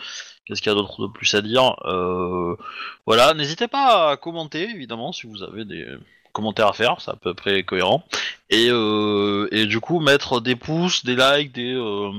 [0.46, 2.56] Qu'est-ce qu'il y a d'autre de plus à dire euh,
[3.06, 5.86] Voilà, n'hésitez pas à commenter, évidemment, si vous avez des
[6.32, 8.04] commentaires à faire, c'est à peu près cohérent.
[8.50, 11.76] Et, euh, et du coup, mettre des pouces, des likes, des...
[11.76, 12.12] euh,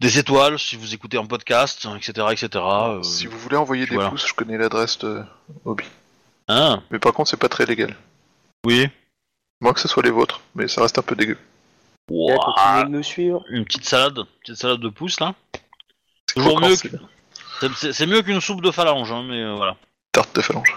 [0.00, 2.26] des étoiles si vous écoutez en podcast, etc.
[2.32, 2.48] etc.
[2.54, 4.10] euh, Si vous voulez envoyer des voilà.
[4.10, 5.22] pouces, je connais l'adresse de
[5.64, 5.84] Hobby.
[6.48, 7.94] hein, Mais par contre, c'est pas très légal.
[8.64, 8.88] oui.
[9.62, 11.38] Moins que ce soit les vôtres, mais ça reste un peu dégueu.
[12.08, 13.42] Continuer de nous suivre.
[13.48, 15.34] une petite salade, une petite salade de pouces là.
[16.28, 19.76] C'est Toujours mieux que- c'est mieux qu'une soupe de phalange, hein, mais euh, voilà.
[20.12, 20.76] Tarte de phalange.